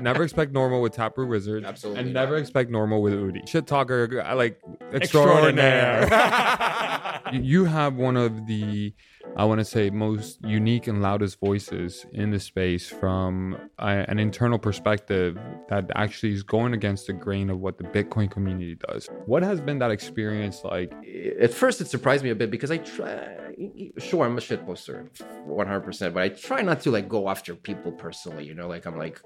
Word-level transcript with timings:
never 0.00 0.22
expect 0.22 0.52
normal 0.52 0.82
with 0.82 0.92
Taproot 0.94 1.28
Wizard. 1.28 1.64
Absolutely 1.64 2.00
And 2.02 2.12
not. 2.12 2.20
never 2.22 2.36
expect 2.36 2.70
normal 2.70 3.02
with 3.02 3.14
Udi. 3.14 3.48
Shit 3.48 3.66
talker, 3.66 4.22
I 4.24 4.32
like 4.34 4.60
Extraordinaire. 4.92 6.02
extraordinaire. 6.02 7.20
You- 7.32 7.40
you 7.42 7.64
have 7.64 7.96
one 7.96 8.16
of 8.16 8.46
the, 8.46 8.94
I 9.36 9.44
want 9.44 9.58
to 9.58 9.64
say, 9.64 9.90
most 9.90 10.42
unique 10.42 10.86
and 10.86 11.02
loudest 11.02 11.38
voices 11.40 12.06
in 12.12 12.30
the 12.30 12.40
space 12.40 12.88
from 12.88 13.58
uh, 13.78 14.04
an 14.08 14.18
internal 14.18 14.58
perspective 14.58 15.38
that 15.68 15.90
actually 15.94 16.32
is 16.32 16.42
going 16.42 16.72
against 16.72 17.06
the 17.06 17.12
grain 17.12 17.50
of 17.50 17.60
what 17.60 17.76
the 17.76 17.84
Bitcoin 17.84 18.30
community 18.30 18.76
does. 18.88 19.10
What 19.26 19.42
has 19.42 19.60
been 19.60 19.78
that 19.80 19.90
experience 19.90 20.64
like? 20.64 20.92
at 21.40 21.52
first 21.52 21.80
it 21.80 21.88
surprised 21.88 22.24
me 22.24 22.30
a 22.30 22.34
bit 22.34 22.50
because 22.50 22.70
I 22.70 22.78
try. 22.78 23.34
Sure, 23.98 24.24
I'm 24.24 24.36
a 24.36 24.40
shit 24.40 24.64
poster, 24.66 25.10
100. 25.44 25.80
percent 25.80 26.14
But 26.14 26.22
I 26.22 26.28
try 26.30 26.62
not 26.62 26.80
to 26.82 26.90
like 26.90 27.08
go 27.08 27.28
after 27.28 27.54
people 27.54 27.92
personally. 27.92 28.44
You 28.46 28.54
know, 28.54 28.68
like 28.68 28.86
I'm 28.86 28.98
like, 28.98 29.20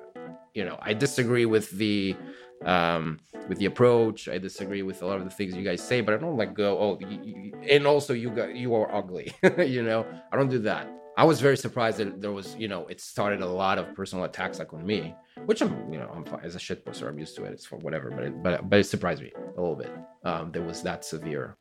you 0.55 0.65
know, 0.65 0.79
I 0.81 0.93
disagree 0.95 1.47
with 1.47 1.71
the 1.71 2.17
um 2.65 3.19
with 3.49 3.59
the 3.59 3.67
approach. 3.67 4.29
I 4.29 4.39
disagree 4.39 4.83
with 4.83 5.03
a 5.03 5.07
lot 5.07 5.19
of 5.19 5.25
the 5.25 5.31
things 5.31 5.55
you 5.57 5.65
guys 5.65 5.83
say, 5.83 6.01
but 6.01 6.15
I 6.15 6.19
don't 6.19 6.37
like 6.37 6.55
go. 6.55 6.79
Oh, 6.79 6.99
you, 7.01 7.21
you, 7.23 7.53
and 7.69 7.87
also 7.87 8.13
you 8.13 8.31
got 8.31 8.55
you 8.55 8.75
are 8.75 8.95
ugly. 8.95 9.33
you 9.59 9.83
know, 9.83 10.07
I 10.33 10.37
don't 10.37 10.49
do 10.49 10.61
that. 10.61 10.89
I 11.17 11.25
was 11.25 11.41
very 11.41 11.57
surprised 11.57 11.99
that 11.99 12.21
there 12.21 12.33
was, 12.33 12.57
you 12.57 12.69
know, 12.69 12.87
it 12.87 13.01
started 13.01 13.43
a 13.43 13.47
lot 13.47 13.79
of 13.79 13.95
personal 13.95 14.25
attacks 14.25 14.59
like 14.59 14.73
on 14.73 14.87
me, 14.87 15.15
which 15.45 15.61
I'm, 15.61 15.93
you 15.93 15.99
know, 15.99 16.11
I'm 16.15 16.25
fine 16.25 16.41
as 16.43 16.55
a 16.55 16.59
shit 16.59 16.85
poster. 16.85 17.09
I'm 17.09 17.19
used 17.19 17.37
to 17.37 17.45
it. 17.45 17.53
It's 17.53 17.67
for 17.67 17.77
whatever, 17.77 18.11
but 18.11 18.25
it, 18.25 18.43
but 18.43 18.71
but 18.71 18.79
it 18.79 18.85
surprised 18.85 19.21
me 19.21 19.33
a 19.37 19.61
little 19.61 19.77
bit. 19.77 19.93
Um, 20.25 20.53
that 20.53 20.63
was 20.63 20.83
that 20.83 21.05
severe. 21.05 21.57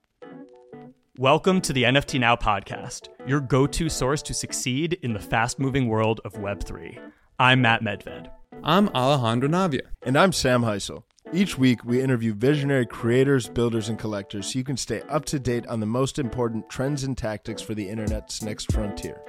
Welcome 1.18 1.60
to 1.62 1.74
the 1.74 1.84
NFT 1.84 2.22
Now 2.22 2.38
podcast, 2.38 3.10
your 3.28 3.42
go 3.42 3.68
to 3.68 3.90
source 3.90 4.22
to 4.22 4.34
succeed 4.34 4.98
in 5.02 5.12
the 5.12 5.20
fast 5.20 5.60
moving 5.60 5.90
world 5.90 6.22
of 6.24 6.34
Web3. 6.34 6.98
I'm 7.38 7.62
Matt 7.62 7.84
Medved. 7.84 8.30
I'm 8.62 8.90
Alejandro 8.90 9.48
Navia. 9.48 9.84
And 10.04 10.18
I'm 10.18 10.34
Sam 10.34 10.64
Heisel. 10.64 11.04
Each 11.32 11.58
week, 11.58 11.86
we 11.86 12.02
interview 12.02 12.34
visionary 12.34 12.86
creators, 12.86 13.48
builders, 13.48 13.88
and 13.88 13.98
collectors 13.98 14.52
so 14.52 14.60
you 14.60 14.66
can 14.66 14.76
stay 14.76 15.02
up 15.04 15.24
to 15.26 15.40
date 15.40 15.66
on 15.68 15.80
the 15.80 15.86
most 15.86 16.20
important 16.20 16.70
trends 16.70 17.06
and 17.06 17.18
tactics 17.18 17.62
for 17.62 17.74
the 17.74 17.88
internet's 17.88 18.42
next 18.44 18.70
frontier. 18.74 19.22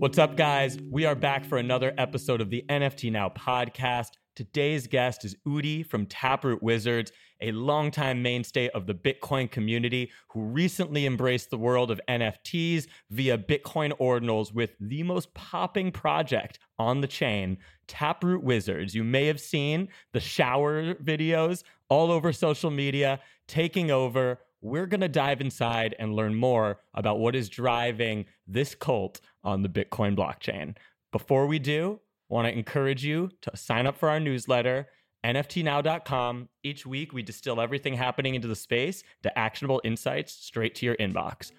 What's 0.00 0.18
up, 0.18 0.36
guys? 0.36 0.76
We 0.90 1.04
are 1.04 1.14
back 1.14 1.44
for 1.44 1.56
another 1.56 1.94
episode 1.96 2.40
of 2.40 2.50
the 2.50 2.64
NFT 2.68 3.12
Now 3.12 3.28
podcast. 3.28 4.08
Today's 4.34 4.88
guest 4.88 5.24
is 5.24 5.36
Udi 5.46 5.86
from 5.86 6.06
Taproot 6.06 6.60
Wizards, 6.60 7.12
a 7.44 7.52
longtime 7.52 8.22
mainstay 8.22 8.70
of 8.70 8.86
the 8.86 8.94
Bitcoin 8.94 9.50
community 9.50 10.10
who 10.28 10.40
recently 10.40 11.04
embraced 11.04 11.50
the 11.50 11.58
world 11.58 11.90
of 11.90 12.00
NFTs 12.08 12.86
via 13.10 13.36
Bitcoin 13.36 13.92
ordinals 13.98 14.52
with 14.54 14.70
the 14.80 15.02
most 15.02 15.34
popping 15.34 15.92
project 15.92 16.58
on 16.78 17.02
the 17.02 17.06
chain, 17.06 17.58
Taproot 17.86 18.42
Wizards. 18.42 18.94
You 18.94 19.04
may 19.04 19.26
have 19.26 19.40
seen 19.40 19.88
the 20.14 20.20
shower 20.20 20.94
videos 20.94 21.64
all 21.90 22.10
over 22.10 22.32
social 22.32 22.70
media 22.70 23.20
taking 23.46 23.90
over. 23.90 24.40
We're 24.62 24.86
going 24.86 25.02
to 25.02 25.08
dive 25.08 25.42
inside 25.42 25.94
and 25.98 26.16
learn 26.16 26.34
more 26.34 26.80
about 26.94 27.18
what 27.18 27.36
is 27.36 27.50
driving 27.50 28.24
this 28.46 28.74
cult 28.74 29.20
on 29.42 29.60
the 29.60 29.68
Bitcoin 29.68 30.16
blockchain. 30.16 30.76
Before 31.12 31.46
we 31.46 31.58
do, 31.58 32.00
want 32.30 32.48
to 32.48 32.56
encourage 32.56 33.04
you 33.04 33.30
to 33.42 33.54
sign 33.54 33.86
up 33.86 33.98
for 33.98 34.08
our 34.08 34.18
newsletter, 34.18 34.88
nftnow.com. 35.24 36.48
Each 36.62 36.84
week, 36.86 37.12
we 37.12 37.22
distill 37.22 37.60
everything 37.60 37.94
happening 37.94 38.34
into 38.34 38.46
the 38.48 38.54
space 38.56 39.02
to 39.22 39.36
actionable 39.38 39.80
insights 39.84 40.32
straight 40.32 40.74
to 40.76 40.86
your 40.86 40.96
inbox. 40.96 41.50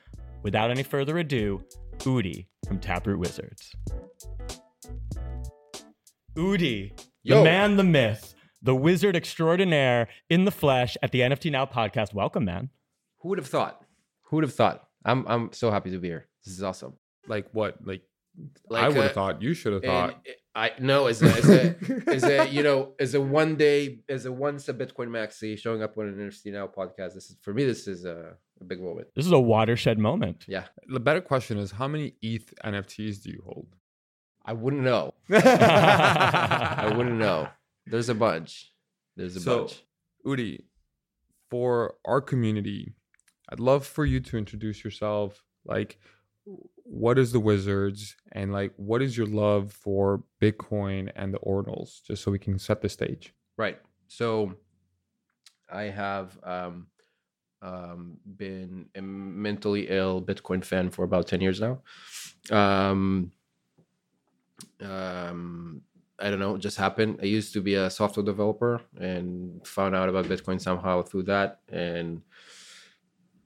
Without 0.44 0.70
any 0.70 0.84
further 0.84 1.18
ado, 1.18 1.64
Udi 2.00 2.46
from 2.68 2.80
Taproot 2.80 3.18
Wizards. 3.18 3.74
Udi, 6.36 6.92
the 7.24 7.44
man, 7.44 7.78
the 7.78 7.84
myth, 7.84 8.36
the 8.62 8.76
wizard 8.76 9.16
extraordinaire 9.16 10.08
in 10.30 10.46
the 10.46 10.52
flesh 10.52 10.98
at 11.02 11.12
the 11.12 11.22
NFT 11.22 11.52
Now 11.52 11.66
podcast. 11.66 12.14
Welcome, 12.14 12.46
man. 12.46 12.70
Who 13.20 13.30
would 13.30 13.38
have 13.40 13.48
thought? 13.48 13.82
Who 14.24 14.38
would 14.38 14.44
have 14.44 14.54
thought? 14.54 14.88
I'm 15.04 15.26
I'm 15.28 15.54
so 15.54 15.72
happy 15.72 15.92
to 15.92 15.98
be 15.98 16.08
here. 16.10 16.28
This 16.44 16.54
is 16.54 16.64
awesome. 16.64 16.94
Like 17.28 17.48
what? 17.54 17.78
Like, 17.86 18.02
Like, 18.70 18.84
I 18.84 18.88
would 18.90 18.98
have 18.98 19.12
uh, 19.12 19.14
thought 19.14 19.42
you 19.42 19.54
should 19.54 19.74
have 19.74 19.84
And 19.84 19.92
thought. 19.92 20.26
I 20.56 20.72
no 20.80 21.08
as 21.08 21.22
a 21.22 21.26
as 21.26 21.50
a, 21.50 21.76
as 22.08 22.24
a 22.24 22.48
you 22.50 22.64
know 22.64 22.94
as 23.00 23.14
a 23.14 23.20
one 23.22 23.56
day 23.58 24.00
as 24.08 24.26
a 24.26 24.32
once 24.32 24.70
a 24.70 24.74
Bitcoin 24.74 25.10
maxi 25.10 25.58
showing 25.60 25.84
up 25.84 25.98
on 25.98 26.08
an 26.08 26.16
NFT 26.16 26.54
now 26.54 26.66
podcast. 26.68 27.14
This 27.14 27.30
is 27.30 27.38
for 27.42 27.54
me. 27.54 27.66
This 27.66 27.88
is 27.88 28.06
a, 28.06 28.36
a 28.62 28.64
big 28.64 28.82
moment. 28.82 29.10
This 29.16 29.26
is 29.26 29.32
a 29.34 29.40
watershed 29.40 30.00
moment. 30.00 30.46
Yeah, 30.48 30.64
The 30.88 31.00
better 31.02 31.20
question 31.22 31.58
is, 31.58 31.72
how 31.72 31.88
many 31.90 32.14
ETH 32.22 32.54
NFTs 32.64 33.22
do 33.24 33.32
you 33.32 33.42
hold? 33.46 33.68
I 34.46 34.54
wouldn't 34.54 34.84
know. 34.84 35.14
I 35.32 36.94
wouldn't 36.96 37.18
know. 37.18 37.50
There's 37.86 38.10
a 38.10 38.16
bunch. 38.16 38.72
There's 39.18 39.36
a 39.36 39.40
So- 39.42 39.60
bunch. 39.66 39.84
Udi, 40.26 40.64
for 41.52 41.96
our 42.06 42.22
community, 42.22 42.94
I'd 43.50 43.60
love 43.60 43.86
for 43.86 44.06
you 44.06 44.20
to 44.22 44.38
introduce 44.38 44.84
yourself. 44.84 45.44
Like, 45.66 46.00
what 46.86 47.18
is 47.18 47.32
the 47.32 47.40
Wizards, 47.40 48.16
and 48.32 48.54
like, 48.54 48.72
what 48.78 49.02
is 49.02 49.18
your 49.18 49.28
love 49.28 49.74
for 49.74 50.24
Bitcoin 50.42 51.12
and 51.16 51.34
the 51.34 51.40
ordinals, 51.40 52.02
just 52.04 52.24
so 52.24 52.32
we 52.32 52.40
can 52.40 52.60
set 52.60 52.82
the 52.82 52.90
stage. 52.90 53.34
Right. 53.58 53.80
So 54.08 54.54
I 55.70 55.84
have 55.84 56.38
um, 56.44 56.88
um, 57.62 58.18
been 58.38 58.88
a 58.96 59.02
mentally 59.02 59.88
ill 59.90 60.22
Bitcoin 60.22 60.64
fan 60.64 60.90
for 60.92 61.04
about 61.04 61.28
10 61.28 61.42
years 61.42 61.60
now. 61.60 61.82
Um, 62.52 63.32
um, 64.82 65.82
I 66.20 66.30
don't 66.30 66.40
know, 66.40 66.56
it 66.56 66.60
just 66.60 66.78
happened. 66.78 67.20
I 67.22 67.26
used 67.26 67.54
to 67.54 67.62
be 67.62 67.76
a 67.76 67.90
software 67.90 68.26
developer 68.26 68.80
and 69.00 69.66
found 69.68 69.96
out 69.96 70.08
about 70.08 70.26
Bitcoin 70.26 70.62
somehow 70.62 71.02
through 71.02 71.24
that. 71.24 71.60
And 71.70 72.22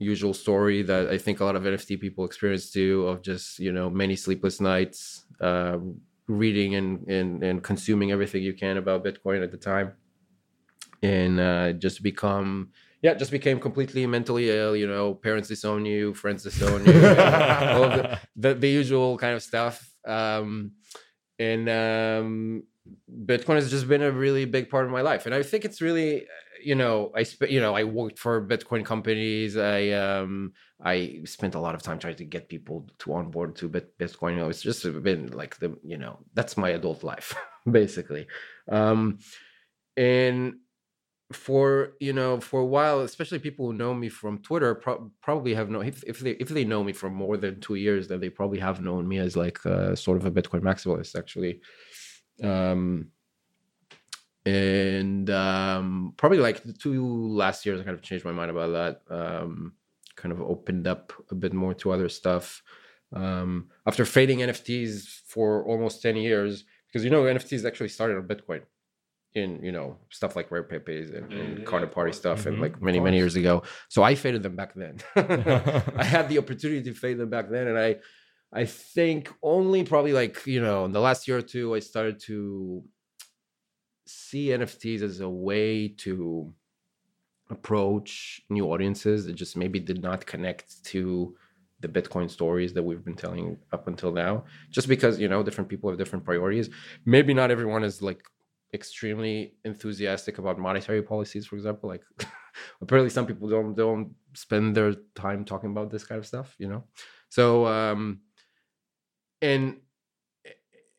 usual 0.00 0.34
story 0.34 0.82
that 0.82 1.10
I 1.10 1.18
think 1.18 1.40
a 1.40 1.44
lot 1.44 1.54
of 1.54 1.62
NFT 1.62 2.00
people 2.00 2.24
experience 2.24 2.70
too 2.70 3.06
of 3.06 3.22
just, 3.22 3.58
you 3.58 3.70
know, 3.70 3.90
many 3.90 4.16
sleepless 4.16 4.60
nights, 4.60 5.26
uh, 5.40 5.78
reading 6.26 6.74
and, 6.74 7.06
and, 7.06 7.42
and 7.44 7.62
consuming 7.62 8.10
everything 8.10 8.42
you 8.42 8.54
can 8.54 8.78
about 8.78 9.04
Bitcoin 9.04 9.44
at 9.44 9.50
the 9.50 9.58
time. 9.58 9.92
And 11.02 11.38
uh, 11.38 11.72
just 11.74 12.02
become, 12.02 12.70
yeah, 13.02 13.14
just 13.14 13.30
became 13.30 13.60
completely 13.60 14.06
mentally 14.06 14.50
ill, 14.50 14.74
you 14.74 14.86
know, 14.86 15.14
parents 15.14 15.48
disown 15.48 15.84
you, 15.84 16.14
friends 16.14 16.42
disown 16.44 16.84
you, 16.86 16.92
all 17.08 17.84
of 17.84 17.92
the, 17.92 18.18
the, 18.36 18.54
the 18.54 18.68
usual 18.68 19.18
kind 19.18 19.34
of 19.34 19.42
stuff. 19.42 19.86
Um, 20.06 20.72
and 21.38 21.68
um, 21.68 22.62
Bitcoin 23.26 23.56
has 23.56 23.70
just 23.70 23.86
been 23.86 24.02
a 24.02 24.10
really 24.10 24.46
big 24.46 24.70
part 24.70 24.84
of 24.84 24.90
my 24.90 25.00
life, 25.00 25.26
and 25.26 25.34
I 25.34 25.42
think 25.42 25.64
it's 25.64 25.80
really, 25.80 26.26
you 26.62 26.74
know, 26.74 27.12
I 27.14 27.22
sp- 27.24 27.50
you 27.50 27.60
know, 27.60 27.74
I 27.74 27.84
worked 27.84 28.18
for 28.18 28.46
Bitcoin 28.46 28.84
companies. 28.84 29.56
I 29.56 29.90
um, 29.90 30.52
I 30.82 31.20
spent 31.24 31.54
a 31.54 31.60
lot 31.60 31.74
of 31.74 31.82
time 31.82 31.98
trying 31.98 32.16
to 32.16 32.24
get 32.24 32.48
people 32.48 32.88
to 32.98 33.14
onboard 33.14 33.56
to 33.56 33.68
Bit- 33.68 33.98
Bitcoin. 33.98 34.32
You 34.32 34.40
know, 34.40 34.48
it's 34.48 34.62
just 34.62 34.82
been 35.02 35.30
like 35.32 35.58
the, 35.58 35.76
you 35.82 35.98
know, 35.98 36.18
that's 36.34 36.56
my 36.56 36.70
adult 36.70 37.02
life 37.04 37.34
basically, 37.70 38.26
um, 38.68 39.18
and 39.96 40.54
for 41.32 41.92
you 42.00 42.12
know 42.12 42.40
for 42.40 42.60
a 42.60 42.66
while 42.66 43.00
especially 43.00 43.38
people 43.38 43.66
who 43.66 43.72
know 43.72 43.94
me 43.94 44.08
from 44.08 44.38
twitter 44.38 44.74
pro- 44.74 45.10
probably 45.22 45.54
have 45.54 45.70
known 45.70 45.86
if, 45.86 46.02
if 46.02 46.18
they 46.18 46.32
if 46.32 46.48
they 46.48 46.64
know 46.64 46.82
me 46.82 46.92
for 46.92 47.08
more 47.08 47.36
than 47.36 47.60
two 47.60 47.76
years 47.76 48.08
then 48.08 48.18
they 48.18 48.28
probably 48.28 48.58
have 48.58 48.80
known 48.80 49.06
me 49.06 49.18
as 49.18 49.36
like 49.36 49.64
uh, 49.64 49.94
sort 49.94 50.16
of 50.16 50.26
a 50.26 50.30
bitcoin 50.30 50.60
maximalist 50.60 51.16
actually 51.16 51.60
um 52.42 53.06
and 54.46 55.28
um 55.30 56.14
probably 56.16 56.38
like 56.38 56.62
the 56.62 56.72
two 56.72 57.04
last 57.28 57.66
years 57.66 57.78
i 57.80 57.84
kind 57.84 57.94
of 57.96 58.02
changed 58.02 58.24
my 58.24 58.32
mind 58.32 58.50
about 58.50 58.70
that 58.72 59.14
um 59.14 59.72
kind 60.16 60.32
of 60.32 60.40
opened 60.40 60.86
up 60.86 61.12
a 61.30 61.34
bit 61.34 61.52
more 61.54 61.72
to 61.72 61.90
other 61.90 62.08
stuff. 62.08 62.62
Um 63.14 63.68
after 63.86 64.04
fading 64.04 64.38
nfts 64.40 65.20
for 65.26 65.64
almost 65.64 66.02
10 66.02 66.16
years 66.16 66.64
because 66.86 67.04
you 67.04 67.10
know 67.10 67.22
nfts 67.24 67.64
actually 67.66 67.88
started 67.88 68.16
on 68.18 68.24
bitcoin 68.28 68.62
in 69.34 69.62
you 69.62 69.72
know 69.72 69.96
stuff 70.10 70.34
like 70.36 70.50
rare 70.50 70.62
pepes 70.64 71.10
and, 71.10 71.32
and 71.32 71.58
Yeah, 71.58 71.64
Counterparty 71.64 72.14
stuff 72.14 72.46
and 72.46 72.56
Mhm, 72.58 72.60
like 72.62 72.82
many 72.82 72.98
many 73.00 73.16
years 73.16 73.36
ago. 73.36 73.62
So 73.88 74.02
i 74.02 74.14
faded 74.14 74.42
them 74.42 74.56
back 74.56 74.74
then. 74.74 74.98
I 75.16 76.04
had 76.04 76.28
the 76.28 76.38
opportunity 76.38 76.82
to 76.84 76.94
fade 76.94 77.18
them 77.18 77.30
back 77.30 77.48
then 77.50 77.68
and 77.68 77.78
i 77.78 77.96
i 78.52 78.64
think 78.64 79.32
only 79.42 79.84
probably 79.84 80.12
like 80.12 80.44
you 80.46 80.60
know 80.60 80.84
in 80.86 80.92
the 80.92 81.00
last 81.08 81.28
year 81.28 81.38
or 81.38 81.42
two 81.54 81.74
i 81.74 81.78
started 81.78 82.18
to 82.28 82.82
see 84.10 84.48
nfts 84.48 85.02
as 85.02 85.20
a 85.20 85.28
way 85.28 85.88
to 85.88 86.52
approach 87.50 88.42
new 88.48 88.66
audiences 88.72 89.26
that 89.26 89.34
just 89.34 89.56
maybe 89.56 89.80
did 89.80 90.02
not 90.02 90.24
connect 90.24 90.82
to 90.84 91.36
the 91.80 91.88
bitcoin 91.88 92.30
stories 92.30 92.72
that 92.74 92.82
we've 92.82 93.04
been 93.04 93.16
telling 93.16 93.58
up 93.72 93.88
until 93.88 94.12
now. 94.12 94.44
Just 94.70 94.88
because 94.88 95.18
you 95.18 95.28
know 95.28 95.42
different 95.42 95.68
people 95.68 95.90
have 95.90 95.98
different 95.98 96.24
priorities. 96.24 96.70
Maybe 97.04 97.34
not 97.34 97.50
everyone 97.50 97.84
is 97.84 98.02
like 98.02 98.22
extremely 98.72 99.54
enthusiastic 99.64 100.38
about 100.38 100.58
monetary 100.58 101.02
policies 101.02 101.46
for 101.46 101.56
example. 101.56 101.88
Like 101.88 102.04
apparently 102.82 103.10
some 103.10 103.26
people 103.26 103.48
don't 103.48 103.74
don't 103.74 104.14
spend 104.34 104.76
their 104.76 104.94
time 105.14 105.44
talking 105.44 105.70
about 105.70 105.90
this 105.90 106.04
kind 106.04 106.18
of 106.18 106.26
stuff 106.26 106.54
you 106.58 106.68
know? 106.68 106.84
So 107.30 107.66
um 107.66 108.20
and 109.42 109.78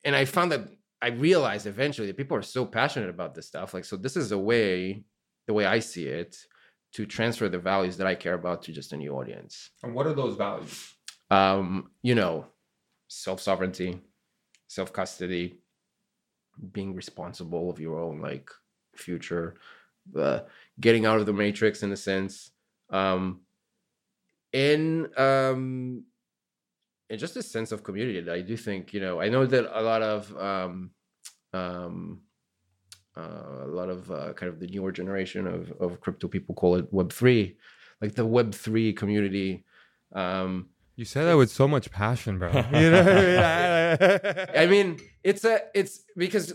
and 0.04 0.16
I 0.16 0.26
found 0.26 0.52
that 0.52 0.68
I 1.02 1.10
realized 1.10 1.66
eventually 1.66 2.08
that 2.08 2.18
people 2.18 2.38
are 2.38 2.44
so 2.44 2.66
passionate 2.66 3.10
about 3.10 3.34
this 3.34 3.48
stuff. 3.48 3.74
Like, 3.74 3.86
so 3.86 3.98
this 3.98 4.16
is 4.16 4.32
a 4.32 4.38
way, 4.38 5.04
the 5.48 5.54
way 5.54 5.66
I 5.66 5.80
see 5.80 6.06
it, 6.06 6.38
to 6.94 7.06
transfer 7.06 7.50
the 7.50 7.58
values 7.58 7.98
that 7.98 8.08
I 8.08 8.16
care 8.16 8.34
about 8.34 8.62
to 8.64 8.72
just 8.72 8.94
a 8.94 8.98
new 8.98 9.14
audience. 9.14 9.72
And 9.82 9.96
what 9.96 10.06
are 10.06 10.14
those 10.14 10.36
values? 10.36 10.94
Um, 11.30 11.92
you 12.02 12.16
know, 12.16 12.46
self 13.08 13.40
sovereignty, 13.42 14.00
self 14.68 14.94
custody, 14.94 15.60
being 16.72 16.94
responsible 16.94 17.70
of 17.70 17.80
your 17.80 18.00
own 18.00 18.22
like 18.22 18.50
future, 18.96 19.56
uh, 20.18 20.42
getting 20.80 21.06
out 21.06 21.20
of 21.20 21.26
the 21.26 21.34
matrix 21.34 21.84
in 21.84 21.92
a 21.92 21.98
sense, 21.98 22.52
um, 22.90 23.42
and 24.54 25.18
um, 25.18 26.04
and 27.12 27.20
just 27.20 27.36
a 27.38 27.44
sense 27.44 27.72
of 27.72 27.84
community 27.84 28.22
that 28.22 28.34
I 28.34 28.42
do 28.42 28.56
think 28.58 28.94
you 28.96 29.02
know. 29.06 29.22
I 29.22 29.28
know 29.30 29.46
that 29.46 29.66
a 29.80 29.84
lot 29.92 30.02
of 30.02 30.20
um, 30.50 30.92
um, 31.54 32.22
uh, 33.18 33.66
a 33.68 33.72
lot 33.80 33.90
of 33.90 34.10
uh, 34.10 34.34
kind 34.34 34.50
of 34.52 34.60
the 34.60 34.68
newer 34.68 34.92
generation 34.92 35.46
of 35.48 35.72
of 35.84 36.00
crypto 36.02 36.28
people 36.28 36.56
call 36.56 36.76
it 36.80 36.86
Web 36.92 37.12
three, 37.12 37.58
like 38.02 38.16
the 38.16 38.26
Web 38.26 38.54
three 38.56 38.94
community. 38.94 39.66
Um, 40.14 40.70
You 40.96 41.06
say 41.06 41.24
that 41.26 41.38
with 41.38 41.52
so 41.52 41.68
much 41.68 41.92
passion, 41.92 42.40
bro. 42.40 42.50
You 42.82 42.90
know 42.94 43.02
I 43.02 43.98
mean? 44.00 44.48
I 44.64 44.66
mean, 44.74 44.88
it's 45.24 45.44
a 45.46 45.56
it's 45.80 45.94
because 46.16 46.54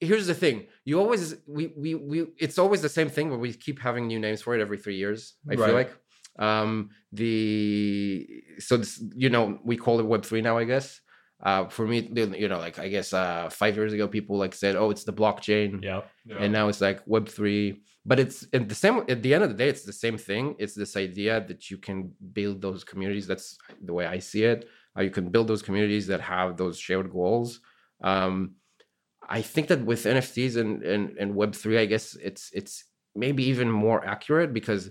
here's 0.00 0.26
the 0.26 0.34
thing. 0.34 0.66
You 0.84 0.98
always 1.02 1.36
we 1.46 1.62
we 1.76 1.90
we 1.94 2.16
it's 2.38 2.58
always 2.58 2.80
the 2.82 2.88
same 2.98 3.10
thing, 3.16 3.26
but 3.30 3.38
we 3.38 3.52
keep 3.52 3.78
having 3.88 4.06
new 4.06 4.18
names 4.26 4.40
for 4.42 4.54
it 4.56 4.60
every 4.66 4.78
three 4.78 4.96
years. 4.96 5.34
I 5.50 5.54
Right. 5.54 5.66
feel 5.66 5.74
like 5.82 5.92
um 6.40 6.90
the 7.12 8.42
so 8.58 8.76
this, 8.78 9.02
you 9.14 9.30
know 9.30 9.58
we 9.64 9.76
call 9.76 10.00
it 10.00 10.06
Web 10.06 10.24
three 10.24 10.42
now. 10.42 10.58
I 10.58 10.64
guess. 10.64 11.00
Uh 11.42 11.64
for 11.68 11.86
me, 11.86 11.98
you 12.42 12.48
know, 12.48 12.58
like 12.58 12.78
I 12.78 12.88
guess 12.88 13.12
uh 13.14 13.48
five 13.50 13.74
years 13.76 13.92
ago, 13.94 14.06
people 14.08 14.36
like 14.36 14.54
said, 14.54 14.76
oh, 14.76 14.90
it's 14.90 15.04
the 15.04 15.12
blockchain. 15.12 15.82
Yep. 15.82 16.38
and 16.42 16.52
now 16.52 16.68
it's 16.68 16.80
like 16.82 17.00
web 17.06 17.28
3 17.28 17.80
but 18.04 18.18
it's 18.18 18.46
at 18.52 18.68
the 18.68 18.74
same 18.74 18.96
at 19.08 19.22
the 19.22 19.32
end 19.34 19.44
of 19.44 19.50
the 19.50 19.56
day 19.62 19.68
it's 19.68 19.84
the 19.84 19.92
same 20.04 20.18
thing. 20.18 20.54
It's 20.58 20.74
this 20.74 20.96
idea 20.96 21.34
that 21.48 21.70
you 21.70 21.78
can 21.78 21.98
build 22.38 22.60
those 22.60 22.82
communities. 22.84 23.26
That's 23.26 23.56
the 23.88 23.94
way 23.98 24.06
i 24.06 24.18
see 24.18 24.44
it. 24.44 24.60
Uh, 24.96 25.02
you 25.06 25.10
can 25.10 25.26
build 25.30 25.46
those 25.48 25.62
communities 25.62 26.06
that 26.08 26.20
have 26.20 26.56
those 26.56 26.76
shared 26.78 27.08
goals. 27.18 27.60
Um 28.10 28.34
i 29.38 29.40
think 29.52 29.68
that 29.68 29.80
with 29.90 30.02
nfts 30.16 30.56
and 30.56 30.82
and, 30.92 31.02
and 31.20 31.34
web 31.40 31.52
3 31.54 31.78
i 31.78 31.86
guess 31.92 32.04
it's 32.28 32.44
it's 32.58 32.74
maybe 33.14 33.42
even 33.52 33.70
more 33.70 34.00
accurate 34.14 34.52
because 34.52 34.90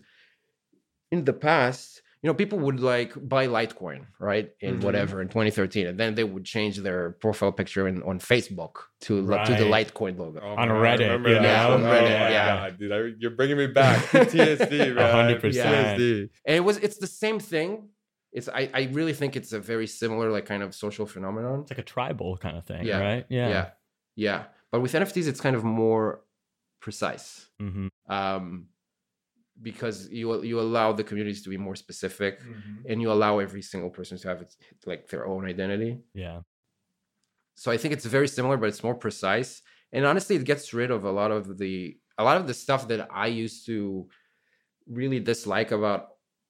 in 1.11 1.25
the 1.25 1.33
past 1.33 2.01
you 2.21 2.27
know 2.27 2.33
people 2.33 2.59
would 2.59 2.79
like 2.81 3.11
buy 3.33 3.47
litecoin 3.47 4.01
right 4.19 4.49
in 4.59 4.79
Mhm. 4.79 4.83
whatever 4.83 5.21
in 5.21 5.27
2013 5.29 5.87
and 5.87 5.97
then 5.99 6.15
they 6.15 6.23
would 6.25 6.43
change 6.43 6.75
their 6.77 7.11
profile 7.23 7.51
picture 7.53 7.87
in, 7.87 8.03
on 8.03 8.19
facebook 8.19 8.73
to 9.01 9.21
to 9.47 9.53
the 9.61 9.67
litecoin 9.75 10.17
logo 10.17 10.39
Oh 10.43 10.55
On 10.61 10.67
my 10.67 10.75
Reddit, 10.75 10.99
remember 10.99 11.29
you 11.29 11.35
that. 11.35 11.69
know? 11.69 11.75
Oh 11.75 11.77
Reddit, 11.79 12.19
my 12.19 12.29
yeah. 12.37 12.47
God, 12.69 12.77
dude, 12.79 12.91
I- 12.91 13.15
you're 13.21 13.31
bringing 13.39 13.57
me 13.63 13.67
back. 13.67 13.97
PTSD, 14.11 14.93
bro. 14.95 15.03
100%. 15.03 15.39
PTSD. 15.41 16.29
and 16.45 16.55
it 16.59 16.63
was 16.69 16.75
it's 16.85 16.97
the 16.97 17.07
same 17.07 17.39
thing 17.39 17.89
it's 18.31 18.47
I, 18.47 18.69
I 18.79 18.81
really 18.97 19.13
think 19.13 19.35
it's 19.39 19.53
a 19.53 19.59
very 19.59 19.87
similar 19.87 20.27
like 20.35 20.45
kind 20.45 20.61
of 20.61 20.75
social 20.75 21.05
phenomenon 21.07 21.61
It's 21.61 21.71
like 21.71 21.79
a 21.87 21.89
tribal 21.95 22.37
kind 22.37 22.57
of 22.57 22.63
thing, 22.65 22.83
Yeah. 22.85 22.99
right? 22.99 23.25
yeah 23.29 23.49
yeah 23.55 23.65
yeah. 24.27 24.41
but 24.71 24.81
with 24.81 24.91
nfts 24.93 25.27
it's 25.31 25.41
kind 25.47 25.55
of 25.55 25.63
more 25.63 26.05
precise 26.81 27.47
hmm 27.59 27.87
um 28.07 28.67
because 29.61 30.09
you 30.09 30.41
you 30.43 30.59
allow 30.59 30.91
the 30.93 31.03
communities 31.03 31.41
to 31.43 31.49
be 31.49 31.57
more 31.57 31.75
specific 31.75 32.33
Mm-hmm. 32.41 32.89
and 32.89 33.01
you 33.01 33.11
allow 33.11 33.39
every 33.39 33.61
single 33.71 33.89
person 33.97 34.17
to 34.17 34.27
have 34.31 34.41
its, 34.45 34.55
like 34.85 35.07
their 35.11 35.25
own 35.31 35.43
identity 35.45 35.91
Yeah. 36.13 36.39
so 37.61 37.71
i 37.71 37.77
think 37.77 37.91
it's 37.93 38.05
very 38.05 38.27
similar 38.27 38.57
but 38.57 38.69
it's 38.71 38.83
more 38.83 38.95
precise 38.95 39.51
and 39.93 40.05
honestly 40.05 40.35
it 40.35 40.45
gets 40.51 40.73
rid 40.73 40.91
of 40.91 41.01
a 41.03 41.11
lot 41.19 41.31
of 41.31 41.43
the 41.61 41.97
a 42.17 42.23
lot 42.23 42.37
of 42.41 42.45
the 42.47 42.53
stuff 42.53 42.87
that 42.91 43.01
i 43.25 43.27
used 43.27 43.65
to 43.65 44.07
really 44.99 45.19
dislike 45.31 45.71
about 45.79 46.01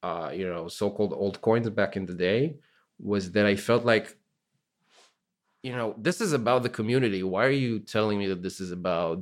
uh 0.03 0.29
you 0.39 0.47
know 0.53 0.67
so-called 0.67 1.13
old 1.13 1.37
coins 1.41 1.69
back 1.69 1.95
in 1.99 2.05
the 2.05 2.13
day 2.29 2.41
was 3.11 3.23
that 3.35 3.45
i 3.45 3.55
felt 3.55 3.83
like 3.93 4.07
you 5.63 5.73
know 5.75 5.93
this 5.97 6.21
is 6.21 6.31
about 6.33 6.63
the 6.63 6.69
community 6.79 7.21
why 7.23 7.45
are 7.45 7.57
you 7.67 7.79
telling 7.79 8.17
me 8.21 8.27
that 8.27 8.41
this 8.41 8.59
is 8.61 8.71
about 8.71 9.17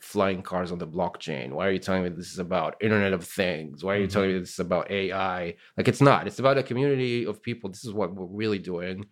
flying 0.00 0.42
cars 0.42 0.72
on 0.72 0.78
the 0.78 0.86
blockchain. 0.86 1.50
Why 1.50 1.66
are 1.66 1.70
you 1.70 1.78
telling 1.78 2.02
me 2.02 2.08
this 2.10 2.32
is 2.32 2.38
about 2.38 2.76
internet 2.80 3.12
of 3.12 3.24
things? 3.24 3.84
Why 3.84 3.96
are 3.96 4.00
you 4.00 4.06
telling 4.06 4.32
me 4.32 4.38
this 4.38 4.52
is 4.52 4.58
about 4.58 4.90
ai 4.90 5.54
like 5.76 5.88
it's 5.88 6.00
not. 6.00 6.26
It's 6.26 6.38
about 6.38 6.58
a 6.58 6.62
community 6.62 7.24
of 7.24 7.42
people. 7.42 7.70
This 7.70 7.84
is 7.84 7.92
what 7.92 8.14
we're 8.14 8.26
really 8.26 8.58
doing. 8.58 9.06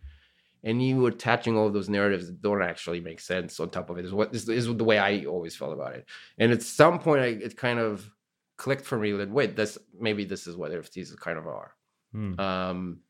And 0.65 0.83
you 0.83 1.07
attaching 1.07 1.57
all 1.57 1.71
those 1.71 1.89
narratives 1.89 2.27
that 2.27 2.43
don't 2.43 2.63
actually 2.63 3.01
make 3.01 3.21
sense 3.21 3.61
on 3.61 3.71
top 3.71 3.89
of 3.91 3.99
it 3.99 4.05
is 4.05 4.13
what 4.13 4.35
is, 4.35 4.49
is 4.49 4.67
the 4.67 4.85
way 4.85 4.99
I 4.99 5.25
always 5.25 5.55
felt 5.55 5.73
about 5.73 5.95
it. 5.95 6.07
And 6.39 6.51
at 6.51 6.63
some 6.63 6.99
point, 6.99 7.21
I, 7.21 7.27
it 7.27 7.57
kind 7.57 7.79
of 7.79 8.09
clicked 8.57 8.85
for 8.85 8.99
me 8.99 9.13
that 9.13 9.31
wait, 9.31 9.55
this 9.55 9.79
maybe 9.99 10.25
this 10.25 10.47
is 10.47 10.57
what 10.57 10.73
NFTs 10.73 11.17
kind 11.19 11.39
of 11.39 11.47
are. 11.47 11.73
Hmm. 12.13 12.41
Um, 12.41 13.01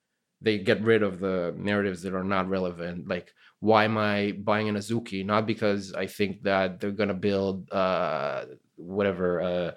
they 0.41 0.59
get 0.59 0.83
rid 0.83 1.03
of 1.03 1.19
the 1.21 1.55
narratives 1.57 2.03
that 2.03 2.15
are 2.15 2.25
not 2.25 2.49
relevant. 2.49 3.09
Like, 3.09 3.33
why 3.61 3.85
am 3.85 3.97
I 3.97 4.33
buying 4.33 4.69
an 4.69 4.77
Azuki? 4.77 5.25
Not 5.25 5.47
because 5.47 5.93
I 5.95 6.07
think 6.07 6.43
that 6.43 6.79
they're 6.81 6.91
gonna 6.91 7.15
build 7.15 7.71
uh, 7.73 8.45
whatever 8.77 9.41
uh, 9.41 9.71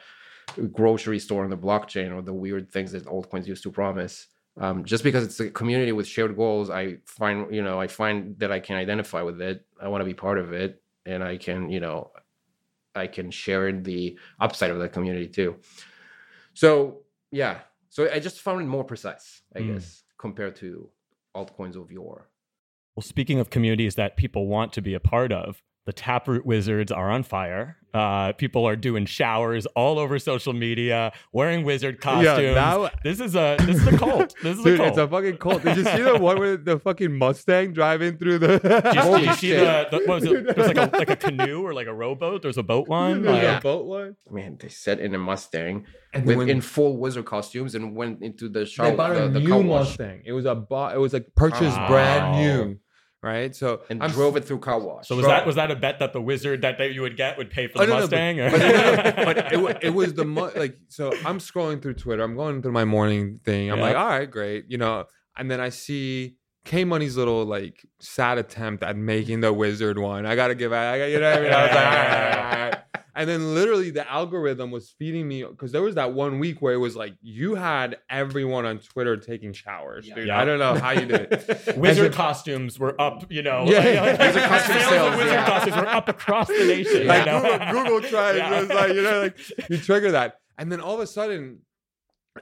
grocery 0.71 1.19
store 1.19 1.43
on 1.43 1.49
the 1.49 1.57
blockchain 1.57 2.13
or 2.13 2.21
the 2.21 2.33
weird 2.33 2.71
things 2.71 2.91
that 2.91 3.05
altcoins 3.05 3.47
used 3.47 3.63
to 3.63 3.71
promise 3.71 4.27
um, 4.59 4.83
just 4.83 5.03
because 5.03 5.23
it's 5.23 5.39
a 5.39 5.49
community 5.51 5.91
with 5.91 6.07
shared 6.07 6.35
goals 6.35 6.69
i 6.69 6.97
find 7.05 7.53
you 7.53 7.61
know 7.61 7.79
i 7.79 7.87
find 7.87 8.37
that 8.39 8.51
i 8.51 8.59
can 8.59 8.75
identify 8.75 9.21
with 9.21 9.39
it 9.41 9.65
i 9.79 9.87
want 9.87 10.01
to 10.01 10.05
be 10.05 10.13
part 10.13 10.37
of 10.39 10.51
it 10.51 10.81
and 11.05 11.23
i 11.23 11.37
can 11.37 11.69
you 11.69 11.79
know 11.79 12.09
i 12.95 13.05
can 13.07 13.29
share 13.31 13.69
in 13.69 13.83
the 13.83 14.17
upside 14.39 14.71
of 14.71 14.79
that 14.79 14.91
community 14.91 15.27
too 15.27 15.55
so 16.53 17.01
yeah 17.31 17.59
so 17.89 18.09
i 18.11 18.19
just 18.19 18.41
found 18.41 18.59
it 18.61 18.65
more 18.65 18.83
precise 18.83 19.41
i 19.55 19.59
Mm. 19.59 19.73
guess 19.75 20.03
compared 20.19 20.55
to 20.57 20.89
altcoins 21.35 21.75
of 21.75 21.91
yore. 21.91 22.29
Well, 22.95 23.03
speaking 23.03 23.39
of 23.39 23.49
communities 23.49 23.95
that 23.95 24.17
people 24.17 24.47
want 24.47 24.73
to 24.73 24.81
be 24.81 24.93
a 24.93 24.99
part 24.99 25.31
of, 25.31 25.63
the 25.85 25.93
Taproot 25.93 26.45
Wizards 26.45 26.91
are 26.91 27.09
on 27.09 27.23
fire. 27.23 27.77
Uh, 27.91 28.31
people 28.33 28.67
are 28.67 28.75
doing 28.75 29.07
showers 29.07 29.65
all 29.75 29.97
over 29.97 30.19
social 30.19 30.53
media, 30.53 31.11
wearing 31.33 31.63
wizard 31.63 31.99
costumes. 31.99 32.39
Yeah, 32.39 32.53
now- 32.53 32.91
this 33.03 33.19
is 33.19 33.35
a 33.35 33.57
this 33.61 33.77
is 33.77 33.87
a 33.87 33.97
cult. 33.97 34.35
This 34.43 34.59
is 34.59 34.63
Dude, 34.63 34.75
a 34.75 34.77
cult. 34.77 34.89
it's 34.89 34.97
a 34.99 35.07
fucking 35.07 35.37
cult. 35.37 35.63
Did 35.63 35.77
you 35.77 35.83
see 35.85 36.01
the 36.03 36.19
one 36.19 36.39
with 36.39 36.65
the 36.65 36.77
fucking 36.77 37.17
Mustang 37.17 37.73
driving 37.73 38.17
through 38.19 38.37
the? 38.37 38.59
Did 38.59 38.63
you, 38.63 38.71
did 39.17 39.25
you 39.25 39.33
see 39.33 39.47
shit. 39.47 39.89
the, 39.89 39.97
the 39.97 40.05
what 40.05 40.21
was 40.21 40.23
it? 40.25 40.55
There's 40.55 40.67
like 40.67 40.77
a 40.77 40.95
like 40.95 41.09
a 41.09 41.15
canoe 41.15 41.63
or 41.65 41.73
like 41.73 41.87
a 41.87 41.93
rowboat. 41.93 42.43
There's 42.43 42.59
a 42.59 42.63
boat 42.63 42.87
one. 42.87 43.23
There's 43.23 43.43
Like, 43.43 43.57
a 43.59 43.61
boat 43.63 43.85
one. 43.87 44.15
man 44.29 44.57
they 44.59 44.69
set 44.69 44.99
in 44.99 45.15
a 45.15 45.17
mustang 45.17 45.87
And 46.13 46.25
with, 46.27 46.37
when- 46.37 46.49
in 46.49 46.61
full 46.61 46.97
wizard 46.97 47.25
costumes 47.25 47.73
and 47.73 47.95
went 47.95 48.21
into 48.21 48.49
the 48.49 48.59
They 48.59 48.65
shower 48.65 48.95
bought 48.95 49.15
the, 49.15 49.25
a 49.25 49.29
the 49.29 49.39
new 49.39 49.49
car 49.49 49.61
wash 49.61 49.87
Mustang. 49.87 50.21
It 50.25 50.33
was 50.33 50.45
a 50.45 50.53
bought. 50.53 50.93
It 50.93 50.99
was 50.99 51.13
like 51.13 51.33
purchased 51.35 51.75
Wow. 51.75 51.87
brand 51.87 52.35
new, 52.37 52.77
right? 53.21 53.55
So 53.55 53.81
and 53.89 54.03
I'm 54.03 54.11
drove 54.11 54.37
it 54.37 54.45
through 54.45 54.59
car 54.59 54.79
wash 54.79 55.07
so 55.07 55.15
was 55.15 55.23
Bro. 55.25 55.31
that 55.33 55.45
was 55.45 55.55
that 55.55 55.71
a 55.71 55.75
bet 55.75 55.99
that 55.99 56.13
the 56.13 56.21
wizard 56.21 56.61
that 56.61 56.77
they, 56.77 56.89
you 56.91 57.01
would 57.01 57.17
get 57.17 57.37
would 57.37 57.49
pay 57.49 57.67
for 57.67 57.81
oh, 57.81 57.85
the 57.85 57.91
Oh, 57.91 57.95
no, 57.95 57.95
no, 57.95 58.01
Mustang? 58.01 58.37
but, 58.37 58.53
or- 58.53 59.25
but, 59.25 59.51
no, 59.51 59.59
no, 59.59 59.63
but 59.65 59.77
it, 59.83 59.83
it 59.87 59.89
was 59.93 60.13
the 60.13 60.25
mo- 60.25 60.51
like 60.55 60.77
so 60.87 61.11
I'm 61.25 61.39
scrolling 61.39 61.81
through 61.81 61.95
Twitter. 61.95 62.23
I'm 62.23 62.35
going 62.35 62.61
through 62.61 62.71
my 62.73 62.85
morning 62.85 63.39
thing. 63.43 63.71
I'm 63.71 63.77
Yeah. 63.79 63.83
like, 63.83 63.95
all 63.95 64.07
right, 64.07 64.29
great, 64.29 64.65
you 64.69 64.77
know. 64.77 65.05
And 65.37 65.49
then 65.49 65.59
I 65.61 65.69
see 65.69 66.35
K 66.65 66.83
Money's 66.83 67.15
little 67.17 67.45
like 67.45 67.85
sad 67.99 68.37
attempt 68.37 68.83
at 68.83 68.95
making 68.97 69.39
the 69.41 69.53
wizard 69.53 69.97
one. 69.97 70.25
I 70.25 70.35
gotta 70.35 70.55
give. 70.55 70.73
I, 70.73 71.01
I 71.01 71.05
you 71.07 71.19
know 71.19 71.29
what 71.31 71.39
I 71.39 71.41
mean. 71.43 71.53
I 71.53 71.63
was 71.63 71.71
like, 71.75 71.85
all 71.85 71.91
right, 71.91 72.05
all 72.07 72.43
right, 72.43 72.63
all 72.63 72.69
right. 72.71 72.75
And 73.19 73.29
then 73.29 73.53
literally 73.53 73.91
the 73.91 74.09
algorithm 74.09 74.71
was 74.71 74.89
feeding 74.97 75.27
me 75.27 75.43
because 75.43 75.71
there 75.73 75.81
was 75.81 75.95
that 75.95 76.13
one 76.13 76.39
week 76.39 76.61
where 76.61 76.73
it 76.73 76.77
was 76.77 76.95
like 76.95 77.13
you 77.21 77.55
had 77.55 77.97
everyone 78.09 78.65
on 78.65 78.79
Twitter 78.79 79.17
taking 79.17 79.51
showers, 79.53 80.07
dude. 80.07 80.27
Yeah. 80.27 80.39
I 80.39 80.45
don't 80.45 80.57
know 80.57 80.75
how 80.75 80.91
you 80.91 81.05
did 81.05 81.27
it. 81.31 81.77
Wizard 81.77 82.05
And 82.05 82.13
so- 82.13 82.17
costumes 82.17 82.79
were 82.79 82.99
up, 82.99 83.25
you 83.29 83.41
know. 83.43 83.65
Yeah, 83.67 83.77
like- 83.79 83.85
yeah. 83.93 84.01
like- 84.03 84.19
Wizard 84.19 84.43
costume 84.49 84.73
sales 84.77 84.89
sales, 84.89 85.15
wizard 85.17 85.33
yeah. 85.33 85.45
costumes 85.49 85.75
were 85.75 85.87
up 85.87 86.07
across 86.09 86.47
the 86.47 86.65
nation. 86.65 87.07
like 87.07 87.25
you 87.25 87.31
know? 87.31 87.41
Google, 87.41 87.83
Google 87.99 88.09
tried. 88.09 88.35
Yeah. 88.37 88.57
It 88.57 88.59
was 88.61 88.69
like 88.69 88.93
you 88.93 89.01
know, 89.03 89.21
like 89.21 89.69
you 89.69 89.77
trigger 89.89 90.11
that, 90.11 90.39
and 90.57 90.71
then 90.71 90.79
all 90.79 90.93
of 90.95 91.01
a 91.01 91.07
sudden, 91.07 91.59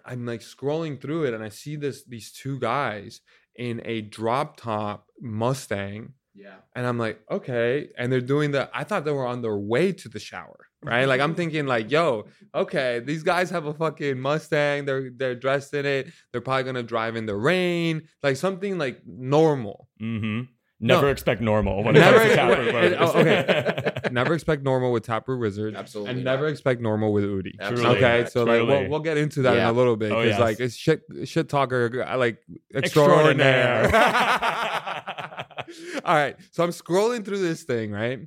I'm 0.05 0.25
like 0.25 0.41
scrolling 0.41 1.01
through 1.01 1.25
it, 1.25 1.33
and 1.33 1.43
I 1.43 1.49
see 1.49 1.75
this 1.75 2.03
these 2.05 2.31
two 2.31 2.59
guys 2.59 3.21
in 3.55 3.81
a 3.83 4.01
drop 4.01 4.57
top 4.57 5.07
Mustang, 5.19 6.13
yeah 6.35 6.57
and 6.75 6.85
I'm 6.85 6.99
like, 6.99 7.19
okay, 7.31 7.89
and 7.97 8.11
they're 8.11 8.21
doing 8.21 8.51
the. 8.51 8.69
I 8.73 8.83
thought 8.83 9.05
they 9.05 9.11
were 9.11 9.25
on 9.25 9.41
their 9.41 9.57
way 9.57 9.91
to 9.93 10.09
the 10.09 10.19
shower, 10.19 10.66
right? 10.83 11.05
Like 11.05 11.21
I'm 11.21 11.35
thinking, 11.35 11.65
like, 11.65 11.91
yo, 11.91 12.25
okay, 12.53 12.99
these 12.99 13.23
guys 13.23 13.49
have 13.49 13.65
a 13.65 13.73
fucking 13.73 14.19
Mustang. 14.19 14.85
They're 14.85 15.09
they're 15.09 15.35
dressed 15.35 15.73
in 15.73 15.85
it. 15.85 16.07
They're 16.31 16.41
probably 16.41 16.63
gonna 16.63 16.83
drive 16.83 17.15
in 17.15 17.25
the 17.25 17.35
rain, 17.35 18.03
like 18.23 18.37
something 18.37 18.77
like 18.77 19.01
normal. 19.05 19.87
Mm-hmm. 20.01 20.51
Never 20.79 21.07
No. 21.07 21.11
expect 21.11 21.41
normal 21.41 21.83
when 21.83 21.95
Never- 21.95 22.21
it 22.21 22.35
comes 22.35 22.55
to 22.55 22.71
Taproot 22.71 22.97
oh, 22.99 23.19
okay. 23.19 23.91
never 24.11 24.35
expect 24.35 24.61
normal 24.61 24.91
with 24.91 25.03
Taproot 25.03 25.39
Wizard. 25.39 25.75
Absolutely 25.75 26.11
And 26.13 26.23
not. 26.23 26.33
never 26.33 26.47
expect 26.49 26.81
normal 26.81 27.11
with 27.11 27.23
Udi. 27.23 27.53
Absolutely 27.59 27.97
Okay, 27.97 28.21
not. 28.21 28.31
so 28.31 28.43
like 28.43 28.61
we'll, 28.67 28.87
we'll 28.87 28.99
get 28.99 29.17
into 29.17 29.41
that 29.41 29.55
Yeah. 29.55 29.63
in 29.63 29.69
a 29.69 29.71
little 29.71 29.95
bit 29.95 30.11
Oh, 30.11 30.21
because 30.21 30.37
yes. 30.37 30.39
like 30.39 30.59
it's 30.59 30.75
shit 30.75 31.01
shit 31.25 31.49
talker 31.49 32.05
uh, 32.07 32.15
like 32.15 32.37
extraordinaire. 32.75 33.85
Extraordinaire. 33.85 35.45
All 36.05 36.15
right. 36.15 36.35
So 36.51 36.63
I'm 36.63 36.69
scrolling 36.69 37.25
through 37.25 37.39
this 37.41 37.63
thing, 37.63 37.91
right? 37.91 38.19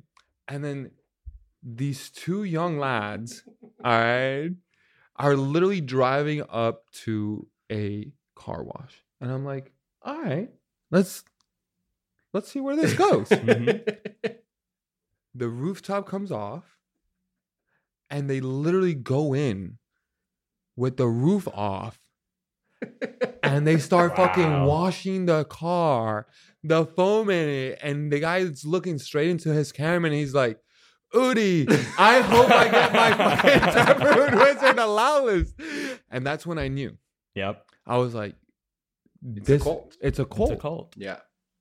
And 0.49 0.63
then 0.63 0.91
these 1.63 2.09
two 2.09 2.43
young 2.43 2.77
lads, 2.79 3.43
all 3.83 3.91
right, 3.91 4.51
are 5.15 5.35
literally 5.35 5.81
driving 5.81 6.43
up 6.49 6.89
to 6.91 7.47
a 7.71 8.13
car 8.35 8.63
wash. 8.63 9.03
And 9.19 9.31
I'm 9.31 9.45
like, 9.45 9.71
all 10.01 10.19
right, 10.21 10.49
let's 10.89 11.23
let's 12.33 12.51
see 12.51 12.59
where 12.59 12.75
this 12.75 12.93
goes. 12.93 13.29
Mm-hmm. 13.41 14.27
the 15.35 15.47
rooftop 15.47 16.07
comes 16.07 16.31
off, 16.31 16.77
and 18.09 18.29
they 18.29 18.39
literally 18.39 18.93
go 18.95 19.33
in 19.33 19.77
with 20.75 20.97
the 20.97 21.07
roof 21.07 21.47
off 21.47 21.99
and 23.43 23.65
they 23.67 23.77
start 23.77 24.15
fucking 24.15 24.63
washing 24.63 25.25
the 25.25 25.45
car, 25.45 26.27
the 26.63 26.85
foam 26.85 27.29
in 27.29 27.49
it, 27.49 27.79
and 27.81 28.11
the 28.11 28.19
guy's 28.19 28.65
looking 28.65 28.97
straight 28.97 29.29
into 29.29 29.53
his 29.53 29.71
camera 29.71 30.09
and 30.09 30.19
he's 30.19 30.33
like, 30.33 30.57
Udi, 31.13 31.69
I 31.97 32.21
hope 32.21 32.49
I 32.51 32.67
get 32.69 32.93
my 32.93 33.11
fucking 33.17 33.73
Taproot 33.73 34.33
Wizard 34.35 34.79
allow 34.79 35.25
list. 35.25 35.55
And 36.09 36.25
that's 36.25 36.45
when 36.45 36.57
I 36.57 36.67
knew. 36.67 36.97
Yep. 37.35 37.65
I 37.85 37.97
was 37.97 38.13
like, 38.13 38.35
It's 39.35 39.49
a 39.49 39.53
this, 39.53 39.63
cult. 39.63 39.97
It's 40.01 40.19
a 40.19 40.25
cult. 40.25 40.51
It's 40.51 40.59
a 40.59 40.61
cult. 40.61 40.93
Yeah. 40.97 41.17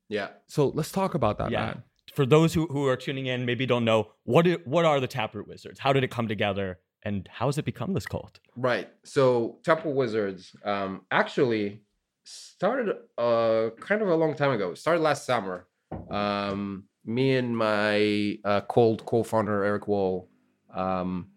Yeah. 0.09 0.29
So 0.47 0.69
let's 0.69 0.93
talk 0.93 1.15
about 1.15 1.39
that, 1.39 1.51
Yeah. 1.51 1.67
man. 1.67 1.83
For 2.15 2.27
those 2.27 2.53
who, 2.55 2.67
who 2.67 2.87
are 2.89 2.97
tuning 2.97 3.27
in, 3.27 3.45
maybe 3.47 3.67
don't 3.67 3.85
know, 3.85 4.09
what 4.25 4.47
i- 4.47 4.59
what 4.65 4.85
are 4.85 4.99
the 5.01 5.07
Taproot 5.07 5.47
Wizards? 5.47 5.79
How 5.79 5.93
did 5.93 6.03
it 6.05 6.11
come 6.11 6.27
together? 6.29 6.79
And 7.03 7.29
how 7.33 7.47
has 7.47 7.57
it 7.57 7.65
become 7.65 7.95
this 7.95 8.07
cult? 8.07 8.41
Right. 8.57 8.89
So 9.05 9.59
Taproot 9.65 9.95
Wizards 9.95 10.55
um, 10.65 11.03
actually 11.11 11.83
started 12.25 12.95
uh, 13.17 13.71
kind 13.81 14.03
of 14.03 14.09
a 14.09 14.15
long 14.17 14.35
time 14.35 14.51
ago. 14.51 14.75
Started 14.75 15.01
last 15.01 15.25
summer. 15.25 15.67
Um, 16.11 16.85
me 17.05 17.37
and 17.37 17.57
my 17.57 18.39
uh, 18.45 18.61
cold 18.63 19.05
co-founder 19.07 19.65
Eric 19.65 19.89
Wall 19.89 20.29
um, 20.75 21.29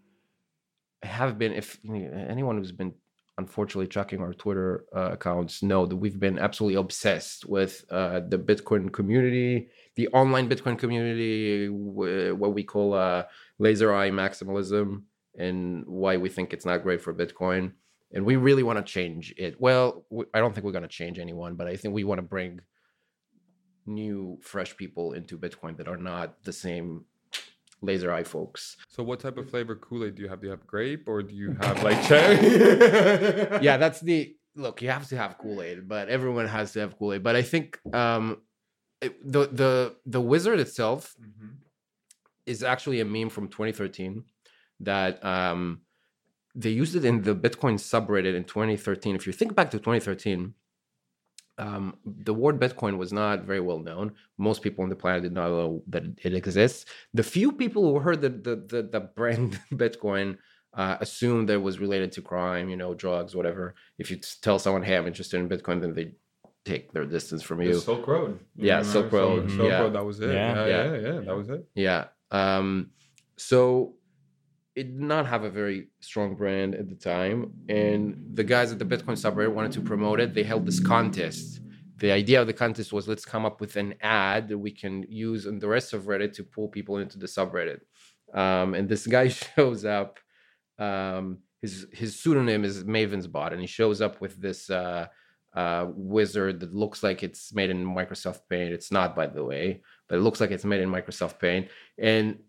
have 1.01 1.37
been. 1.37 1.53
If 1.53 1.79
anyone 1.85 2.57
who's 2.57 2.71
been 2.71 2.93
unfortunately 3.37 3.87
tracking 3.87 4.21
our 4.21 4.33
Twitter 4.33 4.85
uh, 4.95 5.11
accounts 5.13 5.63
know 5.63 5.85
that 5.85 5.95
we've 5.95 6.19
been 6.19 6.37
absolutely 6.37 6.79
obsessed 6.79 7.45
with 7.45 7.83
uh, 7.89 8.21
the 8.27 8.37
Bitcoin 8.37 8.91
community, 8.91 9.69
the 9.95 10.07
online 10.09 10.47
Bitcoin 10.47 10.77
community, 10.77 11.67
wh- 11.67 12.39
what 12.39 12.53
we 12.53 12.63
call 12.63 12.93
uh, 12.93 13.23
laser 13.57 13.93
eye 13.93 14.11
maximalism 14.11 15.03
and 15.37 15.83
why 15.87 16.17
we 16.17 16.29
think 16.29 16.53
it's 16.53 16.65
not 16.65 16.83
great 16.83 17.01
for 17.01 17.13
Bitcoin. 17.13 17.71
And 18.13 18.23
we 18.23 18.35
really 18.35 18.61
want 18.61 18.77
to 18.77 18.83
change 18.83 19.33
it. 19.37 19.59
Well, 19.59 20.05
w- 20.11 20.29
I 20.33 20.39
don't 20.39 20.53
think 20.53 20.65
we're 20.65 20.71
going 20.71 20.83
to 20.83 20.87
change 20.87 21.17
anyone, 21.17 21.55
but 21.55 21.67
I 21.67 21.75
think 21.75 21.95
we 21.95 22.03
want 22.03 22.19
to 22.19 22.23
bring 22.23 22.59
new, 23.85 24.37
fresh 24.41 24.75
people 24.77 25.13
into 25.13 25.37
Bitcoin 25.37 25.77
that 25.77 25.87
are 25.87 25.97
not 25.97 26.43
the 26.43 26.53
same 26.53 27.05
laser 27.81 28.13
eye 28.13 28.23
folks. 28.23 28.77
So 28.87 29.03
what 29.03 29.19
type 29.19 29.37
of 29.37 29.49
flavor 29.49 29.75
Kool-Aid 29.75 30.15
do 30.15 30.21
you 30.23 30.29
have? 30.29 30.39
Do 30.41 30.47
you 30.47 30.51
have 30.51 30.65
grape 30.65 31.07
or 31.07 31.21
do 31.23 31.35
you 31.35 31.51
have 31.61 31.83
like 31.83 32.01
cherry? 32.07 32.37
yeah, 33.61 33.77
that's 33.77 33.99
the 33.99 34.35
look. 34.55 34.81
You 34.81 34.89
have 34.89 35.07
to 35.09 35.17
have 35.17 35.37
Kool 35.37 35.61
Aid, 35.61 35.87
but 35.87 36.09
everyone 36.09 36.47
has 36.47 36.71
to 36.73 36.79
have 36.79 36.97
Kool 36.97 37.13
Aid. 37.13 37.23
But 37.23 37.35
I 37.35 37.41
think 37.41 37.79
um, 37.93 38.41
it, 39.01 39.13
the 39.29 39.47
the 39.47 39.95
the 40.05 40.21
wizard 40.21 40.59
itself 40.59 41.15
Mhm. 41.21 41.55
is 42.45 42.63
actually 42.63 42.99
a 43.01 43.05
meme 43.05 43.29
from 43.29 43.47
2013 43.47 44.23
that 44.81 45.23
um, 45.25 45.81
they 46.55 46.69
used 46.69 46.95
it 46.95 47.03
in 47.05 47.21
the 47.23 47.35
Bitcoin 47.35 47.75
subreddit 47.75 48.35
in 48.35 48.43
2013. 48.43 49.15
If 49.15 49.25
you 49.27 49.33
think 49.33 49.55
back 49.55 49.71
to 49.71 49.77
2013, 49.79 50.53
um, 51.57 51.95
the 52.05 52.33
word 52.33 52.59
Bitcoin 52.59 52.97
was 52.97 53.13
not 53.13 53.43
very 53.43 53.59
well 53.59 53.79
known. 53.79 54.13
Most 54.37 54.61
people 54.61 54.83
on 54.83 54.89
the 54.89 54.95
planet 54.95 55.23
did 55.23 55.33
not 55.33 55.49
know 55.49 55.83
that 55.87 56.03
it 56.23 56.33
exists. 56.33 56.85
The 57.13 57.23
few 57.23 57.51
people 57.51 57.83
who 57.91 57.99
heard 57.99 58.21
the 58.21 58.29
the 58.29 58.55
the, 58.55 58.81
the 58.83 58.99
brand 59.01 59.59
Bitcoin 59.73 60.37
uh, 60.73 60.97
assumed 60.99 61.49
that 61.49 61.53
it 61.53 61.61
was 61.61 61.79
related 61.79 62.11
to 62.13 62.21
crime, 62.21 62.69
you 62.69 62.75
know, 62.77 62.93
drugs, 62.95 63.35
whatever. 63.35 63.75
If 63.99 64.09
you 64.09 64.17
tell 64.41 64.57
someone, 64.57 64.81
"Hey, 64.83 64.97
I'm 64.97 65.05
interested 65.07 65.39
in 65.39 65.47
Bitcoin," 65.47 65.81
then 65.81 65.93
they 65.93 66.13
take 66.65 66.91
their 66.93 67.05
distance 67.05 67.43
from 67.43 67.59
The 67.59 67.65
you. 67.65 67.79
Silk 67.79 68.07
Road. 68.07 68.39
Yeah, 68.55 68.77
remember? 68.77 68.91
Silk 68.91 69.11
Road, 69.11 69.51
Silk 69.51 69.69
yeah. 69.69 69.79
Road. 69.81 69.93
That 69.93 70.05
was 70.05 70.19
it. 70.21 70.33
Yeah. 70.33 70.53
Yeah, 70.55 70.67
Yeah. 70.67 70.83
yeah, 70.95 71.13
yeah, 71.13 71.19
That 71.19 71.35
was 71.35 71.49
it. 71.49 71.65
Yeah. 71.75 72.05
Um, 72.31 72.91
so 73.37 73.95
it 74.75 74.83
did 74.83 74.99
not 74.99 75.27
have 75.27 75.43
a 75.43 75.49
very 75.49 75.89
strong 75.99 76.35
brand 76.35 76.73
at 76.75 76.89
the 76.89 76.95
time. 76.95 77.53
And 77.69 78.31
the 78.33 78.43
guys 78.43 78.71
at 78.71 78.79
the 78.79 78.85
Bitcoin 78.85 79.17
subreddit 79.17 79.53
wanted 79.53 79.71
to 79.73 79.81
promote 79.81 80.19
it. 80.19 80.33
They 80.33 80.43
held 80.43 80.65
this 80.65 80.79
contest. 80.79 81.61
The 81.97 82.11
idea 82.11 82.41
of 82.41 82.47
the 82.47 82.53
contest 82.53 82.91
was 82.91 83.07
let's 83.07 83.25
come 83.25 83.45
up 83.45 83.61
with 83.61 83.75
an 83.75 83.93
ad 84.01 84.47
that 84.49 84.57
we 84.57 84.71
can 84.71 85.03
use 85.07 85.45
on 85.45 85.59
the 85.59 85.67
rest 85.67 85.93
of 85.93 86.03
Reddit 86.03 86.33
to 86.33 86.43
pull 86.43 86.67
people 86.67 86.97
into 86.97 87.19
the 87.19 87.27
subreddit. 87.27 87.81
Um, 88.33 88.73
and 88.73 88.89
this 88.89 89.05
guy 89.05 89.27
shows 89.55 89.85
up. 89.85 90.19
Um, 90.79 91.39
his 91.61 91.87
his 91.93 92.19
pseudonym 92.19 92.65
is 92.65 92.83
Maven's 92.83 93.27
Bot, 93.27 93.53
and 93.53 93.61
he 93.61 93.67
shows 93.67 94.01
up 94.01 94.19
with 94.19 94.41
this 94.41 94.69
uh, 94.69 95.05
uh, 95.55 95.85
wizard 95.93 96.59
that 96.59 96.73
looks 96.73 97.03
like 97.03 97.23
it's 97.23 97.53
made 97.53 97.69
in 97.69 97.85
Microsoft 97.85 98.41
Paint. 98.49 98.73
It's 98.73 98.91
not, 98.91 99.15
by 99.15 99.27
the 99.27 99.45
way, 99.45 99.81
but 100.09 100.17
it 100.17 100.21
looks 100.21 100.41
like 100.41 100.51
it's 100.51 100.65
made 100.65 100.81
in 100.81 100.89
Microsoft 100.89 101.39
Paint. 101.39 101.69
And 101.97 102.39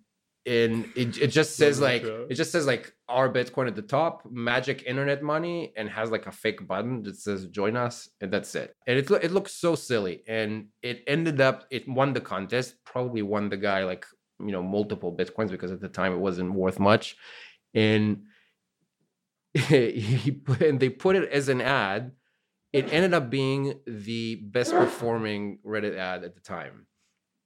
and 0.47 0.87
it, 0.95 1.17
it 1.19 1.27
just 1.29 1.57
says 1.57 1.81
like 1.81 2.03
it 2.03 2.35
just 2.35 2.53
says 2.53 2.67
like 2.67 2.93
our 3.09 3.31
Bitcoin 3.31 3.67
at 3.67 3.77
the 3.77 3.83
top, 3.83 4.23
magic 4.31 4.83
internet 4.87 5.23
money, 5.23 5.73
and 5.77 5.89
has 5.89 6.11
like 6.11 6.27
a 6.27 6.33
fake 6.33 6.67
button 6.67 7.03
that 7.05 7.17
says 7.17 7.47
join 7.47 7.77
us, 7.77 8.11
and 8.21 8.31
that's 8.31 8.55
it. 8.55 8.77
And 8.87 8.99
it 8.99 9.11
it 9.11 9.33
looks 9.33 9.53
so 9.53 9.75
silly, 9.75 10.23
and 10.29 10.67
it 10.83 11.03
ended 11.07 11.41
up 11.41 11.65
it 11.71 11.89
won 11.89 12.13
the 12.13 12.21
contest, 12.21 12.77
probably 12.85 13.23
won 13.23 13.49
the 13.49 13.57
guy 13.57 13.85
like 13.85 14.05
you 14.39 14.53
know 14.53 14.63
multiple 14.63 15.17
bitcoins 15.17 15.51
because 15.51 15.73
at 15.73 15.81
the 15.81 15.89
time 15.89 16.13
it 16.13 16.19
wasn't 16.19 16.53
worth 16.53 16.79
much, 16.79 17.17
and 17.73 18.25
he 19.55 20.31
put, 20.31 20.61
and 20.61 20.79
they 20.79 20.91
put 20.91 21.17
it 21.17 21.31
as 21.31 21.49
an 21.49 21.63
ad. 21.63 22.13
It 22.73 22.93
ended 22.93 23.15
up 23.15 23.31
being 23.31 23.79
the 23.87 24.35
best 24.35 24.73
performing 24.73 25.61
Reddit 25.65 25.97
ad 25.97 26.25
at 26.25 26.35
the 26.35 26.41
time. 26.41 26.87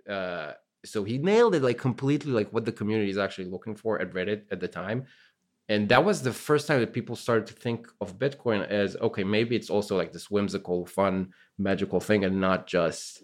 Uh, 0.09 0.53
so 0.85 1.05
he 1.05 1.19
nailed 1.19 1.55
it 1.55 1.63
like 1.63 1.79
completely 1.79 2.33
like 2.33 2.53
what 2.53 2.65
the 2.65 2.73
community 2.73 3.11
is 3.11 3.19
actually 3.19 3.47
looking 3.47 3.75
for 3.75 4.01
at 4.01 4.13
Reddit 4.13 4.43
at 4.51 4.61
the 4.61 4.69
time. 4.69 5.05
And 5.69 5.89
that 5.91 6.05
was 6.05 6.23
the 6.23 6.33
first 6.33 6.67
time 6.67 6.81
that 6.81 6.95
people 6.95 7.15
started 7.15 7.47
to 7.49 7.53
think 7.53 7.89
of 8.01 8.19
Bitcoin 8.19 8.67
as 8.67 8.97
okay, 8.97 9.25
maybe 9.25 9.55
it's 9.57 9.71
also 9.71 9.97
like 9.97 10.13
this 10.13 10.31
whimsical, 10.31 10.87
fun, 10.87 11.33
magical 11.59 12.01
thing 12.01 12.25
and 12.25 12.41
not 12.41 12.67
just 12.67 13.23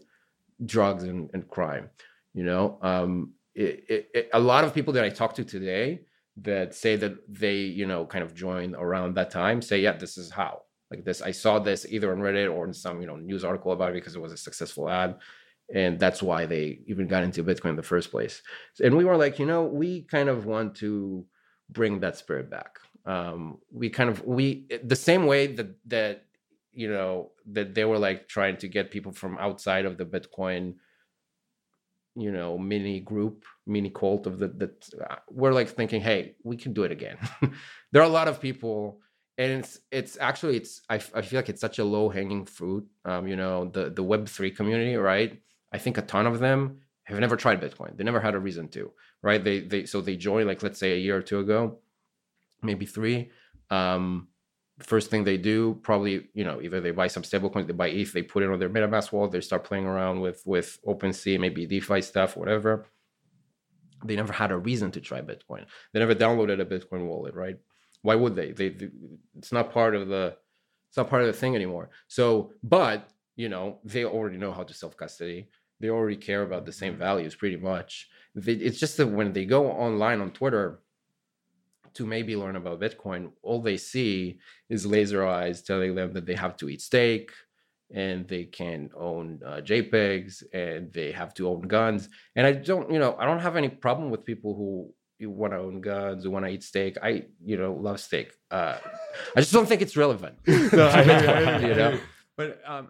drugs 0.65 1.05
and, 1.05 1.31
and 1.33 1.49
crime. 1.49 1.91
You 2.35 2.45
know, 2.45 2.79
um, 2.83 3.33
it, 3.55 3.85
it, 3.89 4.09
it- 4.15 4.31
a 4.33 4.41
lot 4.41 4.65
of 4.65 4.75
people 4.75 4.93
that 4.95 5.05
I 5.05 5.09
talk 5.11 5.35
to 5.37 5.45
today 5.45 6.01
that 6.39 6.75
say 6.75 6.97
that 6.97 7.15
they, 7.29 7.59
you 7.59 7.87
know, 7.87 8.05
kind 8.05 8.25
of 8.25 8.35
joined 8.35 8.75
around 8.75 9.15
that 9.15 9.31
time 9.31 9.63
say, 9.63 9.81
yeah, 9.81 9.93
this 9.93 10.19
is 10.19 10.31
how. 10.31 10.63
Like 10.91 11.05
this, 11.05 11.23
I 11.23 11.31
saw 11.31 11.59
this 11.59 11.87
either 11.89 12.13
on 12.13 12.19
Reddit 12.19 12.53
or 12.53 12.67
in 12.67 12.75
some, 12.75 13.01
you 13.01 13.07
know, 13.07 13.17
news 13.17 13.43
article 13.45 13.73
about 13.73 13.91
it 13.91 13.95
because 13.95 14.17
it 14.17 14.21
was 14.23 14.33
a 14.33 14.37
successful 14.37 14.89
ad 14.91 15.17
and 15.73 15.99
that's 15.99 16.23
why 16.23 16.47
they 16.47 16.81
even 16.87 17.07
got 17.07 17.23
into 17.23 17.43
bitcoin 17.45 17.71
in 17.71 17.77
the 17.77 17.83
first 17.83 18.11
place. 18.11 18.43
And 18.83 18.97
we 18.97 19.05
were 19.05 19.17
like 19.17 19.39
you 19.39 19.47
know 19.47 19.65
we 19.65 20.03
kind 20.03 20.29
of 20.29 20.47
want 20.47 20.77
to 20.77 21.25
bring 21.71 22.01
that 22.01 22.17
spirit 22.17 22.51
back. 22.51 22.79
Um 23.07 23.59
we 23.71 23.91
kind 23.91 24.11
of 24.11 24.25
we 24.25 24.67
the 24.83 24.97
same 24.97 25.27
way 25.27 25.47
that 25.49 25.75
that 25.87 26.25
you 26.73 26.89
know 26.89 27.31
that 27.53 27.75
they 27.75 27.85
were 27.85 27.99
like 27.99 28.29
trying 28.29 28.57
to 28.59 28.69
get 28.69 28.91
people 28.91 29.13
from 29.13 29.39
outside 29.39 29.85
of 29.85 29.97
the 29.97 30.05
bitcoin 30.05 30.75
you 32.17 32.31
know 32.31 32.57
mini 32.59 33.01
group 33.01 33.45
mini 33.67 33.91
cult 33.91 34.27
of 34.27 34.39
the 34.39 34.49
that 34.49 34.89
uh, 35.09 35.17
we're 35.31 35.53
like 35.53 35.69
thinking 35.69 36.01
hey 36.01 36.35
we 36.43 36.57
can 36.57 36.73
do 36.73 36.85
it 36.85 36.93
again. 36.93 37.19
There 37.93 38.03
are 38.03 38.07
a 38.07 38.19
lot 38.21 38.27
of 38.27 38.41
people 38.41 39.01
and 39.39 39.53
it's 39.53 39.81
it's 39.91 40.19
actually 40.21 40.57
it's 40.57 40.83
I, 40.89 40.97
I 40.97 41.23
feel 41.23 41.39
like 41.39 41.49
it's 41.49 41.61
such 41.61 41.79
a 41.79 41.85
low 41.85 42.09
hanging 42.09 42.45
fruit 42.45 42.87
um 43.05 43.27
you 43.27 43.37
know 43.37 43.67
the 43.67 43.91
the 43.91 44.03
web3 44.03 44.55
community 44.57 44.97
right 44.97 45.41
i 45.75 45.79
think 45.79 45.99
a 45.99 46.03
ton 46.03 46.27
of 46.27 46.39
them 46.39 46.61
have 47.05 47.21
never 47.21 47.37
tried 47.37 47.61
bitcoin. 47.61 47.97
They 47.97 48.05
never 48.05 48.21
had 48.21 48.35
a 48.35 48.39
reason 48.39 48.69
to 48.69 48.91
right? 49.23 49.43
They 49.43 49.61
they 49.61 49.87
so 49.87 50.01
they 50.01 50.17
joined 50.17 50.49
like 50.49 50.63
let's 50.63 50.79
say 50.79 50.93
a 50.93 50.99
year 50.99 51.17
or 51.17 51.23
two 51.23 51.41
ago 51.41 51.79
maybe 52.63 52.87
three. 52.87 53.31
Um 53.71 54.29
first 54.81 55.11
thing 55.11 55.23
they 55.23 55.37
do 55.37 55.79
probably 55.83 56.29
you 56.35 56.45
know 56.45 56.61
either 56.61 56.81
they 56.81 56.91
buy 56.91 57.07
some 57.07 57.23
stablecoins 57.23 57.67
they 57.67 57.73
buy 57.73 57.89
eth 57.89 58.13
they 58.13 58.23
put 58.23 58.43
it 58.43 58.51
on 58.51 58.59
their 58.59 58.69
metamask 58.69 59.13
wallet 59.13 59.31
they 59.31 59.41
start 59.41 59.63
playing 59.63 59.87
around 59.87 60.21
with 60.21 60.43
with 60.45 60.79
OpenSea, 60.87 61.39
maybe 61.39 61.67
defi 61.67 62.01
stuff 62.03 62.37
whatever. 62.37 62.87
They 64.05 64.17
never 64.17 64.33
had 64.33 64.51
a 64.51 64.59
reason 64.59 64.91
to 64.93 65.01
try 65.01 65.21
bitcoin. 65.23 65.65
They 65.93 66.01
never 66.01 66.15
downloaded 66.15 66.61
a 66.61 66.67
bitcoin 66.67 67.07
wallet 67.07 67.35
right? 67.35 67.59
Why 68.03 68.17
would 68.17 68.35
they? 68.35 68.53
they 68.53 68.71
they 68.71 68.89
it's 69.39 69.53
not 69.53 69.73
part 69.73 69.95
of 69.95 70.09
the 70.09 70.37
it's 70.89 70.97
not 70.97 71.09
part 71.09 71.23
of 71.23 71.29
the 71.29 71.33
thing 71.41 71.55
anymore. 71.55 71.91
So 72.09 72.53
but 72.63 73.09
you 73.37 73.49
know 73.49 73.79
they 73.85 74.05
already 74.05 74.37
know 74.37 74.53
how 74.53 74.65
to 74.65 74.75
self 74.75 74.97
custody 74.97 75.49
they 75.85 75.91
already 75.91 76.17
care 76.17 76.43
about 76.43 76.65
the 76.65 76.73
same 76.73 76.97
values 76.97 77.35
pretty 77.35 77.57
much 77.57 78.09
it's 78.35 78.81
just 78.81 78.97
that 78.97 79.07
when 79.07 79.33
they 79.35 79.45
go 79.45 79.71
online 79.71 80.21
on 80.23 80.31
twitter 80.31 80.81
to 81.93 82.07
maybe 82.07 82.35
learn 82.35 82.57
about 82.57 82.81
bitcoin 82.81 83.31
all 83.43 83.61
they 83.61 83.77
see 83.77 84.39
is 84.71 84.87
laser 84.87 85.27
eyes 85.27 85.61
telling 85.61 85.95
them 85.95 86.15
that 86.15 86.25
they 86.25 86.35
have 86.35 86.57
to 86.57 86.71
eat 86.71 86.81
steak 86.81 87.31
and 87.93 88.27
they 88.27 88.45
can 88.45 88.91
own 88.97 89.41
uh, 89.45 89.61
JPEGs 89.61 90.43
and 90.53 90.93
they 90.93 91.13
have 91.13 91.35
to 91.35 91.49
own 91.49 91.63
guns. 91.63 92.09
And 92.35 92.47
I 92.47 92.53
don't, 92.53 92.91
you 92.91 92.99
know, 92.99 93.15
I 93.19 93.27
don't 93.27 93.41
have 93.41 93.57
any 93.57 93.69
problem 93.69 94.11
with 94.11 94.25
people 94.25 94.55
who 94.55 94.93
want 95.29 95.53
to 95.53 95.59
own 95.59 95.81
guns, 95.81 96.25
who 96.25 96.31
want 96.31 96.45
to 96.45 96.51
eat 96.51 96.63
steak. 96.63 96.97
I, 97.03 97.27
you 97.45 97.57
know, 97.57 97.73
love 97.73 98.01
steak. 98.01 98.33
Uh, 98.51 98.79
I 99.37 99.41
just 99.41 99.53
don't 99.53 99.67
think 99.67 99.83
it's 99.83 99.97
relevant. 99.97 100.37
No, 100.47 100.89
I 100.89 101.03
I 101.03 101.61
you, 101.61 101.69
You 101.69 101.75
know? 101.75 102.01
But 102.37 102.61
um, 102.67 102.89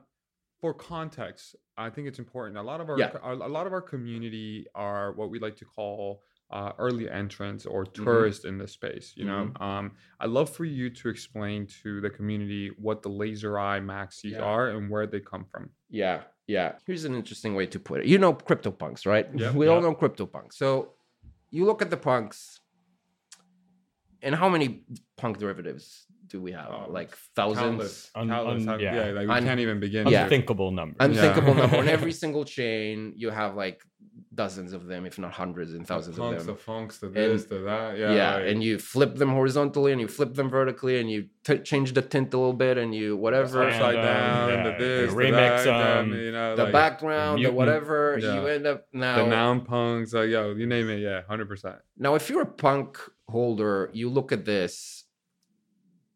for 0.65 0.73
context, 0.73 1.57
I 1.77 1.91
think 1.91 2.09
it's 2.09 2.19
important. 2.19 2.57
A 2.57 2.63
lot 2.73 2.81
of 2.81 2.89
our 2.89 2.99
Yeah. 2.99 3.13
a 3.23 3.35
a 3.51 3.53
lot 3.59 3.67
of 3.69 3.73
our 3.77 3.83
community 3.95 4.53
are 4.75 5.07
what 5.19 5.29
we 5.33 5.39
like 5.47 5.57
to 5.63 5.67
call 5.77 6.23
uh, 6.59 6.73
early 6.87 7.07
entrants 7.23 7.67
or 7.67 7.81
Mm-hmm. 7.85 8.05
tourists 8.05 8.45
in 8.51 8.55
this 8.63 8.73
space. 8.81 9.07
You 9.19 9.25
know, 9.31 9.43
um, 9.69 9.85
I'd 10.21 10.31
love 10.39 10.49
for 10.59 10.65
you 10.79 10.87
to 11.01 11.05
explain 11.15 11.59
to 11.83 11.91
the 12.05 12.09
community 12.19 12.65
what 12.87 12.97
the 13.03 13.11
laser 13.23 13.53
eye 13.71 13.81
maxis 13.95 14.33
Yeah. 14.37 14.53
are 14.53 14.65
and 14.75 14.83
where 14.93 15.07
they 15.13 15.21
come 15.33 15.45
from. 15.53 15.65
Yeah, 16.03 16.19
yeah. 16.47 16.69
Here's 16.87 17.05
an 17.11 17.15
interesting 17.21 17.53
way 17.59 17.67
to 17.75 17.79
put 17.89 17.97
it. 18.01 18.07
You 18.13 18.19
know 18.25 18.33
CryptoPunks, 18.49 19.03
right? 19.15 19.27
Yeah, 19.43 19.53
we 19.61 19.67
all 19.73 19.83
know 19.87 19.95
CryptoPunks. 20.03 20.55
So 20.63 20.69
you 21.57 21.63
look 21.71 21.81
at 21.83 21.91
the 21.95 22.01
punks, 22.11 22.39
and 24.25 24.33
how 24.43 24.49
many 24.55 24.69
punk 25.21 25.35
derivatives 25.43 26.07
do 26.27 26.41
we 26.41 26.53
have? 26.53 26.69
Oh, 26.71 26.87
like 26.91 27.15
thousands, 27.37 27.61
Countless, 27.61 28.11
Un- 28.15 28.29
countless. 28.29 28.63
un- 28.63 28.69
How- 28.69 28.79
yeah. 28.79 28.95
yeah, 29.07 29.13
like 29.13 29.29
we 29.29 29.35
Un- 29.35 29.45
can't 29.45 29.61
even 29.61 29.81
begin. 29.81 30.07
Yeah. 30.07 30.19
to. 30.19 30.25
Unthinkable 30.25 30.71
number. 30.71 30.97
unthinkable 31.01 31.55
Yeah. 31.55 31.61
number. 31.61 31.77
On 31.79 31.89
every 31.89 32.13
single 32.23 32.45
chain, 32.45 33.13
you 33.17 33.31
have 33.31 33.55
like 33.57 33.83
dozens 34.35 34.73
of 34.73 34.87
them, 34.87 35.07
if 35.07 35.19
not 35.19 35.33
hundreds 35.33 35.73
and 35.75 35.87
thousands 35.87 36.17
punks, 36.19 36.41
of 36.43 36.47
the 36.47 36.53
them. 36.53 36.61
funks, 36.61 36.99
the 36.99 37.09
this, 37.09 37.45
the 37.45 37.59
that. 37.61 37.99
Yeah, 37.99 38.13
Yeah, 38.15 38.35
like, 38.37 38.47
and 38.49 38.63
you 38.65 38.79
flip 38.79 39.17
them 39.17 39.31
horizontally, 39.31 39.93
and 39.93 40.01
you 40.01 40.09
flip 40.09 40.35
them 40.35 40.51
vertically, 40.51 40.99
and 41.01 41.11
you 41.11 41.27
t- 41.45 41.59
change 41.59 41.93
the 41.95 42.03
tint 42.03 42.33
a 42.35 42.39
little 42.39 42.53
bit, 42.53 42.77
and 42.79 42.95
you 42.95 43.17
whatever. 43.17 43.63
And, 43.63 43.73
upside 43.75 43.97
um, 43.97 44.03
down, 44.05 44.49
yeah, 44.51 44.63
the 44.65 44.85
this, 44.85 45.11
you 45.11 45.17
the 45.17 45.23
remix 45.23 45.65
that, 45.65 45.65
them, 45.65 46.11
them, 46.11 46.19
you 46.21 46.33
know, 46.33 46.57
the 46.57 46.65
like, 46.65 46.73
background, 46.73 47.37
the 47.39 47.43
mutant. 47.43 47.57
whatever, 47.57 48.19
Yeah. 48.21 48.35
you 48.41 48.47
end 48.49 48.67
up 48.67 48.87
now. 48.93 49.17
the 49.17 49.27
noun 49.27 49.61
punks, 49.63 50.13
like 50.13 50.31
yo, 50.31 50.55
you 50.55 50.67
name 50.67 50.89
it, 50.91 50.99
yeah, 51.01 51.23
hundred 51.29 51.49
percent. 51.49 51.77
Now, 51.99 52.15
if 52.15 52.29
you're 52.29 52.43
a 52.43 52.47
punk 52.47 52.99
holder, 53.29 53.91
you 53.93 54.09
look 54.11 54.33
at 54.33 54.45
this. 54.45 55.04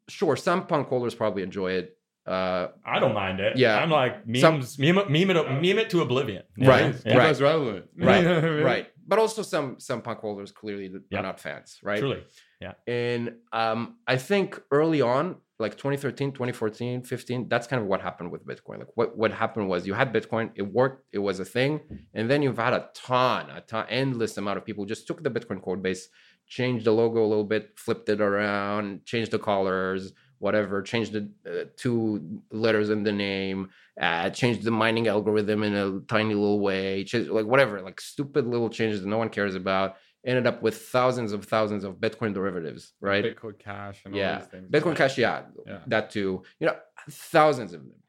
Sure, 0.09 0.37
some 0.37 0.67
punk 0.67 0.89
holders 0.89 1.15
probably 1.15 1.43
enjoy 1.43 1.73
it. 1.73 1.95
Uh, 2.27 2.69
I 2.85 2.99
don't 3.01 3.15
mind 3.15 3.41
it. 3.41 3.57
Yeah. 3.57 3.79
I'm 3.79 3.91
like 3.91 4.27
memes, 4.27 4.41
Some- 4.41 4.61
meme, 4.79 4.99
it, 4.99 5.11
meme, 5.11 5.31
it, 5.37 5.51
meme 5.51 5.79
it 5.79 5.89
to 5.91 6.03
oblivion. 6.03 6.43
you 6.57 6.69
Right. 6.69 6.95
Yeah. 7.07 7.17
right. 7.17 7.27
That's 7.29 7.41
relevant, 7.41 7.87
right, 7.97 8.19
You 8.19 8.29
know 8.29 8.35
what 8.35 8.45
I 8.45 8.51
mean? 8.51 8.63
right. 8.65 8.87
But 9.07 9.19
also 9.19 9.41
some 9.41 9.81
some 9.81 10.03
punk 10.03 10.19
holders 10.19 10.53
clearly 10.53 10.89
that 10.89 11.03
Yeah. 11.11 11.21
are 11.21 11.23
not 11.23 11.41
fans, 11.41 11.79
right? 11.83 11.99
Truly. 11.99 12.23
Yeah. 12.61 12.73
And 12.87 13.37
um, 13.53 13.97
I 14.07 14.19
think 14.19 14.61
early 14.71 15.01
on, 15.01 15.37
like 15.59 15.77
2013, 15.79 16.33
2014, 16.33 17.03
15, 17.03 17.49
that's 17.49 17.67
kind 17.67 17.81
of 17.83 17.89
what 17.89 18.03
happened 18.03 18.31
with 18.31 18.47
Bitcoin. 18.47 18.79
Like 18.81 18.89
what, 18.95 19.17
what 19.17 19.33
happened 19.33 19.69
was 19.71 19.87
you 19.87 19.95
had 19.95 20.13
Bitcoin, 20.13 20.51
it 20.55 20.63
worked, 20.63 21.07
it 21.13 21.19
was 21.19 21.41
a 21.41 21.45
thing. 21.47 21.81
And 22.15 22.31
then 22.31 22.43
you've 22.43 22.59
had 22.59 22.75
a 22.75 22.91
ton, 22.95 23.49
a 23.51 23.63
ton, 23.63 23.87
endless 23.89 24.37
amount 24.37 24.59
of 24.59 24.65
people 24.67 24.85
just 24.85 25.07
took 25.07 25.23
the 25.23 25.31
Bitcoin 25.31 25.63
code 25.63 25.83
base, 25.83 26.09
changed 26.49 26.85
the 26.85 26.93
logo 26.93 27.25
a 27.25 27.27
little 27.27 27.45
bit, 27.45 27.73
flipped 27.77 28.09
it 28.09 28.21
around, 28.21 29.05
changed 29.05 29.31
the 29.31 29.39
colors, 29.39 30.13
whatever, 30.39 30.83
changed 30.83 31.13
the 31.13 31.29
uh, 31.49 31.65
two 31.77 32.41
letters 32.53 32.91
in 32.91 33.03
the 33.03 33.13
name, 33.13 33.69
uh, 34.01 34.31
changed 34.31 34.63
the 34.63 34.71
mining 34.71 35.09
algorithm 35.09 35.63
in 35.63 35.75
a 35.75 36.01
tiny 36.09 36.35
little 36.35 36.61
way, 36.61 37.05
changed, 37.05 37.31
like 37.31 37.47
whatever, 37.47 37.81
like 37.83 38.01
stupid 38.01 38.47
little 38.47 38.71
changes 38.71 39.03
that 39.03 39.09
no 39.09 39.19
one 39.19 39.29
cares 39.29 39.55
about. 39.55 39.97
Ended 40.27 40.47
up 40.49 40.63
with 40.63 40.77
thousands 40.77 41.33
of 41.33 41.45
thousands 41.45 41.85
of 41.85 41.95
Bitcoin 41.97 42.35
derivatives, 42.35 42.93
right? 43.01 43.25
Bitcoin 43.25 43.59
Cash 43.59 44.03
and 44.05 44.15
all 44.15 44.21
yeah 44.21 44.39
these 44.39 44.49
things. 44.49 44.71
bitcoin 44.71 44.97
cash 44.97 45.17
yeah, 45.17 45.43
Yeah. 45.67 45.79
that 45.87 46.11
too 46.11 46.43
you 46.59 46.67
know 46.67 46.77
thousands 47.09 47.73
of 47.73 47.83
them 47.83 48.01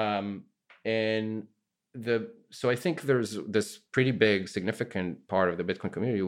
um 0.00 0.44
and 0.84 1.46
the 1.94 2.28
so 2.50 2.68
i 2.68 2.76
think 2.76 3.02
there's 3.02 3.38
this 3.48 3.78
pretty 3.92 4.10
big 4.10 4.48
significant 4.48 5.26
part 5.28 5.48
of 5.48 5.56
the 5.56 5.64
bitcoin 5.64 5.92
community 5.92 6.26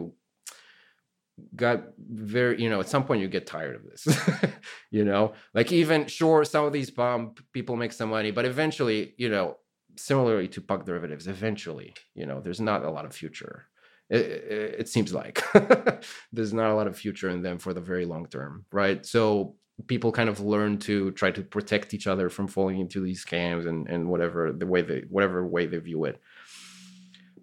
got 1.54 1.82
very 1.98 2.60
you 2.62 2.70
know 2.70 2.80
at 2.80 2.88
some 2.88 3.04
point 3.04 3.20
you 3.20 3.28
get 3.28 3.46
tired 3.46 3.76
of 3.76 3.84
this 3.84 4.06
you 4.90 5.04
know? 5.04 5.34
Like 5.54 5.70
even 5.70 6.06
sure 6.06 6.44
some 6.44 6.64
of 6.64 6.72
these 6.72 6.90
bomb 6.90 7.34
people 7.52 7.76
make 7.76 7.92
some 7.92 8.10
money 8.10 8.30
but 8.30 8.44
eventually 8.44 9.14
you 9.18 9.28
know 9.28 9.56
similarly 9.96 10.48
to 10.48 10.60
punk 10.60 10.84
derivatives 10.84 11.26
eventually 11.26 11.94
you 12.14 12.26
know 12.26 12.40
there's 12.40 12.60
not 12.60 12.84
a 12.84 12.90
lot 12.90 13.04
of 13.04 13.14
future. 13.14 13.66
It, 14.08 14.20
it, 14.20 14.76
it 14.80 14.88
seems 14.88 15.12
like 15.12 15.42
there's 16.32 16.54
not 16.54 16.70
a 16.70 16.74
lot 16.74 16.86
of 16.86 16.96
future 16.96 17.28
in 17.28 17.42
them 17.42 17.58
for 17.58 17.74
the 17.74 17.80
very 17.80 18.04
long 18.04 18.26
term 18.26 18.64
right? 18.70 19.04
So 19.04 19.56
people 19.86 20.10
kind 20.10 20.28
of 20.28 20.40
learn 20.40 20.78
to 20.78 21.10
try 21.12 21.30
to 21.30 21.42
protect 21.42 21.92
each 21.92 22.06
other 22.06 22.30
from 22.30 22.48
falling 22.48 22.78
into 22.80 23.00
these 23.00 23.24
scams 23.24 23.66
and, 23.66 23.88
and 23.88 24.08
whatever 24.08 24.52
the 24.52 24.66
way 24.66 24.82
they 24.82 25.02
whatever 25.10 25.46
way 25.46 25.66
they 25.66 25.78
view 25.78 26.04
it. 26.04 26.20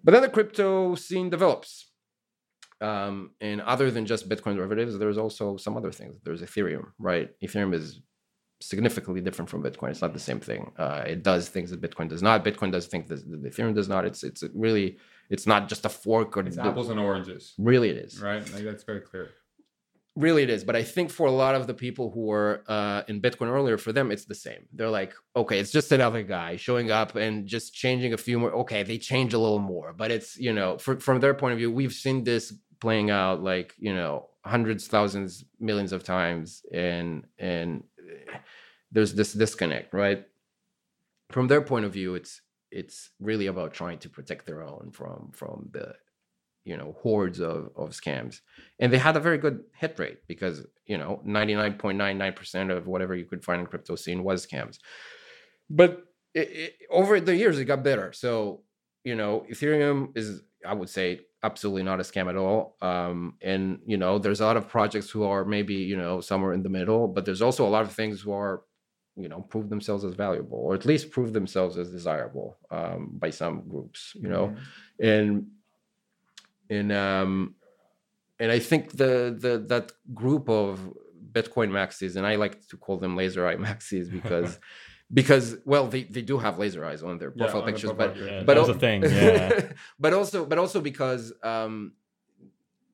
But 0.02 0.12
then 0.12 0.22
the 0.22 0.28
crypto 0.28 0.94
scene 0.96 1.30
develops 1.30 1.86
um, 2.80 3.30
and 3.40 3.60
other 3.62 3.90
than 3.90 4.04
just 4.06 4.28
bitcoin 4.28 4.56
derivatives 4.56 4.98
there's 4.98 5.18
also 5.18 5.56
some 5.56 5.76
other 5.76 5.92
things. 5.92 6.20
There's 6.24 6.42
ethereum 6.42 6.86
right? 6.98 7.30
Ethereum 7.42 7.74
is 7.74 8.00
significantly 8.60 9.20
different 9.20 9.50
from 9.50 9.62
bitcoin. 9.62 9.90
It's 9.90 10.00
not 10.02 10.12
the 10.12 10.18
same 10.18 10.40
thing. 10.40 10.72
Uh, 10.78 11.04
it 11.06 11.22
does 11.22 11.48
things 11.48 11.70
that 11.70 11.80
bitcoin 11.80 12.08
does 12.08 12.22
not. 12.22 12.44
Bitcoin 12.44 12.72
does 12.72 12.86
things 12.86 13.08
that 13.08 13.20
ethereum 13.44 13.74
does 13.74 13.88
not. 13.88 14.04
It's 14.04 14.22
it's 14.24 14.42
really 14.54 14.98
it's 15.30 15.46
not 15.46 15.68
just 15.68 15.84
a 15.84 15.88
fork 15.88 16.36
or 16.36 16.40
It's 16.40 16.56
the- 16.56 16.64
apples 16.64 16.88
and 16.90 16.98
oranges, 17.00 17.54
really 17.58 17.90
it 17.90 17.96
is. 17.96 18.20
Right? 18.20 18.42
Like 18.54 18.64
that's 18.64 18.84
very 18.84 19.00
clear. 19.00 19.30
really 20.16 20.42
it 20.44 20.50
is. 20.50 20.62
But 20.64 20.76
i 20.76 20.84
think 20.94 21.10
for 21.10 21.26
a 21.26 21.36
lot 21.44 21.54
of 21.56 21.66
the 21.66 21.74
people 21.74 22.06
who 22.14 22.22
were 22.32 22.62
uh, 22.68 23.02
in 23.08 23.20
bitcoin 23.20 23.48
earlier 23.58 23.76
for 23.84 23.92
them 23.92 24.06
it's 24.14 24.26
the 24.32 24.34
same. 24.46 24.62
They're 24.72 24.90
like 25.00 25.12
okay 25.40 25.58
it's 25.58 25.72
just 25.78 25.90
another 25.92 26.22
guy 26.22 26.50
showing 26.56 26.88
up 27.00 27.10
and 27.16 27.46
just 27.46 27.74
changing 27.74 28.12
a 28.12 28.20
few 28.26 28.38
more. 28.38 28.52
Okay 28.62 28.82
they 28.84 28.98
change 28.98 29.30
a 29.34 29.38
little 29.44 29.58
more. 29.74 29.92
But 29.92 30.10
it's 30.16 30.30
you 30.46 30.52
know 30.58 30.78
for, 30.78 30.92
from 31.06 31.16
their 31.20 31.34
point 31.34 31.52
of 31.54 31.58
view 31.58 31.70
we've 31.70 31.92
seen 32.06 32.22
this 32.24 32.44
playing 32.84 33.10
out 33.10 33.42
like 33.42 33.74
you 33.78 33.94
know 33.94 34.14
hundreds 34.44 34.86
thousands 34.86 35.44
millions 35.58 35.92
of 35.96 36.04
times 36.04 36.62
and 36.72 37.24
and 37.38 37.82
eh, 37.98 38.36
there's 38.92 39.14
this 39.14 39.32
disconnect 39.32 39.94
right? 39.94 40.20
From 41.30 41.48
their 41.48 41.62
point 41.62 41.86
of 41.86 41.92
view 41.98 42.14
it's 42.14 42.42
it's 42.70 42.96
really 43.28 43.46
about 43.46 43.72
trying 43.80 43.98
to 44.00 44.08
protect 44.16 44.42
their 44.46 44.62
own 44.62 44.90
from 44.98 45.30
from 45.32 45.70
the 45.76 45.94
you 46.70 46.76
know 46.76 46.94
hordes 47.00 47.40
of, 47.40 47.70
of 47.82 47.90
scams. 47.90 48.34
And 48.78 48.92
they 48.92 48.98
had 48.98 49.16
a 49.16 49.26
very 49.28 49.38
good 49.38 49.64
hit 49.80 49.98
rate 49.98 50.18
because 50.28 50.56
you 50.84 50.98
know 50.98 51.22
99.99% 51.26 52.76
of 52.76 52.86
whatever 52.86 53.14
you 53.14 53.24
could 53.24 53.44
find 53.44 53.60
in 53.60 53.66
crypto 53.66 53.94
scene 53.96 54.24
was 54.24 54.46
scams. 54.46 54.76
But 55.70 55.90
it, 56.34 56.48
it, 56.62 56.72
over 56.90 57.18
the 57.18 57.36
years 57.42 57.58
it 57.58 57.64
got 57.64 57.82
better. 57.82 58.12
So 58.12 58.64
you 59.04 59.14
know 59.14 59.46
ethereum 59.50 60.16
is 60.16 60.42
i 60.66 60.74
would 60.74 60.88
say 60.88 61.20
absolutely 61.44 61.82
not 61.82 62.00
a 62.00 62.02
scam 62.02 62.28
at 62.28 62.36
all. 62.36 62.76
Um, 62.80 63.34
and 63.42 63.78
you 63.86 63.98
know 63.98 64.18
there's 64.18 64.40
a 64.40 64.46
lot 64.46 64.56
of 64.56 64.66
projects 64.68 65.08
who 65.10 65.22
are 65.24 65.44
maybe 65.44 65.74
you 65.74 65.96
know 65.96 66.20
somewhere 66.20 66.52
in 66.54 66.62
the 66.62 66.74
middle 66.78 67.06
but 67.06 67.24
there's 67.24 67.42
also 67.42 67.66
a 67.66 67.72
lot 67.76 67.84
of 67.84 67.92
things 67.92 68.22
who 68.22 68.32
are 68.32 68.62
you 69.16 69.28
know 69.28 69.40
prove 69.52 69.68
themselves 69.68 70.04
as 70.04 70.14
valuable 70.14 70.58
or 70.58 70.74
at 70.74 70.84
least 70.84 71.10
prove 71.10 71.32
themselves 71.32 71.76
as 71.78 71.90
desirable 71.90 72.56
um, 72.70 73.00
by 73.22 73.30
some 73.30 73.62
groups 73.68 74.12
you 74.22 74.28
know? 74.28 74.56
And 74.98 75.46
and 76.70 76.90
um 76.92 77.54
and 78.40 78.50
i 78.50 78.58
think 78.58 78.92
the 78.92 79.36
the 79.44 79.64
that 79.68 79.92
group 80.14 80.48
of 80.48 80.80
bitcoin 81.32 81.70
maxis 81.70 82.16
and 82.16 82.26
i 82.26 82.36
like 82.36 82.66
to 82.68 82.76
call 82.76 82.96
them 82.96 83.16
laser 83.16 83.46
eye 83.46 83.56
maxis 83.68 84.10
because 84.10 84.58
because 85.12 85.56
well 85.64 85.86
they, 85.86 86.04
they 86.04 86.22
do 86.22 86.38
have 86.38 86.58
laser 86.58 86.84
eyes 86.84 87.02
on 87.02 87.18
their 87.18 87.32
Yeah, 87.34 87.44
profile 87.44 87.60
on 87.62 87.66
the 87.66 87.72
pictures 87.72 87.90
profile 87.92 88.14
but. 88.14 88.26
Yeah, 88.26 88.42
but 88.44 88.54
that 88.54 88.60
was 88.60 88.68
al- 88.70 88.76
a 88.76 88.78
thing. 88.78 89.02
Yeah. 89.10 89.70
but 89.98 90.12
also 90.12 90.46
but 90.46 90.58
also 90.58 90.80
because 90.80 91.32
um 91.42 91.92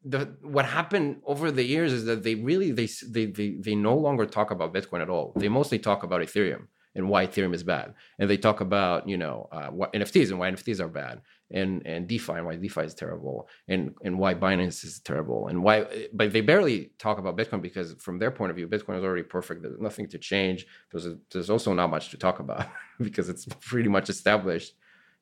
the 0.05 0.35
what 0.43 0.65
happened 0.65 1.21
over 1.27 1.51
the 1.51 1.63
years 1.63 1.93
is 1.93 2.05
that 2.07 2.23
they 2.23 2.35
really 2.35 2.71
they 2.73 2.89
they 3.09 3.27
they, 3.27 3.51
they 3.61 3.75
no 3.75 3.97
longer 3.97 4.25
talk 4.27 4.51
about 4.51 4.73
bitcoin 4.73 5.03
at 5.03 5.11
all 5.11 5.33
they 5.37 5.49
mostly 5.49 5.79
talk 5.79 6.03
about 6.03 6.21
ethereum 6.23 6.69
and 6.95 7.09
why 7.09 7.27
ethereum 7.27 7.55
is 7.55 7.63
bad 7.63 7.93
and 8.19 8.29
they 8.31 8.39
talk 8.39 8.61
about 8.63 9.07
you 9.07 9.19
know 9.19 9.49
uh, 9.53 9.69
what 9.69 9.93
nfts 9.93 10.31
and 10.31 10.39
why 10.39 10.51
nfts 10.51 10.81
are 10.81 10.89
bad 10.89 11.21
and 11.53 11.85
and 11.87 12.07
defi 12.07 12.33
and 12.33 12.47
why 12.47 12.55
defi 12.55 12.83
is 12.83 12.95
terrible 12.95 13.49
and 13.69 13.95
and 14.05 14.19
why 14.19 14.35
binance 14.35 14.85
is 14.85 15.01
terrible 15.01 15.49
and 15.49 15.63
why 15.63 16.07
but 16.13 16.33
they 16.33 16.41
barely 16.41 16.93
talk 16.99 17.19
about 17.19 17.37
bitcoin 17.37 17.61
because 17.61 17.95
from 17.95 18.19
their 18.19 18.31
point 18.31 18.51
of 18.51 18.57
view 18.57 18.69
bitcoin 18.69 18.97
is 18.97 19.05
already 19.05 19.23
perfect. 19.23 19.63
There's 19.63 19.81
nothing 19.81 20.09
to 20.09 20.19
change. 20.19 20.67
There's 20.91 21.07
a, 21.07 21.19
there's 21.33 21.51
also 21.51 21.73
not 21.73 21.91
much 21.91 22.11
to 22.11 22.17
talk 22.17 22.39
about 22.39 22.69
because 23.01 23.29
it's 23.29 23.47
pretty 23.61 23.89
much 23.89 24.09
established 24.09 24.75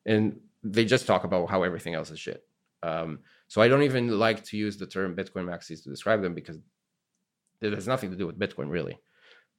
and 0.05 0.39
they 0.63 0.85
just 0.85 1.07
talk 1.07 1.23
about 1.23 1.49
how 1.49 1.63
everything 1.63 1.93
else 1.93 2.11
is 2.11 2.19
shit. 2.19 2.43
Um, 2.83 3.19
so 3.47 3.61
I 3.61 3.67
don't 3.67 3.83
even 3.83 4.19
like 4.19 4.43
to 4.45 4.57
use 4.57 4.77
the 4.77 4.85
term 4.85 5.15
Bitcoin 5.15 5.45
maxis 5.45 5.83
to 5.83 5.89
describe 5.89 6.21
them 6.21 6.33
because 6.33 6.57
it 7.61 7.73
has 7.73 7.87
nothing 7.87 8.11
to 8.11 8.17
do 8.17 8.27
with 8.27 8.39
Bitcoin 8.39 8.69
really. 8.69 8.97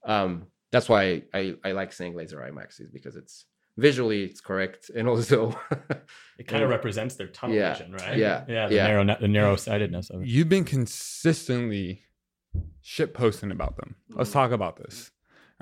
Um, 0.04 0.46
that's 0.72 0.88
why 0.88 1.22
I, 1.34 1.56
I 1.64 1.72
like 1.72 1.92
saying 1.92 2.14
laser 2.14 2.42
eye 2.42 2.50
maxis 2.50 2.92
because 2.92 3.16
it's 3.16 3.46
visually 3.76 4.24
it's 4.24 4.40
correct 4.40 4.90
and 4.94 5.08
also 5.08 5.58
It 6.38 6.46
kind 6.46 6.62
of 6.62 6.70
represents 6.76 7.14
their 7.16 7.28
tunnel 7.28 7.56
Yeah, 7.56 7.74
vision, 7.74 7.92
right? 7.92 8.16
yeah, 8.16 8.44
Yeah. 8.48 8.68
The 8.68 8.74
yeah. 8.74 8.86
narrow, 8.86 9.16
the 9.20 9.28
narrow 9.28 9.56
sightedness 9.56 10.10
of 10.10 10.22
it. 10.22 10.28
You've 10.28 10.48
been 10.48 10.64
consistently 10.64 12.02
shit 12.82 13.14
posting 13.14 13.50
about 13.50 13.76
them. 13.76 13.94
Let's 14.10 14.30
mm-hmm. 14.30 14.38
talk 14.38 14.50
about 14.52 14.76
this. 14.76 15.10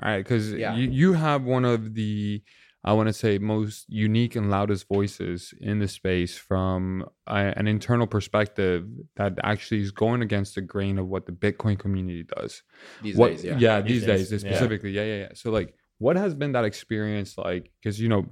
All 0.01 0.09
right, 0.09 0.19
because 0.19 0.51
Yeah. 0.53 0.75
you, 0.75 0.89
you 0.89 1.13
have 1.13 1.43
one 1.43 1.65
of 1.65 1.93
the, 1.93 2.41
I 2.83 2.93
want 2.93 3.07
to 3.07 3.13
say, 3.13 3.37
most 3.37 3.85
unique 3.89 4.37
and 4.37 4.49
loudest 4.49 4.87
voices 4.87 5.53
in 5.59 5.79
the 5.79 5.87
space 5.89 6.37
from 6.37 7.05
a, 7.27 7.53
an 7.57 7.67
internal 7.67 8.07
perspective 8.07 8.87
that 9.17 9.33
actually 9.43 9.81
is 9.81 9.91
going 9.91 10.21
against 10.21 10.55
the 10.55 10.61
grain 10.61 10.97
of 10.97 11.07
what 11.07 11.25
the 11.25 11.33
Bitcoin 11.33 11.77
community 11.77 12.23
does. 12.23 12.63
These 13.03 13.17
what, 13.17 13.31
days, 13.31 13.43
yeah. 13.43 13.81
these, 13.81 14.01
These 14.01 14.05
days, 14.05 14.29
days, 14.29 14.43
yeah. 14.43 14.51
specifically. 14.51 14.91
Yeah. 14.91 15.03
yeah, 15.03 15.17
yeah. 15.17 15.29
So, 15.33 15.51
like, 15.51 15.75
what 15.99 16.15
has 16.15 16.33
been 16.33 16.51
that 16.53 16.65
experience 16.65 17.37
like? 17.37 17.71
Because, 17.81 17.99
you 17.99 18.09
know, 18.09 18.25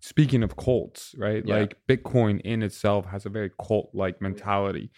speaking 0.00 0.42
of 0.42 0.56
cults, 0.56 1.14
right? 1.16 1.42
Yeah. 1.46 1.58
Like, 1.60 1.76
Bitcoin 1.88 2.40
in 2.42 2.62
itself 2.62 3.06
has 3.06 3.24
a 3.24 3.28
very 3.30 3.50
cult 3.60 3.90
like 3.94 4.20
mentality. 4.20 4.90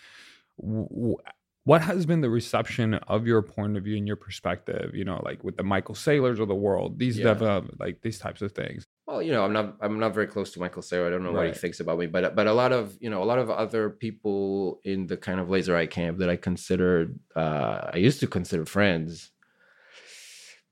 What 1.64 1.82
has 1.82 2.06
been 2.06 2.20
the 2.20 2.30
reception 2.30 2.94
of 2.94 3.26
your 3.26 3.42
point 3.42 3.76
of 3.76 3.84
view 3.84 3.96
and 3.96 4.06
your 4.06 4.16
perspective 4.16 4.94
you 4.94 5.04
know 5.04 5.20
like 5.24 5.44
with 5.44 5.56
the 5.56 5.62
michael 5.62 5.94
saylors 5.94 6.40
of 6.40 6.48
the 6.48 6.54
world 6.54 6.98
these 6.98 7.18
Yeah. 7.18 7.34
develop 7.34 7.76
like 7.78 8.00
these 8.00 8.18
types 8.18 8.40
of 8.42 8.52
things 8.52 8.86
Well, 9.06 9.22
you 9.22 9.32
know, 9.32 9.44
I'm 9.44 9.52
not 9.52 9.76
I'm 9.80 9.98
not 9.98 10.14
very 10.14 10.26
close 10.28 10.52
to 10.52 10.60
Michael 10.60 10.82
Saylor. 10.82 11.06
I 11.08 11.10
don't 11.10 11.24
know 11.24 11.32
what 11.32 11.48
he 11.48 11.52
thinks 11.52 11.80
about 11.80 11.98
me, 11.98 12.06
but 12.06 12.36
but 12.36 12.46
a 12.46 12.52
lot 12.52 12.72
of 12.72 12.96
you 13.00 13.10
know 13.10 13.22
a 13.22 13.28
lot 13.32 13.40
of 13.40 13.50
other 13.50 13.90
people 13.90 14.80
in 14.84 15.06
the 15.10 15.16
kind 15.16 15.38
of 15.40 15.50
laser 15.50 15.74
eye 15.76 15.86
camp 15.98 16.18
that 16.18 16.30
I 16.30 16.36
considered 16.36 17.18
uh, 17.34 17.90
I 17.94 17.96
used 17.96 18.20
to 18.20 18.28
consider 18.38 18.64
friends. 18.64 19.32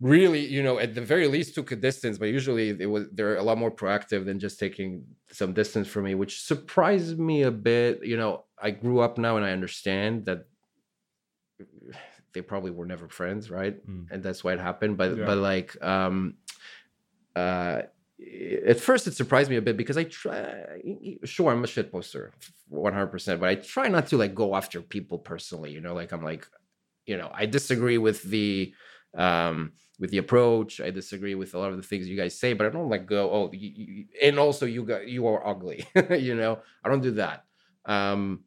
Really, 0.01 0.47
you 0.47 0.63
know, 0.63 0.79
at 0.79 0.95
the 0.95 1.01
very 1.01 1.27
least 1.27 1.57
took 1.57 1.73
a 1.73 1.77
distance, 1.77 2.19
but 2.19 2.27
usually 2.27 2.69
it 2.71 2.87
was 2.87 3.07
they're 3.13 3.37
a 3.37 3.43
lot 3.43 3.59
more 3.59 3.71
proactive 3.71 4.25
than 4.27 4.39
just 4.39 4.61
taking 4.61 5.05
some 5.33 5.53
distance 5.53 5.89
from 5.89 6.05
me, 6.05 6.15
which 6.15 6.41
surprised 6.43 7.19
me 7.19 7.43
a 7.43 7.51
bit. 7.51 8.05
You 8.05 8.17
know, 8.17 8.45
I 8.63 8.71
grew 8.71 9.01
up 9.01 9.19
now 9.19 9.37
and 9.37 9.45
I 9.45 9.51
understand 9.51 10.27
that 10.27 10.47
they 12.33 12.43
probably 12.43 12.71
were 12.71 12.87
never 12.87 13.09
friends, 13.09 13.51
right? 13.51 13.85
Mm. 13.89 14.07
And 14.11 14.23
that's 14.23 14.45
why 14.45 14.53
it 14.53 14.61
happened. 14.61 14.97
But 14.97 15.17
Yeah. 15.17 15.25
but 15.27 15.39
like 15.39 15.83
um 15.83 16.35
uh 17.35 17.83
at 18.67 18.81
first 18.81 19.07
it 19.07 19.15
surprised 19.15 19.49
me 19.49 19.57
a 19.57 19.63
bit 19.63 19.77
because 19.77 19.97
I 19.97 20.05
try 20.05 20.65
sure 21.25 21.53
I'm 21.53 21.63
a 21.63 21.69
shit 21.69 21.93
poster 21.93 22.33
100% 22.73 23.39
but 23.39 23.49
I 23.49 23.55
try 23.55 23.87
not 23.87 24.09
to 24.09 24.17
like 24.17 24.35
go 24.35 24.57
after 24.57 24.83
people 24.83 25.19
personally 25.19 25.71
you 25.71 25.81
know 25.81 25.95
like 25.95 26.11
I'm 26.11 26.25
like 26.25 26.45
you 27.07 27.17
know 27.17 27.31
I 27.33 27.47
disagree 27.47 27.97
with 27.97 28.23
the 28.25 28.73
um 29.17 29.73
with 29.99 30.11
the 30.11 30.19
approach 30.19 30.81
I 30.81 30.91
disagree 30.91 31.35
with 31.35 31.55
a 31.55 31.59
lot 31.59 31.71
of 31.71 31.77
the 31.77 31.83
things 31.83 32.09
you 32.09 32.17
guys 32.17 32.39
say 32.39 32.53
but 32.53 32.67
I 32.67 32.71
don't 32.71 32.91
like 32.91 33.07
go 33.07 33.31
oh 33.31 33.51
you, 33.53 33.73
you, 33.75 34.05
and 34.23 34.39
also 34.39 34.67
you 34.67 34.85
got 34.85 35.09
you 35.09 35.27
are 35.27 35.47
ugly 35.47 35.87
you 36.11 36.35
know 36.35 36.61
I 36.85 36.89
don't 36.89 37.03
do 37.03 37.13
that 37.13 37.45
um 37.87 38.45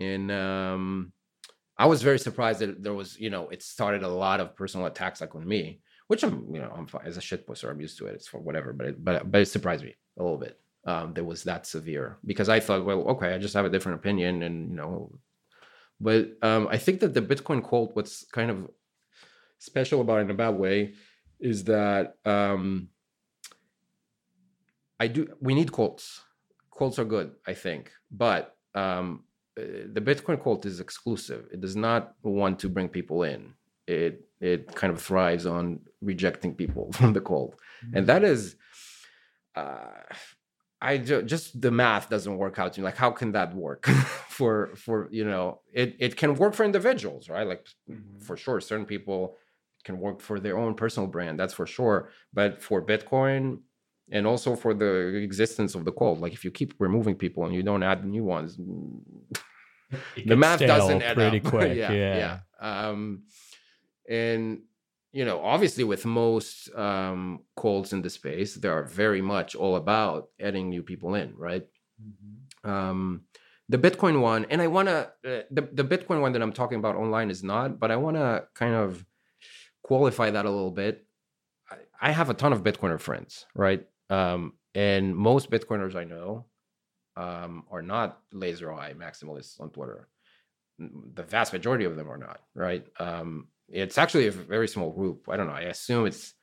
and 0.00 0.30
um 0.30 1.12
I 1.76 1.86
was 1.86 2.02
very 2.02 2.18
surprised 2.18 2.58
that 2.60 2.82
there 2.82 2.94
was 2.94 3.18
you 3.18 3.30
know 3.30 3.48
it 3.48 3.62
started 3.62 4.02
a 4.02 4.08
lot 4.08 4.40
of 4.40 4.56
personal 4.56 4.86
attacks 4.86 5.20
like 5.20 5.34
on 5.34 5.46
me 5.46 5.80
which 6.08 6.24
I'm, 6.24 6.46
you 6.52 6.60
know, 6.60 6.72
I'm 6.74 6.86
fine 6.86 7.06
as 7.06 7.16
a 7.16 7.20
shit 7.20 7.46
poster. 7.46 7.70
I'm 7.70 7.80
used 7.80 7.98
to 7.98 8.06
it. 8.06 8.14
It's 8.14 8.26
for 8.26 8.40
whatever, 8.40 8.72
but 8.72 8.86
it, 8.86 9.04
but 9.04 9.30
but 9.30 9.42
it 9.42 9.46
surprised 9.46 9.84
me 9.84 9.94
a 10.18 10.22
little 10.22 10.38
bit. 10.38 10.58
Um, 10.84 11.12
that 11.14 11.24
was 11.24 11.44
that 11.44 11.66
severe 11.66 12.18
because 12.24 12.48
I 12.48 12.60
thought, 12.60 12.84
well, 12.84 13.02
okay, 13.08 13.34
I 13.34 13.38
just 13.38 13.54
have 13.54 13.66
a 13.66 13.70
different 13.70 13.98
opinion, 13.98 14.42
and 14.42 14.70
you 14.70 14.76
know, 14.76 15.12
but 16.00 16.32
um, 16.42 16.66
I 16.70 16.78
think 16.78 17.00
that 17.00 17.12
the 17.12 17.20
Bitcoin 17.20 17.62
quote, 17.62 17.94
what's 17.94 18.24
kind 18.32 18.50
of 18.50 18.70
special 19.58 20.00
about 20.00 20.18
it 20.18 20.22
in 20.22 20.30
a 20.30 20.34
bad 20.34 20.56
way, 20.56 20.94
is 21.40 21.64
that 21.64 22.16
um, 22.24 22.88
I 25.00 25.06
do. 25.08 25.28
We 25.40 25.54
need 25.54 25.72
cults. 25.72 26.22
Cults 26.76 26.98
are 26.98 27.04
good, 27.04 27.32
I 27.46 27.54
think, 27.54 27.90
but 28.10 28.56
um, 28.74 29.24
uh, 29.58 29.62
the 29.92 30.00
Bitcoin 30.00 30.42
cult 30.42 30.64
is 30.66 30.80
exclusive. 30.80 31.48
It 31.52 31.60
does 31.60 31.76
not 31.76 32.14
want 32.22 32.60
to 32.60 32.68
bring 32.68 32.88
people 32.88 33.22
in. 33.22 33.54
It 33.86 34.24
it 34.40 34.74
kind 34.74 34.92
of 34.92 35.00
thrives 35.00 35.46
on 35.46 35.80
rejecting 36.00 36.54
people 36.54 36.92
from 36.98 37.12
the 37.12 37.20
cult, 37.20 37.58
and 37.94 38.06
that 38.06 38.22
is, 38.22 38.56
uh, 39.56 40.02
I 40.80 40.98
ju- 40.98 41.22
just 41.22 41.60
the 41.60 41.70
math 41.72 42.08
doesn't 42.08 42.36
work 42.36 42.58
out 42.58 42.72
to 42.74 42.80
me. 42.80 42.84
Like, 42.84 42.96
how 42.96 43.10
can 43.10 43.32
that 43.32 43.54
work 43.54 43.86
for 44.28 44.74
for 44.76 45.08
you 45.10 45.24
know? 45.24 45.60
It 45.72 45.96
it 45.98 46.16
can 46.16 46.34
work 46.34 46.54
for 46.54 46.64
individuals, 46.64 47.28
right? 47.28 47.46
Like 47.46 47.66
for 48.20 48.36
sure, 48.36 48.60
certain 48.60 48.86
people 48.86 49.36
can 49.88 49.98
work 50.06 50.18
for 50.20 50.36
their 50.38 50.56
own 50.62 50.74
personal 50.82 51.08
brand. 51.14 51.34
That's 51.40 51.54
for 51.54 51.66
sure. 51.66 51.98
But 52.38 52.50
for 52.66 52.78
Bitcoin. 52.92 53.60
And 54.10 54.26
also 54.26 54.50
for 54.56 54.72
the 54.72 54.92
existence 55.28 55.74
of 55.74 55.84
the 55.84 55.92
cult, 55.92 56.18
like 56.24 56.32
if 56.38 56.42
you 56.44 56.50
keep 56.50 56.70
removing 56.78 57.14
people 57.24 57.44
and 57.44 57.54
you 57.54 57.62
don't 57.62 57.82
add 57.82 58.06
new 58.06 58.24
ones, 58.24 58.50
the 60.30 60.36
math 60.44 60.60
doesn't 60.60 61.02
add 61.02 61.16
pretty 61.16 61.40
up. 61.40 61.44
quick. 61.52 61.76
yeah, 61.76 61.92
yeah. 61.92 62.16
yeah. 62.22 62.88
Um, 62.88 63.24
and 64.08 64.62
you 65.12 65.24
know, 65.28 65.38
obviously, 65.54 65.84
with 65.84 66.04
most 66.06 66.74
um, 66.74 67.40
cults 67.62 67.92
in 67.94 68.00
the 68.02 68.10
space, 68.10 68.54
they 68.54 68.68
are 68.68 68.84
very 68.84 69.22
much 69.34 69.54
all 69.54 69.76
about 69.76 70.28
adding 70.40 70.70
new 70.70 70.82
people 70.82 71.14
in, 71.14 71.34
right? 71.36 71.64
Um, 72.64 73.22
the 73.68 73.78
Bitcoin 73.78 74.20
one, 74.20 74.46
and 74.50 74.62
I 74.62 74.68
want 74.68 74.88
to 74.88 74.98
uh, 75.30 75.42
the 75.50 75.62
the 75.80 75.84
Bitcoin 75.84 76.20
one 76.24 76.32
that 76.32 76.42
I'm 76.42 76.52
talking 76.52 76.78
about 76.78 76.96
online 76.96 77.30
is 77.30 77.42
not, 77.42 77.78
but 77.78 77.90
I 77.90 77.96
want 77.96 78.16
to 78.16 78.44
kind 78.54 78.74
of 78.74 79.04
qualify 79.82 80.30
that 80.30 80.44
a 80.44 80.50
little 80.50 80.70
bit. 80.70 81.04
I, 82.00 82.12
have 82.12 82.30
a 82.30 82.34
ton 82.34 82.52
of 82.52 82.62
Bitcoiner 82.62 83.00
friends, 83.00 83.46
right? 83.54 83.84
Um, 84.10 84.54
and 84.74 85.14
most 85.14 85.50
Bitcoiners 85.50 85.94
I 85.94 86.04
know 86.04 86.46
um, 87.16 87.64
are 87.70 87.82
not 87.82 88.20
laser 88.32 88.72
eye 88.72 88.94
maximalists 88.94 89.60
on 89.60 89.70
Twitter. 89.70 90.08
The 90.78 91.24
vast 91.24 91.52
majority 91.52 91.84
of 91.84 91.96
them 91.96 92.10
are 92.10 92.16
not, 92.16 92.40
right? 92.54 92.86
Um, 92.98 93.48
it's 93.68 93.98
actually 93.98 94.28
a 94.28 94.32
very 94.32 94.68
small 94.68 94.90
group. 94.90 95.28
I 95.28 95.36
don't 95.36 95.48
know. 95.48 95.52
I 95.52 95.62
assume 95.62 96.06
it's, 96.06 96.34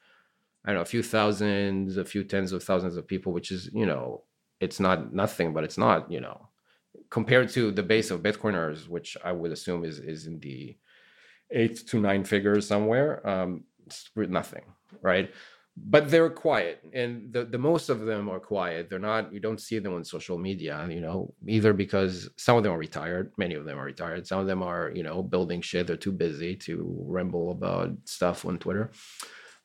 I 0.65 0.69
don't 0.69 0.75
know, 0.75 0.81
a 0.81 0.85
few 0.85 1.01
thousands, 1.01 1.97
a 1.97 2.05
few 2.05 2.23
tens 2.23 2.51
of 2.51 2.63
thousands 2.63 2.97
of 2.97 3.07
people, 3.07 3.31
which 3.31 3.51
is, 3.51 3.69
you 3.73 3.85
know, 3.85 4.23
it's 4.59 4.79
not 4.79 5.13
nothing, 5.13 5.53
but 5.53 5.63
it's 5.63 5.77
not, 5.77 6.11
you 6.11 6.19
know, 6.19 6.49
compared 7.09 7.49
to 7.49 7.71
the 7.71 7.83
base 7.83 8.11
of 8.11 8.21
Bitcoiners, 8.21 8.87
which 8.87 9.17
I 9.23 9.31
would 9.31 9.51
assume 9.51 9.85
is 9.85 9.99
is 9.99 10.27
in 10.27 10.39
the 10.39 10.77
eight 11.51 11.87
to 11.87 11.99
nine 11.99 12.23
figures 12.23 12.67
somewhere. 12.67 13.27
Um, 13.27 13.63
re- 14.15 14.27
nothing, 14.27 14.63
right? 15.01 15.31
But 15.77 16.09
they're 16.09 16.29
quiet, 16.29 16.81
and 16.93 17.33
the 17.33 17.43
the 17.43 17.57
most 17.57 17.89
of 17.89 18.05
them 18.05 18.29
are 18.29 18.39
quiet. 18.39 18.89
They're 18.89 18.97
not. 18.97 19.33
You 19.33 19.41
don't 19.41 19.59
see 19.59 19.79
them 19.79 19.93
on 19.93 20.05
social 20.05 20.37
media, 20.37 20.87
you 20.89 21.01
know, 21.01 21.33
either 21.47 21.73
because 21.73 22.29
some 22.37 22.55
of 22.55 22.63
them 22.63 22.71
are 22.71 22.77
retired. 22.77 23.33
Many 23.37 23.55
of 23.55 23.65
them 23.65 23.77
are 23.77 23.83
retired. 23.83 24.25
Some 24.25 24.39
of 24.39 24.47
them 24.47 24.63
are, 24.63 24.91
you 24.95 25.03
know, 25.03 25.21
building 25.21 25.61
shit. 25.61 25.87
They're 25.87 25.97
too 25.97 26.13
busy 26.13 26.55
to 26.67 26.95
ramble 27.05 27.51
about 27.51 27.91
stuff 28.05 28.45
on 28.45 28.57
Twitter 28.57 28.91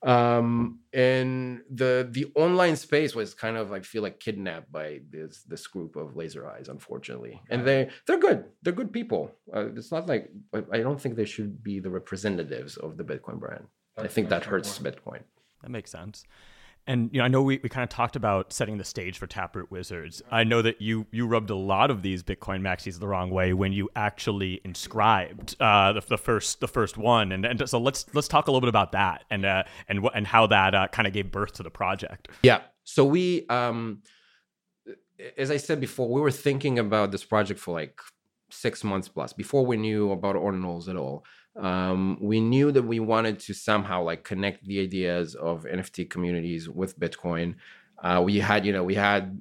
um 0.02 0.78
and 0.94 1.60
the 1.70 2.08
the 2.10 2.24
online 2.34 2.74
space 2.74 3.14
was 3.14 3.34
kind 3.34 3.56
of 3.58 3.70
i 3.70 3.80
feel 3.80 4.02
like 4.02 4.18
kidnapped 4.18 4.72
by 4.72 5.00
this 5.10 5.42
this 5.42 5.66
group 5.66 5.94
of 5.96 6.16
laser 6.16 6.48
eyes 6.48 6.68
unfortunately. 6.68 7.40
And 7.50 7.66
they 7.66 7.90
they're 8.06 8.18
good. 8.18 8.44
They're 8.62 8.72
good 8.72 8.92
people. 8.92 9.30
Uh, 9.54 9.66
it's 9.76 9.92
not 9.92 10.06
like 10.08 10.30
I- 10.54 10.64
i 10.76 10.78
don't 10.80 11.00
think 11.00 11.16
they 11.16 11.26
should 11.26 11.62
be 11.62 11.80
the 11.80 11.90
representatives 11.90 12.76
of 12.78 12.96
the 12.96 13.04
bitcoin 13.04 13.38
brand. 13.38 13.66
I 13.98 14.08
think 14.08 14.30
that 14.30 14.44
hurts 14.46 14.78
bitcoin. 14.78 15.22
That 15.62 15.70
makes 15.70 15.90
sense. 15.90 16.24
And 16.86 17.10
you 17.12 17.18
know, 17.18 17.24
I 17.24 17.28
know 17.28 17.42
we, 17.42 17.60
we 17.62 17.68
kind 17.68 17.82
of 17.82 17.88
talked 17.88 18.16
about 18.16 18.52
setting 18.52 18.78
the 18.78 18.84
stage 18.84 19.18
for 19.18 19.26
Taproot 19.26 19.70
Wizards. 19.70 20.22
I 20.30 20.44
know 20.44 20.62
that 20.62 20.80
you 20.80 21.06
you 21.12 21.26
rubbed 21.26 21.50
a 21.50 21.54
lot 21.54 21.90
of 21.90 22.02
these 22.02 22.22
Bitcoin 22.22 22.60
maxis 22.62 22.98
the 22.98 23.06
wrong 23.06 23.30
way 23.30 23.52
when 23.52 23.72
you 23.72 23.88
actually 23.94 24.60
inscribed 24.64 25.56
uh, 25.60 25.92
the, 25.92 26.00
the 26.00 26.18
first 26.18 26.60
the 26.60 26.68
first 26.68 26.96
one. 26.96 27.32
And, 27.32 27.44
and 27.44 27.68
so 27.68 27.78
let's 27.78 28.06
let's 28.14 28.28
talk 28.28 28.48
a 28.48 28.50
little 28.50 28.60
bit 28.60 28.68
about 28.68 28.92
that 28.92 29.24
and 29.30 29.44
uh, 29.44 29.64
and 29.88 30.06
and 30.14 30.26
how 30.26 30.46
that 30.48 30.74
uh, 30.74 30.88
kind 30.88 31.06
of 31.06 31.12
gave 31.12 31.30
birth 31.30 31.52
to 31.54 31.62
the 31.62 31.70
project. 31.70 32.28
Yeah. 32.42 32.62
So 32.84 33.04
we, 33.04 33.46
um, 33.48 34.02
as 35.36 35.50
I 35.50 35.58
said 35.58 35.80
before, 35.80 36.08
we 36.08 36.20
were 36.20 36.30
thinking 36.30 36.78
about 36.78 37.12
this 37.12 37.24
project 37.24 37.60
for 37.60 37.72
like 37.72 38.00
six 38.50 38.82
months 38.82 39.08
plus 39.08 39.32
before 39.32 39.64
we 39.64 39.76
knew 39.76 40.10
about 40.10 40.34
ordinals 40.34 40.88
at 40.88 40.96
all. 40.96 41.24
Um, 41.56 42.18
we 42.20 42.40
knew 42.40 42.70
that 42.72 42.82
we 42.82 43.00
wanted 43.00 43.40
to 43.40 43.54
somehow 43.54 44.02
like 44.02 44.24
connect 44.24 44.64
the 44.64 44.80
ideas 44.80 45.34
of 45.34 45.64
NFT 45.64 46.08
communities 46.08 46.68
with 46.68 46.98
Bitcoin. 46.98 47.56
Uh, 48.02 48.22
we 48.24 48.38
had, 48.38 48.64
you 48.64 48.72
know, 48.72 48.84
we 48.84 48.94
had 48.94 49.40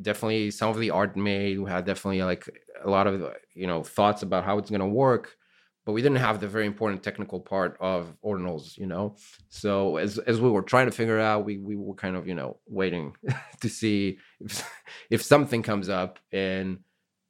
definitely 0.00 0.50
some 0.50 0.70
of 0.70 0.78
the 0.78 0.90
art 0.90 1.16
made. 1.16 1.58
We 1.58 1.70
had 1.70 1.84
definitely 1.84 2.22
like 2.22 2.48
a 2.84 2.88
lot 2.88 3.06
of 3.06 3.34
you 3.54 3.66
know 3.66 3.82
thoughts 3.82 4.22
about 4.22 4.44
how 4.44 4.58
it's 4.58 4.70
going 4.70 4.80
to 4.80 4.86
work, 4.86 5.36
but 5.84 5.92
we 5.92 6.02
didn't 6.02 6.18
have 6.18 6.40
the 6.40 6.48
very 6.48 6.66
important 6.66 7.02
technical 7.02 7.40
part 7.40 7.76
of 7.80 8.14
ordinals. 8.24 8.76
You 8.76 8.86
know, 8.86 9.16
so 9.48 9.96
as 9.96 10.18
as 10.18 10.40
we 10.40 10.50
were 10.50 10.62
trying 10.62 10.86
to 10.86 10.92
figure 10.92 11.18
out, 11.18 11.44
we 11.44 11.58
we 11.58 11.76
were 11.76 11.94
kind 11.94 12.16
of 12.16 12.26
you 12.26 12.34
know 12.34 12.58
waiting 12.66 13.16
to 13.60 13.68
see 13.68 14.18
if 14.40 14.70
if 15.10 15.22
something 15.22 15.62
comes 15.62 15.88
up 15.88 16.18
and 16.32 16.78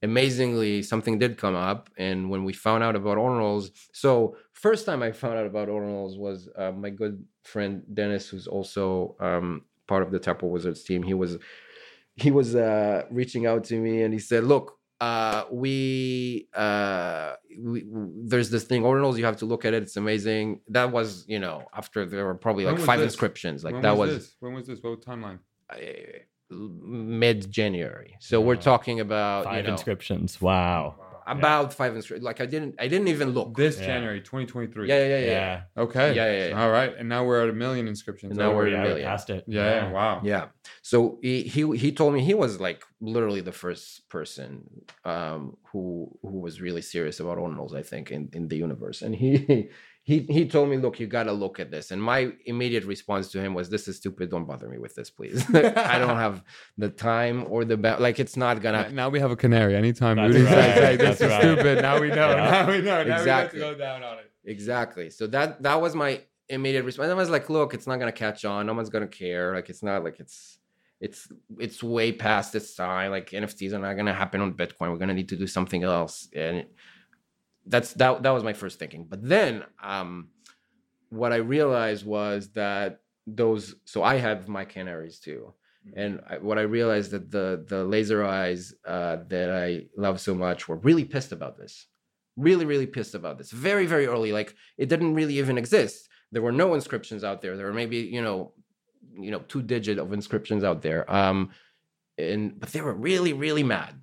amazingly 0.02 0.82
something 0.82 1.18
did 1.18 1.36
come 1.36 1.56
up 1.56 1.90
and 1.98 2.30
when 2.30 2.44
we 2.44 2.52
found 2.52 2.84
out 2.84 2.94
about 2.94 3.18
ordinals 3.18 3.70
so 3.92 4.36
first 4.52 4.86
time 4.86 5.02
i 5.02 5.10
found 5.10 5.36
out 5.36 5.46
about 5.46 5.68
ordinals 5.68 6.16
was 6.16 6.48
uh, 6.56 6.70
my 6.70 6.90
good 6.90 7.24
friend 7.42 7.82
dennis 7.92 8.28
who's 8.28 8.46
also 8.46 9.16
um, 9.20 9.62
part 9.86 10.02
of 10.02 10.10
the 10.10 10.18
taproot 10.18 10.52
wizards 10.52 10.84
team 10.84 11.02
he 11.02 11.14
was 11.14 11.36
he 12.14 12.30
was 12.30 12.54
uh, 12.54 13.02
reaching 13.10 13.46
out 13.46 13.64
to 13.64 13.74
me 13.80 14.02
and 14.02 14.12
he 14.14 14.20
said 14.20 14.44
look 14.44 14.78
uh, 15.00 15.44
we, 15.50 16.48
uh, 16.54 17.34
we, 17.56 17.84
there's 18.24 18.50
this 18.50 18.64
thing 18.64 18.82
ordinals. 18.82 19.16
You 19.16 19.24
have 19.26 19.36
to 19.36 19.46
look 19.46 19.64
at 19.64 19.72
it. 19.72 19.84
It's 19.84 19.96
amazing. 19.96 20.60
That 20.68 20.90
was, 20.90 21.24
you 21.28 21.38
know, 21.38 21.66
after 21.72 22.04
there 22.04 22.24
were 22.24 22.34
probably 22.34 22.64
When 22.64 22.74
like 22.74 22.84
five 22.84 22.98
this? 22.98 23.12
inscriptions. 23.12 23.62
Like 23.62 23.74
when 23.74 23.82
that 23.82 23.96
was, 23.96 24.10
was, 24.10 24.18
this? 24.18 24.36
When 24.40 24.54
was 24.54 24.66
this? 24.66 24.82
What 24.82 25.00
timeline? 25.02 25.38
Mid 26.50 27.50
January. 27.50 28.16
So 28.20 28.40
we're 28.40 28.56
talking 28.56 29.00
about 29.00 29.44
Five 29.44 29.56
you 29.58 29.62
know 29.64 29.72
inscriptions. 29.72 30.40
Wow. 30.40 30.96
about 31.26 31.74
five 31.74 31.94
inscriptions. 31.94 32.24
Like 32.24 32.40
I 32.40 32.46
didn't, 32.46 32.76
I 32.78 32.88
didn't 32.88 33.08
even 33.08 33.30
look. 33.32 33.54
This 33.54 33.78
Yeah. 33.78 33.86
January 33.86 34.20
2023. 34.22 34.88
yeah, 34.88 34.96
yeah, 34.98 35.04
yeah, 35.06 35.18
Yeah. 35.18 35.26
yeah. 35.76 35.82
Okay. 35.82 36.14
Yeah, 36.14 36.32
yeah, 36.32 36.48
yeah. 36.48 36.62
All 36.62 36.70
right. 36.70 36.92
And 36.98 37.06
now 37.08 37.24
we're 37.24 37.42
at 37.42 37.50
a 37.50 37.52
million 37.52 37.86
inscriptions. 37.86 38.30
And 38.30 38.38
now 38.38 38.54
we're 38.54 38.68
at 38.68 38.72
a 38.74 38.82
million. 38.88 39.06
past 39.06 39.28
it. 39.28 39.44
Yeah. 39.46 39.64
yeah, 39.84 39.92
Wow. 39.92 40.20
Yeah. 40.24 40.46
So 40.80 41.18
he, 41.20 41.42
he 41.42 41.76
he 41.76 41.92
told 41.92 42.14
me 42.14 42.20
he 42.24 42.32
was 42.32 42.60
like 42.60 42.82
literally 43.00 43.42
the 43.42 43.52
first 43.52 44.08
person 44.08 44.48
um, 45.04 45.58
who 45.70 46.16
who 46.22 46.38
was 46.40 46.62
really 46.62 46.80
serious 46.80 47.20
about 47.20 47.36
ordinals, 47.36 47.74
I 47.74 47.82
think, 47.82 48.10
in, 48.10 48.30
in 48.32 48.48
the 48.48 48.56
universe. 48.56 49.02
And 49.02 49.14
he 49.14 49.68
he 50.08 50.20
he 50.36 50.48
told 50.48 50.70
me, 50.70 50.76
look, 50.78 50.98
you 51.00 51.06
gotta 51.06 51.32
look 51.32 51.60
at 51.60 51.70
this. 51.70 51.90
And 51.90 52.00
my 52.02 52.32
immediate 52.46 52.84
response 52.94 53.30
to 53.32 53.38
him 53.44 53.52
was, 53.52 53.68
This 53.68 53.88
is 53.88 53.96
stupid, 53.96 54.30
don't 54.30 54.46
bother 54.46 54.66
me 54.66 54.78
with 54.78 54.94
this, 54.94 55.10
please. 55.10 55.44
I 55.94 55.98
don't 55.98 56.16
have 56.26 56.42
the 56.78 56.88
time 56.88 57.44
or 57.52 57.66
the 57.66 57.76
ba- 57.76 57.98
like 58.00 58.18
it's 58.18 58.36
not 58.44 58.62
gonna 58.62 58.88
Now 58.90 59.10
we 59.10 59.20
have 59.20 59.30
a 59.30 59.36
canary. 59.36 59.76
Anytime 59.76 60.16
That's 60.16 60.32
Rudy 60.32 60.44
right, 60.46 60.54
says, 60.54 60.74
"Hey, 60.86 60.96
this 60.96 61.18
that's 61.18 61.20
is 61.20 61.28
right. 61.30 61.42
stupid," 61.42 61.82
now 61.82 62.00
we 62.00 62.08
know. 62.08 62.30
Yeah. 62.30 62.50
Now 62.50 62.70
we 62.72 62.78
know. 62.80 63.04
Now 63.04 63.16
Exactly. 63.18 63.58
we 63.60 63.64
have 63.66 63.74
to 63.74 63.78
go 63.78 63.84
down 63.86 64.02
on 64.02 64.18
it. 64.18 64.30
Exactly. 64.44 65.10
So 65.10 65.26
that 65.26 65.62
that 65.62 65.78
was 65.84 65.94
my 65.94 66.22
immediate 66.48 66.84
response. 66.84 67.10
I 67.10 67.14
was 67.14 67.28
like, 67.28 67.50
look, 67.50 67.74
it's 67.74 67.86
not 67.86 67.98
gonna 67.98 68.10
catch 68.26 68.46
on. 68.46 68.64
No 68.64 68.72
one's 68.72 68.88
gonna 68.88 69.06
care. 69.24 69.54
Like 69.54 69.68
it's 69.68 69.82
not 69.82 70.04
like 70.04 70.20
it's 70.20 70.56
it's 71.02 71.28
it's 71.58 71.82
way 71.82 72.12
past 72.12 72.54
its 72.54 72.74
time. 72.74 73.10
Like 73.10 73.28
NFTs 73.30 73.74
are 73.74 73.78
not 73.78 73.92
gonna 73.98 74.14
happen 74.14 74.40
on 74.40 74.54
Bitcoin. 74.54 74.90
We're 74.90 74.96
gonna 75.04 75.12
need 75.20 75.28
to 75.28 75.36
do 75.36 75.46
something 75.46 75.82
else. 75.82 76.28
And 76.34 76.64
that's 77.68 77.92
that 77.94 78.22
that 78.22 78.30
was 78.30 78.44
my 78.44 78.52
first 78.52 78.78
thinking. 78.78 79.06
But 79.08 79.26
then 79.26 79.64
um 79.82 80.28
what 81.10 81.32
I 81.32 81.36
realized 81.36 82.04
was 82.04 82.50
that 82.50 83.00
those 83.26 83.74
so 83.84 84.02
I 84.02 84.16
have 84.16 84.48
my 84.48 84.64
canaries 84.64 85.18
too. 85.18 85.54
And 85.96 86.20
I, 86.28 86.38
what 86.38 86.58
I 86.58 86.62
realized 86.62 87.12
that 87.12 87.30
the 87.30 87.64
the 87.66 87.84
laser 87.84 88.24
eyes 88.24 88.74
uh, 88.86 89.18
that 89.28 89.50
I 89.50 89.86
love 89.96 90.20
so 90.20 90.34
much 90.34 90.68
were 90.68 90.76
really 90.76 91.04
pissed 91.04 91.32
about 91.32 91.56
this. 91.56 91.86
Really 92.36 92.64
really 92.64 92.86
pissed 92.86 93.14
about 93.14 93.38
this. 93.38 93.50
Very 93.50 93.86
very 93.86 94.06
early 94.06 94.32
like 94.32 94.54
it 94.76 94.88
didn't 94.88 95.14
really 95.14 95.38
even 95.38 95.58
exist. 95.58 96.08
There 96.30 96.42
were 96.42 96.52
no 96.52 96.74
inscriptions 96.74 97.24
out 97.24 97.40
there. 97.40 97.56
There 97.56 97.66
were 97.66 97.72
maybe 97.72 97.98
you 97.98 98.22
know 98.22 98.52
you 99.18 99.30
know 99.30 99.40
two 99.40 99.62
digit 99.62 99.98
of 99.98 100.12
inscriptions 100.12 100.64
out 100.64 100.82
there. 100.82 101.10
Um 101.10 101.50
and 102.18 102.58
but 102.58 102.70
they 102.72 102.80
were 102.80 102.94
really 102.94 103.32
really 103.32 103.62
mad. 103.62 103.94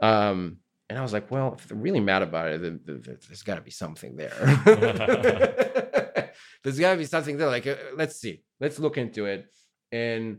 Um 0.00 0.58
and 0.90 0.98
i 0.98 1.02
was 1.02 1.12
like 1.14 1.30
well 1.30 1.54
if 1.56 1.66
they're 1.66 1.76
really 1.78 2.00
mad 2.00 2.20
about 2.22 2.48
it 2.52 2.60
then, 2.60 2.80
then 2.84 3.00
there's 3.02 3.42
got 3.42 3.54
to 3.54 3.62
be 3.62 3.70
something 3.70 4.16
there 4.16 4.34
there's 6.62 6.78
got 6.78 6.92
to 6.92 6.98
be 6.98 7.04
something 7.04 7.36
there 7.38 7.48
like 7.48 7.66
uh, 7.66 7.76
let's 7.96 8.16
see 8.16 8.42
let's 8.60 8.78
look 8.78 8.98
into 8.98 9.24
it 9.26 9.46
and 9.92 10.38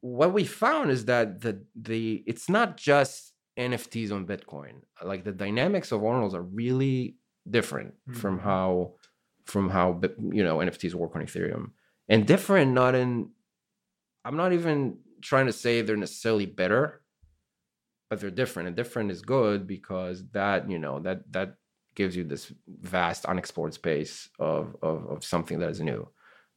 what 0.00 0.32
we 0.32 0.44
found 0.44 0.90
is 0.90 1.04
that 1.04 1.40
the 1.40 1.62
the 1.80 2.24
it's 2.26 2.48
not 2.48 2.76
just 2.76 3.32
NFTs 3.58 4.10
on 4.12 4.26
Bitcoin. 4.26 4.80
Like 5.02 5.24
the 5.24 5.32
dynamics 5.32 5.92
of 5.92 6.00
ordinals 6.00 6.34
are 6.34 6.42
really 6.42 7.16
different 7.48 7.94
from 8.12 8.38
Mhm. 8.38 8.42
how 8.42 8.94
from 9.44 9.68
how 9.68 10.00
you 10.32 10.42
know 10.42 10.58
NFTs 10.58 10.94
work 10.94 11.14
on 11.14 11.22
Ethereum, 11.22 11.70
and 12.08 12.26
different 12.26 12.72
not 12.72 12.94
in. 12.94 13.30
I'm 14.24 14.36
not 14.36 14.52
even 14.52 14.98
trying 15.20 15.46
to 15.46 15.52
say 15.52 15.82
they're 15.82 15.96
necessarily 15.96 16.46
better, 16.46 17.01
but 18.12 18.20
they're 18.20 18.30
different, 18.30 18.66
and 18.66 18.76
different 18.76 19.10
is 19.10 19.22
good 19.22 19.66
because 19.66 20.22
that 20.32 20.68
you 20.68 20.78
know 20.78 21.00
that 21.00 21.32
that 21.32 21.54
gives 21.94 22.14
you 22.14 22.24
this 22.24 22.52
vast 22.68 23.24
unexplored 23.24 23.72
space 23.72 24.28
of 24.38 24.76
of, 24.82 25.06
of 25.06 25.24
something 25.24 25.58
that 25.60 25.70
is 25.70 25.80
new. 25.80 26.06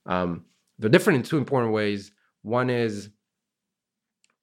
Um, 0.05 0.43
they're 0.77 0.89
different 0.89 1.15
in 1.19 1.23
two 1.23 1.37
important 1.37 1.71
ways. 1.71 2.11
One 2.41 2.69
is 2.69 3.09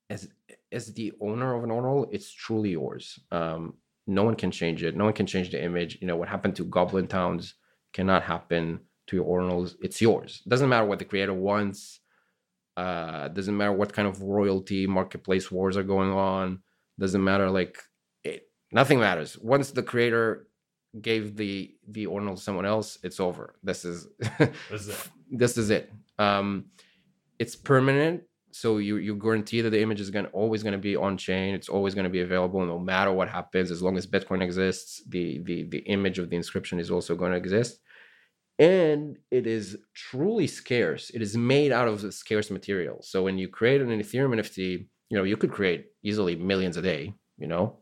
as 0.09 0.27
as 0.73 0.95
the 0.95 1.13
owner 1.21 1.55
of 1.55 1.65
an 1.65 1.71
ordinal, 1.71 2.09
it's 2.11 2.33
truly 2.33 2.71
yours. 2.71 3.19
Um, 3.31 3.75
no 4.07 4.23
one 4.23 4.35
can 4.35 4.51
change 4.51 4.83
it. 4.83 4.97
No 4.97 5.05
one 5.05 5.13
can 5.13 5.27
change 5.27 5.51
the 5.51 5.63
image. 5.63 5.99
You 6.01 6.07
know 6.07 6.17
what 6.17 6.31
happened 6.31 6.57
to 6.57 6.65
Goblin 6.65 7.09
Towns 7.09 7.57
cannot 7.93 8.23
happen 8.23 8.81
to 9.09 9.17
your 9.17 9.27
ordinals. 9.27 9.75
It's 9.83 10.01
yours. 10.01 10.41
Doesn't 10.49 10.71
matter 10.71 10.87
what 10.87 10.99
the 10.99 11.05
creator 11.05 11.35
wants. 11.35 12.01
Uh, 12.75 13.29
doesn't 13.29 13.55
matter 13.55 13.75
what 13.75 13.93
kind 13.93 14.09
of 14.09 14.23
royalty 14.23 14.87
marketplace 14.87 15.51
wars 15.53 15.77
are 15.77 15.83
going 15.83 16.11
on. 16.11 16.63
Doesn't 16.99 17.23
matter 17.23 17.51
like 17.51 17.79
it. 18.25 18.49
Nothing 18.71 19.01
matters. 19.01 19.39
Once 19.39 19.71
the 19.71 19.83
creator 19.83 20.49
gave 21.01 21.37
the 21.37 21.75
the 21.89 22.07
ordinal 22.07 22.37
to 22.37 22.41
someone 22.41 22.67
else, 22.67 22.99
it's 23.03 23.21
over. 23.21 23.57
This 23.63 23.85
is 23.85 24.09
This 24.39 24.83
is 24.83 24.89
it. 24.89 25.09
this 25.31 25.59
is 25.59 25.71
it. 25.71 25.93
Um, 26.19 26.67
it's 27.39 27.57
permanent, 27.57 28.23
so 28.53 28.79
you 28.79 28.97
you 28.97 29.17
guarantee 29.17 29.63
that 29.63 29.71
the 29.71 29.81
image 29.81 30.01
is 30.01 30.11
going 30.11 30.27
always 30.27 30.63
going 30.63 30.73
to 30.73 30.79
be 30.79 30.95
on 30.97 31.17
chain. 31.17 31.55
It's 31.55 31.69
always 31.69 31.95
going 31.95 32.05
to 32.05 32.11
be 32.11 32.21
available, 32.21 32.65
no 32.65 32.79
matter 32.79 33.13
what 33.13 33.29
happens. 33.29 33.71
As 33.71 33.83
long 33.83 33.97
as 33.97 34.07
Bitcoin 34.07 34.43
exists, 34.43 35.03
the 35.09 35.39
the 35.45 35.65
the 35.65 35.79
image 35.79 36.19
of 36.19 36.31
the 36.31 36.37
inscription 36.37 36.79
is 36.79 36.91
also 36.91 37.17
going 37.17 37.33
to 37.33 37.39
exist, 37.39 37.81
and 38.59 39.19
it 39.31 39.47
is 39.47 39.79
truly 39.95 40.47
scarce. 40.47 41.11
It 41.11 41.23
is 41.23 41.37
made 41.37 41.73
out 41.73 41.89
of 41.89 42.15
scarce 42.15 42.51
material. 42.51 42.99
So 43.03 43.23
when 43.23 43.39
you 43.39 43.49
create 43.49 43.81
an 43.81 43.89
Ethereum 43.89 44.39
NFT, 44.39 44.87
you 45.13 45.19
know 45.19 45.25
you 45.25 45.37
could 45.37 45.53
create 45.53 45.89
easily 46.03 46.35
millions 46.37 46.79
a 46.79 46.83
day. 46.83 47.13
You 47.37 47.47
know, 47.47 47.77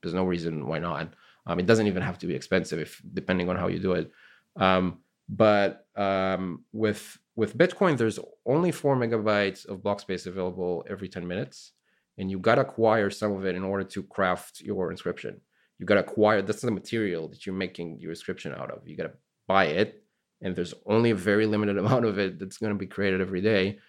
there's 0.00 0.14
no 0.14 0.22
reason 0.22 0.68
why 0.68 0.78
not. 0.78 1.14
Um, 1.44 1.58
it 1.58 1.66
doesn't 1.66 1.88
even 1.88 2.00
have 2.00 2.16
to 2.20 2.28
be 2.28 2.34
expensive 2.36 2.78
if 2.78 3.02
depending 3.12 3.48
on 3.48 3.56
how 3.56 3.66
you 3.66 3.80
do 3.80 3.94
it. 3.94 4.12
Um, 4.54 4.98
but 5.28 5.88
um, 5.96 6.64
with 6.72 7.18
with 7.34 7.58
Bitcoin, 7.58 7.98
there's 7.98 8.20
only 8.46 8.70
four 8.70 8.94
megabytes 8.96 9.66
of 9.66 9.82
block 9.82 9.98
space 9.98 10.26
available 10.26 10.86
every 10.88 11.08
10 11.08 11.26
minutes, 11.26 11.72
and 12.18 12.30
you 12.30 12.38
gotta 12.38 12.60
acquire 12.60 13.10
some 13.10 13.32
of 13.32 13.44
it 13.44 13.56
in 13.56 13.64
order 13.64 13.82
to 13.82 14.04
craft 14.04 14.60
your 14.60 14.92
inscription. 14.92 15.40
You 15.80 15.86
gotta 15.86 16.06
acquire 16.08 16.40
that's 16.40 16.62
the 16.62 16.70
material 16.70 17.26
that 17.30 17.46
you're 17.46 17.62
making 17.66 17.98
your 17.98 18.12
inscription 18.12 18.54
out 18.54 18.70
of. 18.70 18.86
You 18.86 18.96
gotta 18.96 19.14
buy 19.48 19.64
it, 19.80 20.04
and 20.40 20.54
there's 20.54 20.74
only 20.86 21.10
a 21.10 21.16
very 21.16 21.46
limited 21.46 21.78
amount 21.82 22.04
of 22.04 22.20
it 22.20 22.38
that's 22.38 22.58
gonna 22.58 22.76
be 22.76 22.86
created 22.86 23.20
every 23.20 23.40
day. 23.40 23.80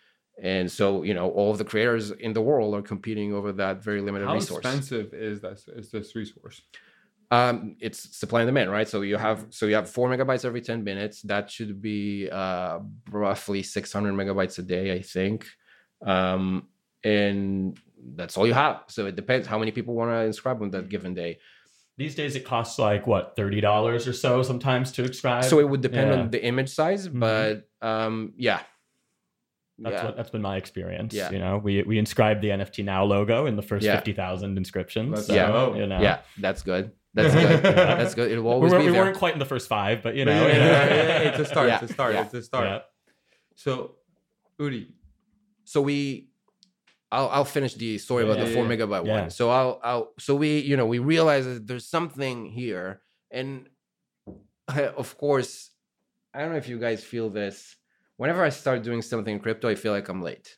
And 0.41 0.71
so, 0.71 1.03
you 1.03 1.13
know, 1.15 1.29
all 1.31 1.51
of 1.51 1.57
the 1.57 1.65
creators 1.65 2.11
in 2.11 2.33
the 2.33 2.41
world 2.41 2.75
are 2.75 2.81
competing 2.83 3.33
over 3.33 3.51
that 3.53 3.83
very 3.83 4.01
limited 4.01 4.27
How 4.27 4.35
resource 4.35 4.59
expensive 4.59 5.13
is 5.13 5.41
that? 5.41 5.59
Is 5.75 5.89
this 5.91 6.15
resource? 6.15 6.61
um 7.29 7.75
it's 7.81 8.17
supply 8.17 8.39
and 8.39 8.47
demand 8.47 8.71
right 8.71 8.87
so 8.87 9.01
you 9.01 9.17
have 9.17 9.47
so 9.49 9.65
you 9.65 9.75
have 9.75 9.89
four 9.89 10.09
megabytes 10.09 10.45
every 10.45 10.61
10 10.61 10.81
minutes 10.81 11.21
that 11.23 11.51
should 11.51 11.81
be 11.81 12.29
uh 12.31 12.79
roughly 13.11 13.61
600 13.61 14.13
megabytes 14.13 14.57
a 14.59 14.61
day 14.61 14.93
i 14.93 15.01
think 15.01 15.45
um 16.05 16.67
and 17.03 17.77
that's 18.15 18.37
all 18.37 18.47
you 18.47 18.53
have 18.53 18.83
so 18.87 19.07
it 19.07 19.17
depends 19.17 19.45
how 19.45 19.59
many 19.59 19.71
people 19.71 19.93
want 19.93 20.09
to 20.09 20.19
inscribe 20.21 20.61
on 20.61 20.71
that 20.71 20.87
given 20.87 21.13
day 21.13 21.37
These 21.97 22.15
days, 22.15 22.35
it 22.37 22.45
costs 22.45 22.79
like 22.79 23.07
what 23.07 23.35
thirty 23.35 23.59
dollars 23.59 24.07
or 24.07 24.13
so 24.13 24.41
sometimes 24.43 24.91
to 24.93 25.03
subscribe. 25.03 25.43
so 25.43 25.59
it 25.59 25.67
would 25.67 25.81
depend 25.81 26.11
yeah. 26.11 26.19
on 26.19 26.29
the 26.31 26.41
image 26.51 26.69
size 26.69 27.09
Mhm. 27.09 27.19
but 27.19 27.67
um 27.85 28.31
yeah 28.37 28.61
That's 29.79 29.93
yeah 29.93 30.05
what 30.05 30.15
that's 30.17 30.29
been 30.31 30.41
my 30.41 30.57
experience. 30.57 31.13
Yeah. 31.13 31.29
You 31.31 31.39
know, 31.39 31.57
we 31.59 31.83
we 31.83 31.97
inscribed 31.99 32.41
the 32.41 32.49
NFT 32.49 32.83
Now 32.83 33.03
logo 33.03 33.45
in 33.45 33.55
the 33.55 33.61
first 33.61 33.85
Yeah. 33.85 33.95
fifty 33.95 34.13
thousand 34.13 34.57
inscriptions. 34.57 35.11
Let's 35.11 35.27
so, 35.27 35.35
go. 35.35 35.75
You 35.75 35.85
know. 35.87 36.01
yeah 36.01 36.19
that's 36.39 36.63
good 36.63 36.91
that's 37.13 37.33
good 37.33 37.63
that's 37.63 38.13
good 38.15 38.31
it 38.31 38.37
will 38.39 38.43
We, 38.51 38.53
always 38.55 38.71
weren't, 38.71 38.81
be 38.83 38.87
we 38.87 38.91
there 38.93 39.03
weren't 39.05 39.17
quite 39.17 39.33
in 39.33 39.39
the 39.39 39.45
first 39.45 39.67
five, 39.67 40.01
but 40.03 40.15
you 40.15 40.25
know, 40.25 40.31
yeah, 40.31 40.41
you 40.41 40.47
yeah, 40.47 40.57
know. 40.57 40.71
yeah, 40.71 40.95
yeah, 40.95 41.29
it's 41.29 41.39
a 41.39 41.45
start. 41.45 41.67
Yeah, 41.67 41.79
It's 41.81 41.91
a 41.91 41.93
start. 41.93 42.13
yeah, 42.13 42.23
It's 42.25 42.33
a 42.33 42.41
start. 42.43 42.65
Yeah. 42.65 42.79
So, 43.55 43.95
Udi, 44.59 44.87
so 45.63 45.81
we 45.81 46.29
I'll, 47.11 47.29
I'll 47.29 47.45
finish 47.45 47.73
the 47.75 47.97
story 47.99 48.23
about 48.23 48.37
Yeah, 48.37 48.45
the 48.45 48.53
four 48.53 48.65
yeah. 48.65 48.71
megabyte 48.75 49.05
Yeah. 49.05 49.21
one. 49.21 49.29
So 49.29 49.49
I'll 49.49 49.79
I'll 49.83 50.13
so 50.19 50.35
we 50.35 50.59
you 50.59 50.75
know 50.77 50.85
we 50.85 50.99
realize 50.99 51.45
that 51.45 51.65
there's 51.67 51.85
something 51.87 52.45
here, 52.51 53.01
and 53.31 53.67
of 54.67 55.17
course, 55.17 55.71
I 56.33 56.39
don't 56.41 56.51
know 56.51 56.57
if 56.57 56.67
you 56.67 56.79
guys 56.79 57.03
feel 57.03 57.29
this. 57.29 57.75
Whenever 58.17 58.43
I 58.43 58.49
start 58.49 58.83
doing 58.83 59.01
something 59.01 59.35
in 59.35 59.39
crypto, 59.39 59.69
I 59.69 59.75
feel 59.75 59.93
like 59.93 60.09
I'm 60.09 60.21
late, 60.21 60.57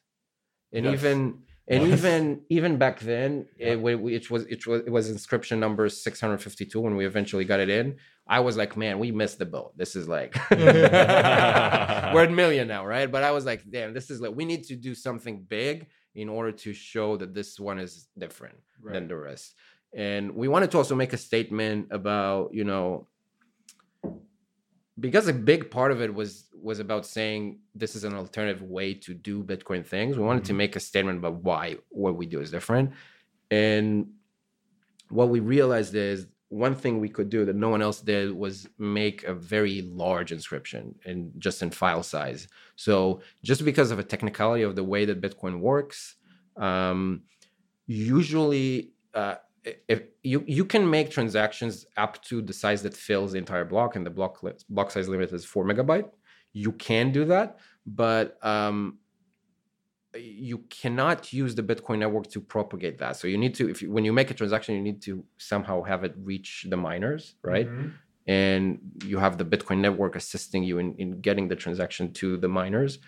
and 0.73 0.85
Yes. 0.85 0.93
even 0.95 1.43
and 1.71 1.83
Yes. 1.87 1.99
even 1.99 2.41
even 2.49 2.77
back 2.77 2.99
then, 2.99 3.47
Yeah. 3.57 3.73
it, 3.73 3.77
it 4.19 4.31
was 4.31 4.43
it 4.55 4.65
was 4.65 4.81
it 4.87 4.91
was 4.91 5.09
inscription 5.09 5.59
number 5.59 5.87
652 5.89 6.79
when 6.79 6.95
we 6.95 7.05
eventually 7.05 7.45
got 7.45 7.59
it 7.59 7.69
in. 7.69 7.97
I 8.27 8.39
was 8.41 8.55
like, 8.57 8.75
man, 8.77 8.97
we 8.99 9.11
missed 9.11 9.39
the 9.39 9.45
boat. 9.45 9.71
This 9.77 9.95
is 9.95 10.07
like 10.07 10.35
we're 10.51 12.23
at 12.23 12.31
million 12.31 12.67
now, 12.67 12.85
right? 12.85 13.11
But 13.11 13.23
I 13.23 13.31
was 13.31 13.45
like, 13.45 13.69
damn, 13.69 13.93
this 13.93 14.09
is 14.09 14.21
like 14.21 14.35
we 14.35 14.45
need 14.45 14.63
to 14.65 14.75
do 14.75 14.95
something 14.95 15.43
big 15.47 15.87
in 16.15 16.27
order 16.29 16.51
to 16.51 16.73
show 16.73 17.17
that 17.17 17.33
this 17.33 17.59
one 17.59 17.79
is 17.79 18.07
different 18.17 18.57
than 18.93 19.07
the 19.07 19.15
rest. 19.15 19.55
And 19.93 20.33
we 20.35 20.47
wanted 20.47 20.71
to 20.71 20.77
also 20.77 20.95
make 20.95 21.13
a 21.13 21.17
statement 21.17 21.87
about, 21.91 22.53
you 22.53 22.63
know, 22.63 23.07
because 24.99 25.27
a 25.27 25.33
big 25.33 25.69
part 25.71 25.91
of 25.91 26.01
it 26.01 26.13
was 26.13 26.45
was 26.61 26.79
about 26.79 27.05
saying 27.05 27.59
this 27.73 27.95
is 27.95 28.03
an 28.03 28.13
alternative 28.13 28.61
way 28.61 28.93
to 28.93 29.13
do 29.13 29.43
Bitcoin 29.43 29.85
things. 29.85 30.17
We 30.17 30.23
wanted 30.23 30.45
to 30.45 30.53
Mhm. 30.53 30.57
make 30.57 30.75
a 30.75 30.79
statement 30.79 31.19
about 31.19 31.35
why 31.43 31.77
what 31.89 32.15
we 32.17 32.25
do 32.25 32.41
is 32.41 32.51
different. 32.51 32.91
And 33.49 34.07
what 35.09 35.29
we 35.29 35.39
realized 35.39 35.95
is 35.95 36.27
one 36.49 36.75
thing 36.75 36.99
we 36.99 37.09
could 37.09 37.29
do 37.29 37.45
that 37.45 37.55
no 37.55 37.69
one 37.69 37.81
else 37.81 38.01
did 38.01 38.31
was 38.31 38.67
make 38.77 39.23
a 39.23 39.33
very 39.33 39.83
large 39.83 40.31
inscription 40.31 40.95
and 41.05 41.31
just 41.37 41.61
in 41.61 41.69
file 41.69 42.03
size. 42.03 42.47
So 42.75 43.21
just 43.43 43.63
because 43.63 43.91
of 43.91 43.99
a 43.99 44.03
technicality 44.03 44.63
of 44.63 44.75
the 44.75 44.83
way 44.83 45.05
that 45.05 45.21
Bitcoin 45.21 45.59
works, 45.59 46.15
um, 46.57 47.23
usually 47.85 48.93
uh, 49.13 49.35
if 49.87 50.03
you 50.23 50.43
you 50.47 50.65
can 50.65 50.89
make 50.89 51.09
transactions 51.09 51.85
up 51.97 52.21
to 52.23 52.41
the 52.41 52.53
size 52.53 52.81
that 52.83 52.93
fills 52.93 53.31
the 53.33 53.37
entire 53.37 53.65
block, 53.65 53.95
and 53.95 54.05
the 54.05 54.09
block 54.09 54.41
block 54.69 54.91
size 54.91 55.07
limit 55.07 55.31
is 55.31 55.45
four 55.45 55.65
megabyte. 55.65 56.09
You 56.53 56.71
can 56.73 57.11
do 57.11 57.25
that, 57.25 57.59
but 57.85 58.43
um, 58.43 58.97
you 60.15 60.59
cannot 60.69 61.31
use 61.31 61.53
the 61.55 61.61
Bitcoin 61.61 61.99
network 61.99 62.27
to 62.31 62.41
propagate 62.41 62.97
that. 62.99 63.15
So 63.17 63.27
you 63.27 63.37
need 63.37 63.53
to, 63.55 63.69
if 63.69 63.81
you, 63.81 63.91
when 63.91 64.03
you 64.05 64.13
make 64.13 64.31
a 64.31 64.33
transaction, 64.33 64.75
you 64.75 64.81
need 64.81 65.01
to 65.03 65.23
somehow 65.37 65.83
have 65.83 66.03
it 66.03 66.15
reach 66.17 66.65
the 66.69 66.77
miners, 66.77 67.35
right? 67.43 67.67
Mm-hmm. 67.67 67.89
And 68.27 68.79
you 69.05 69.19
have 69.19 69.37
the 69.37 69.45
Bitcoin 69.45 69.79
network 69.79 70.15
assisting 70.15 70.63
you 70.63 70.79
in, 70.79 70.95
in 70.95 71.21
getting 71.21 71.47
the 71.47 71.55
transaction 71.55 72.11
to 72.13 72.37
the 72.37 72.47
miners. 72.47 72.99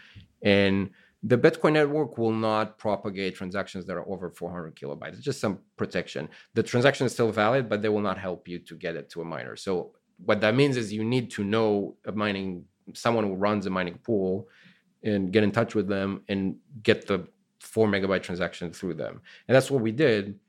And 0.41 0.91
the 1.23 1.37
Bitcoin 1.37 1.73
network 1.73 2.17
will 2.17 2.31
not 2.31 2.77
propagate 2.79 3.35
transactions 3.35 3.85
that 3.85 3.95
are 3.95 4.07
over 4.09 4.31
400 4.31 4.75
kilobytes. 4.75 5.13
It's 5.13 5.23
just 5.23 5.39
some 5.39 5.59
protection. 5.77 6.27
The 6.55 6.63
transaction 6.63 7.05
is 7.05 7.13
still 7.13 7.31
valid, 7.31 7.69
but 7.69 7.81
they 7.81 7.89
will 7.89 8.01
not 8.01 8.17
help 8.17 8.47
you 8.47 8.57
to 8.59 8.75
get 8.75 8.95
it 8.95 9.09
to 9.11 9.21
a 9.21 9.25
miner. 9.25 9.55
So 9.55 9.93
what 10.25 10.41
that 10.41 10.55
means 10.55 10.77
is 10.77 10.91
you 10.91 11.03
need 11.03 11.29
to 11.31 11.43
know 11.43 11.95
a 12.05 12.11
mining 12.11 12.65
someone 12.93 13.23
who 13.23 13.35
runs 13.35 13.65
a 13.65 13.69
mining 13.69 13.99
pool 13.99 14.47
and 15.03 15.31
get 15.31 15.43
in 15.43 15.51
touch 15.51 15.75
with 15.75 15.87
them 15.87 16.21
and 16.27 16.55
get 16.83 17.07
the 17.07 17.27
four 17.59 17.87
megabyte 17.87 18.23
transaction 18.23 18.71
through 18.71 18.95
them. 18.95 19.21
And 19.47 19.55
that's 19.55 19.69
what 19.69 19.81
we 19.81 19.91
did. 19.91 20.39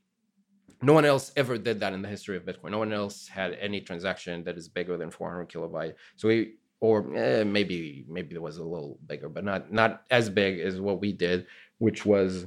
No 0.80 0.92
one 0.94 1.04
else 1.04 1.32
ever 1.36 1.58
did 1.58 1.80
that 1.80 1.92
in 1.92 2.02
the 2.02 2.08
history 2.08 2.36
of 2.36 2.44
Bitcoin. 2.44 2.70
No 2.70 2.78
one 2.78 2.92
else 2.92 3.28
had 3.28 3.52
any 3.60 3.80
transaction 3.80 4.42
that 4.44 4.56
is 4.56 4.68
bigger 4.68 4.96
than 4.96 5.10
400 5.10 5.48
kilobyte. 5.48 5.94
So 6.16 6.28
we, 6.28 6.54
or 6.82 7.16
eh, 7.16 7.44
maybe 7.44 8.04
maybe 8.08 8.34
it 8.34 8.42
was 8.42 8.58
a 8.58 8.64
little 8.64 8.98
bigger, 9.06 9.28
but 9.28 9.44
not 9.44 9.72
not 9.72 10.02
as 10.10 10.28
big 10.28 10.58
as 10.58 10.80
what 10.80 11.00
we 11.00 11.12
did, 11.12 11.46
which 11.78 12.04
was 12.04 12.46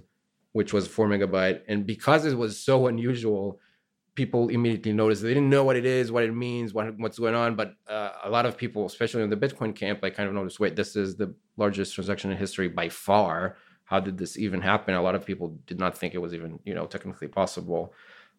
which 0.52 0.74
was 0.74 0.88
four 0.88 1.08
megabyte. 1.08 1.62
And 1.70 1.86
because 1.86 2.26
it 2.26 2.38
was 2.38 2.60
so 2.60 2.88
unusual, 2.88 3.60
people 4.14 4.50
immediately 4.50 4.92
noticed 4.92 5.22
they 5.22 5.30
didn't 5.30 5.50
know 5.50 5.64
what 5.64 5.78
it 5.78 5.86
is, 5.86 6.12
what 6.12 6.24
it 6.24 6.34
means, 6.34 6.74
what, 6.74 6.98
what's 6.98 7.18
going 7.18 7.36
on. 7.36 7.56
But 7.56 7.76
uh, 7.88 8.12
a 8.26 8.30
lot 8.30 8.46
of 8.46 8.58
people, 8.58 8.86
especially 8.86 9.24
in 9.24 9.30
the 9.30 9.38
Bitcoin 9.38 9.74
camp, 9.74 10.00
like 10.02 10.16
kind 10.16 10.28
of 10.28 10.36
noticed, 10.36 10.60
wait, 10.60 10.76
this 10.76 10.98
is 10.98 11.16
the 11.16 11.34
largest 11.56 11.96
transaction 11.96 12.30
in 12.30 12.38
history 12.38 12.68
by 12.68 12.90
far. 12.90 13.56
How 13.86 14.02
did 14.02 14.18
this 14.18 14.38
even 14.38 14.62
happen? 14.62 14.96
A 14.96 15.02
lot 15.02 15.16
of 15.16 15.26
people 15.26 15.58
did 15.66 15.80
not 15.80 15.98
think 15.98 16.14
it 16.14 16.22
was 16.22 16.34
even, 16.34 16.60
you 16.66 16.74
know, 16.74 16.88
technically 16.88 17.30
possible. 17.30 17.94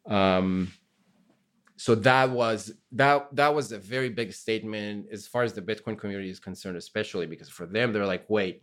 Um, 0.04 0.72
so 1.76 1.94
that 1.94 2.30
was 2.30 2.72
that 2.92 3.28
that 3.34 3.54
was 3.54 3.72
a 3.72 3.78
very 3.78 4.08
big 4.08 4.32
statement 4.32 5.06
as 5.12 5.26
far 5.26 5.42
as 5.42 5.52
the 5.52 5.62
Bitcoin 5.62 5.98
community 5.98 6.30
is 6.30 6.40
concerned, 6.40 6.76
especially 6.76 7.26
because 7.26 7.48
for 7.48 7.66
them 7.66 7.92
they're 7.92 8.06
like, 8.06 8.24
wait, 8.28 8.62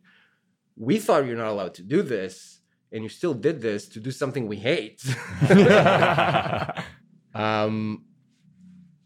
we 0.75 0.99
thought 0.99 1.25
you're 1.25 1.37
not 1.37 1.47
allowed 1.47 1.75
to 1.75 1.83
do 1.83 2.01
this, 2.01 2.59
and 2.91 3.03
you 3.03 3.09
still 3.09 3.33
did 3.33 3.61
this 3.61 3.87
to 3.89 3.99
do 3.99 4.11
something 4.11 4.47
we 4.47 4.57
hate. 4.57 5.03
Um, 7.33 8.05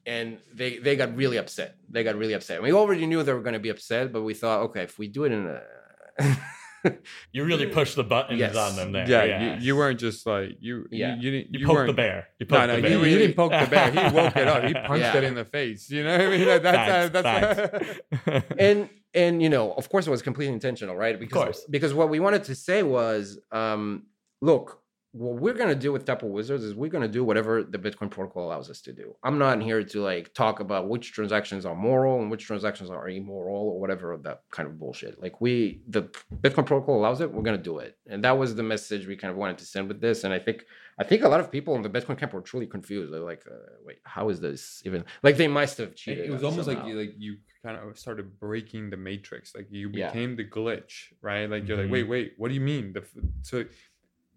and 0.06 0.40
they 0.54 0.78
they 0.78 0.96
got 0.96 1.16
really 1.16 1.38
upset. 1.38 1.76
They 1.90 2.04
got 2.04 2.16
really 2.16 2.34
upset. 2.34 2.62
We 2.62 2.72
already 2.72 3.06
knew 3.06 3.24
they 3.24 3.34
were 3.34 3.42
going 3.42 3.54
to 3.54 3.60
be 3.60 3.70
upset, 3.70 4.12
but 4.12 4.22
we 4.22 4.34
thought, 4.34 4.62
okay, 4.64 4.84
if 4.84 4.98
we 4.98 5.08
do 5.08 5.26
it 5.26 5.32
in 5.32 5.48
a 5.48 6.38
you 7.32 7.44
really 7.44 7.68
pushed 7.68 7.96
the 7.96 8.04
buttons 8.04 8.40
yes. 8.40 8.56
on 8.56 8.76
them 8.76 8.92
there. 8.92 9.10
Yeah, 9.10 9.24
yeah. 9.24 9.56
You, 9.56 9.62
you, 9.62 9.76
weren't 9.76 10.00
just 10.00 10.26
like 10.26 10.58
you. 10.60 10.88
Yeah. 10.92 11.16
you, 11.16 11.32
you, 11.32 11.38
you, 11.38 11.60
you 11.60 11.66
poked 11.66 11.88
the 11.88 11.94
bear. 11.94 12.28
You 12.40 12.46
poked 12.46 12.62
no, 12.62 12.68
no, 12.68 12.76
the 12.76 12.82
bear. 12.82 12.92
You, 12.92 13.04
you, 13.06 13.18
didn't 13.18 13.36
poke 13.36 13.52
the 13.52 13.68
bear. 13.68 13.92
He 13.92 14.16
woke 14.16 14.36
it 14.36 14.48
up. 14.48 14.64
He 14.64 14.74
punched 14.88 15.02
yeah. 15.02 15.18
it 15.18 15.24
in 15.24 15.36
the 15.36 15.46
face. 15.46 15.90
You 15.90 16.04
know 16.04 16.12
what 16.12 16.22
I 16.22 16.30
mean? 16.30 16.46
That, 16.46 16.64
that's, 16.64 17.22
that's, 17.22 18.26
that's 18.26 18.46
and 18.60 18.90
and 19.14 19.42
you 19.42 19.50
know, 19.50 19.74
of 19.74 19.90
course, 19.90 20.08
it 20.08 20.12
was 20.12 20.22
completely 20.22 20.54
intentional, 20.54 20.96
right? 20.96 21.20
Because 21.20 21.66
because 21.70 21.94
what 21.94 22.10
we 22.10 22.20
wanted 22.20 22.44
to 22.46 22.56
say 22.56 22.84
was, 22.84 23.40
um, 23.52 24.04
look, 24.42 24.82
what 25.12 25.42
we're 25.42 25.54
going 25.54 25.70
to 25.70 25.76
do 25.76 25.92
with 25.92 26.06
Taproot 26.06 26.32
Wizards 26.32 26.64
is 26.64 26.76
we're 26.76 26.90
going 26.90 27.02
to 27.02 27.08
do 27.08 27.24
whatever 27.24 27.64
the 27.64 27.78
Bitcoin 27.78 28.10
protocol 28.12 28.46
allows 28.46 28.70
us 28.70 28.82
to 28.82 28.94
do. 28.94 29.16
I'm 29.24 29.38
not 29.38 29.62
here 29.62 29.84
to 29.84 30.02
like 30.02 30.34
talk 30.34 30.60
about 30.60 30.90
which 30.90 31.14
transactions 31.14 31.66
are 31.66 31.76
moral 31.76 32.22
and 32.22 32.30
which 32.30 32.46
transactions 32.46 32.90
are 32.90 33.08
immoral 33.10 33.70
or 33.70 33.80
whatever 33.80 34.18
that 34.24 34.44
kind 34.52 34.68
of 34.68 34.78
bullshit. 34.78 35.22
Like 35.22 35.40
we, 35.42 35.82
the 35.88 36.04
Bitcoin 36.42 36.66
protocol 36.66 37.00
allows 37.00 37.22
it, 37.22 37.32
we're 37.32 37.44
going 37.44 37.58
to 37.58 37.64
do 37.64 37.80
it. 37.80 37.98
And 38.08 38.24
that 38.24 38.38
was 38.38 38.56
the 38.56 38.64
message 38.64 39.08
we 39.08 39.16
kind 39.16 39.32
of 39.32 39.38
wanted 39.38 39.58
to 39.60 39.66
send 39.66 39.88
with 39.88 40.02
this. 40.02 40.24
And 40.24 40.34
I 40.34 40.40
think, 40.40 40.66
I 41.00 41.04
think 41.04 41.24
a 41.24 41.30
lot 41.30 41.40
of 41.40 41.52
people 41.52 41.76
in 41.76 41.82
the 41.82 41.90
Bitcoin 41.90 42.18
camp 42.18 42.34
were 42.34 42.42
truly 42.42 42.68
confused. 42.68 43.14
They're 43.14 43.20
like, 43.20 43.44
uh, 43.50 43.56
wait, 43.86 44.00
how 44.04 44.30
is 44.30 44.40
this 44.40 44.82
even 44.86 45.06
like 45.24 45.38
they 45.38 45.48
must 45.48 45.78
have 45.78 45.96
cheated. 45.96 46.26
It 46.26 46.32
was 46.32 46.44
almost 46.44 46.66
somehow. 46.66 46.84
like 46.84 46.90
you, 46.90 47.00
like 47.00 47.14
you 47.18 47.38
kind 47.64 47.78
of 47.78 47.98
started 47.98 48.40
breaking 48.40 48.90
the 48.90 48.98
matrix. 48.98 49.54
Like 49.56 49.68
you 49.70 49.90
became 49.90 50.32
yeah. 50.32 50.36
the 50.38 50.46
glitch, 50.46 51.14
right? 51.22 51.50
Like 51.50 51.68
you're 51.68 51.78
mm-hmm. 51.78 51.86
like, 51.86 51.92
wait, 51.92 52.08
wait, 52.08 52.34
what 52.38 52.50
do 52.50 52.56
you 52.56 52.62
mean? 52.62 52.94
The, 52.94 53.04
so 53.42 53.64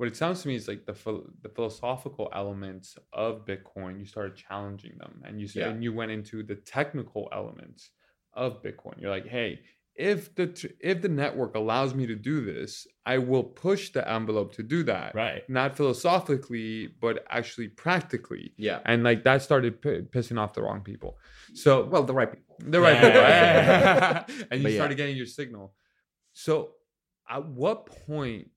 what 0.01 0.09
it 0.09 0.17
sounds 0.17 0.41
to 0.41 0.49
me 0.49 0.55
is 0.55 0.67
like 0.67 0.87
the 0.87 0.95
the 1.43 1.51
philosophical 1.51 2.31
elements 2.33 2.97
of 3.13 3.45
Bitcoin. 3.45 3.99
You 3.99 4.07
started 4.07 4.35
challenging 4.35 4.97
them, 4.97 5.21
and 5.27 5.39
you 5.39 5.47
yeah. 5.55 5.69
and 5.69 5.85
you 5.85 5.93
went 5.93 6.11
into 6.11 6.43
the 6.43 6.55
technical 6.55 7.29
elements 7.33 7.91
of 8.33 8.63
Bitcoin. 8.63 8.99
You're 8.99 9.11
like, 9.11 9.29
hey, 9.29 9.61
if 9.95 10.35
the 10.37 10.73
if 10.81 11.03
the 11.03 11.11
network 11.11 11.55
allows 11.55 11.95
me 11.95 12.07
to 12.07 12.15
do 12.15 12.43
this, 12.43 12.87
I 13.05 13.19
will 13.19 13.43
push 13.43 13.91
the 13.91 14.11
envelope 14.11 14.55
to 14.55 14.63
do 14.63 14.85
that. 14.85 15.15
Right. 15.15 15.43
Not 15.51 15.77
philosophically, 15.77 16.95
but 16.99 17.23
actually 17.29 17.69
practically. 17.69 18.55
Yeah. 18.57 18.79
And 18.87 19.05
like 19.05 19.23
that 19.25 19.43
started 19.43 19.83
p- 19.83 20.01
pissing 20.01 20.41
off 20.41 20.55
the 20.55 20.63
wrong 20.63 20.81
people. 20.81 21.19
So 21.53 21.85
well, 21.85 22.05
the 22.05 22.15
right 22.15 22.33
people. 22.33 22.57
The 22.59 22.81
right 22.81 22.97
people. 22.97 24.47
and 24.51 24.63
you 24.63 24.69
but 24.69 24.73
started 24.73 24.99
yeah. 24.99 25.05
getting 25.05 25.19
your 25.19 25.27
signal. 25.27 25.75
So, 26.33 26.71
at 27.29 27.45
what 27.45 27.85
point 28.07 28.49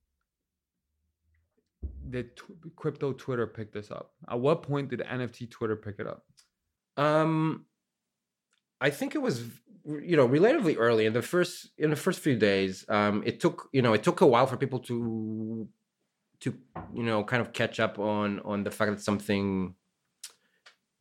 did 2.09 2.35
t- 2.37 2.43
crypto 2.75 3.13
Twitter 3.13 3.47
pick 3.47 3.71
this 3.71 3.91
up? 3.91 4.11
At 4.29 4.39
what 4.39 4.63
point 4.63 4.89
did 4.89 4.99
NFT 4.99 5.49
Twitter 5.49 5.75
pick 5.75 5.95
it 5.99 6.07
up? 6.07 6.23
Um, 6.97 7.65
I 8.81 8.89
think 8.89 9.15
it 9.15 9.19
was 9.19 9.43
you 9.85 10.15
know 10.15 10.25
relatively 10.25 10.77
early 10.77 11.05
in 11.05 11.13
the 11.13 11.21
first 11.21 11.69
in 11.77 11.89
the 11.89 11.95
first 11.95 12.19
few 12.19 12.37
days. 12.37 12.85
Um, 12.89 13.23
it 13.25 13.39
took 13.39 13.69
you 13.71 13.81
know 13.81 13.93
it 13.93 14.03
took 14.03 14.21
a 14.21 14.27
while 14.27 14.47
for 14.47 14.57
people 14.57 14.79
to 14.79 15.67
to 16.41 16.53
you 16.93 17.03
know 17.03 17.23
kind 17.23 17.41
of 17.41 17.53
catch 17.53 17.79
up 17.79 17.99
on 17.99 18.39
on 18.41 18.63
the 18.63 18.71
fact 18.71 18.91
that 18.91 19.01
something 19.01 19.75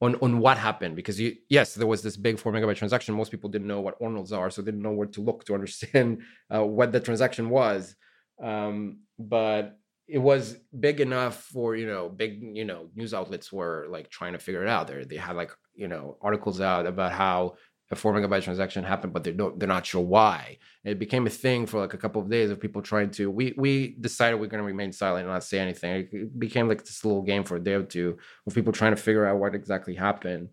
on 0.00 0.16
on 0.16 0.38
what 0.38 0.58
happened 0.58 0.96
because 0.96 1.18
you 1.20 1.36
yes 1.48 1.74
there 1.74 1.86
was 1.86 2.02
this 2.02 2.16
big 2.16 2.38
four 2.38 2.52
megabyte 2.52 2.76
transaction 2.76 3.14
most 3.14 3.30
people 3.30 3.50
didn't 3.50 3.68
know 3.68 3.80
what 3.80 3.98
ordinals 4.00 4.32
are 4.32 4.50
so 4.50 4.60
they 4.60 4.70
didn't 4.70 4.82
know 4.82 4.92
where 4.92 5.06
to 5.06 5.20
look 5.20 5.44
to 5.44 5.54
understand 5.54 6.22
uh, 6.54 6.64
what 6.64 6.92
the 6.92 7.00
transaction 7.00 7.50
was 7.50 7.94
um, 8.42 8.98
but 9.18 9.78
it 10.08 10.18
was 10.18 10.56
big 10.78 11.00
enough 11.00 11.42
for 11.44 11.76
you 11.76 11.86
know 11.86 12.08
big 12.08 12.42
you 12.42 12.64
know 12.64 12.88
news 12.94 13.14
outlets 13.14 13.52
were 13.52 13.86
like 13.88 14.10
trying 14.10 14.32
to 14.32 14.38
figure 14.38 14.62
it 14.62 14.68
out. 14.68 14.86
There 14.86 15.04
they 15.04 15.16
had 15.16 15.36
like 15.36 15.52
you 15.74 15.88
know 15.88 16.18
articles 16.20 16.60
out 16.60 16.86
about 16.86 17.12
how 17.12 17.56
a 17.90 17.94
four 17.94 18.14
megabyte 18.14 18.42
transaction 18.42 18.84
happened 18.84 19.12
but 19.12 19.22
they're 19.22 19.34
no, 19.34 19.54
they're 19.56 19.68
not 19.68 19.86
sure 19.86 20.02
why. 20.02 20.58
It 20.84 20.98
became 20.98 21.26
a 21.26 21.30
thing 21.30 21.66
for 21.66 21.80
like 21.80 21.94
a 21.94 21.98
couple 21.98 22.22
of 22.22 22.30
days 22.30 22.50
of 22.50 22.60
people 22.60 22.82
trying 22.82 23.10
to 23.12 23.30
we 23.30 23.54
we 23.56 23.96
decided 24.00 24.40
we're 24.40 24.46
going 24.46 24.62
to 24.62 24.66
remain 24.66 24.92
silent 24.92 25.24
and 25.24 25.32
not 25.32 25.44
say 25.44 25.58
anything. 25.58 26.08
It 26.10 26.38
became 26.38 26.68
like 26.68 26.84
this 26.84 27.04
little 27.04 27.22
game 27.22 27.44
for 27.44 27.56
a 27.56 27.62
day 27.62 27.74
or 27.74 27.82
two 27.82 28.18
of 28.46 28.54
people 28.54 28.72
trying 28.72 28.96
to 28.96 29.02
figure 29.02 29.26
out 29.26 29.38
what 29.38 29.54
exactly 29.54 29.94
happened. 29.94 30.48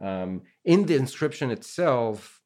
Um, 0.00 0.42
in 0.64 0.86
the 0.86 0.94
inscription 0.94 1.50
itself 1.50 2.38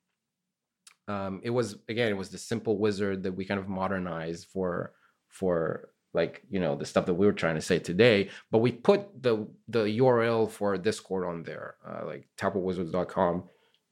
um, 1.09 1.41
it 1.43 1.51
was 1.51 1.77
again 1.89 2.09
it 2.09 2.17
was 2.17 2.31
the 2.31 2.39
simple 2.39 2.79
wizard 2.79 3.23
that 3.25 3.33
we 3.33 3.45
kind 3.45 3.61
of 3.61 3.69
modernized 3.69 4.47
for 4.47 4.93
for 5.29 5.92
like 6.15 6.43
you 6.51 6.61
know 6.61 6.77
the 6.77 6.85
stuff 6.85 7.07
that 7.07 7.15
we 7.15 7.27
were 7.27 7.33
trying 7.33 7.55
to 7.55 7.61
say 7.61 7.79
today 7.79 8.29
but 8.51 8.59
we 8.59 8.71
put 8.71 9.23
the 9.23 9.47
the 9.69 9.99
url 9.99 10.51
for 10.51 10.77
discord 10.77 11.27
on 11.27 11.43
there 11.43 11.77
uh, 11.87 12.05
like 12.07 12.29
taprootwizards.com 12.37 13.45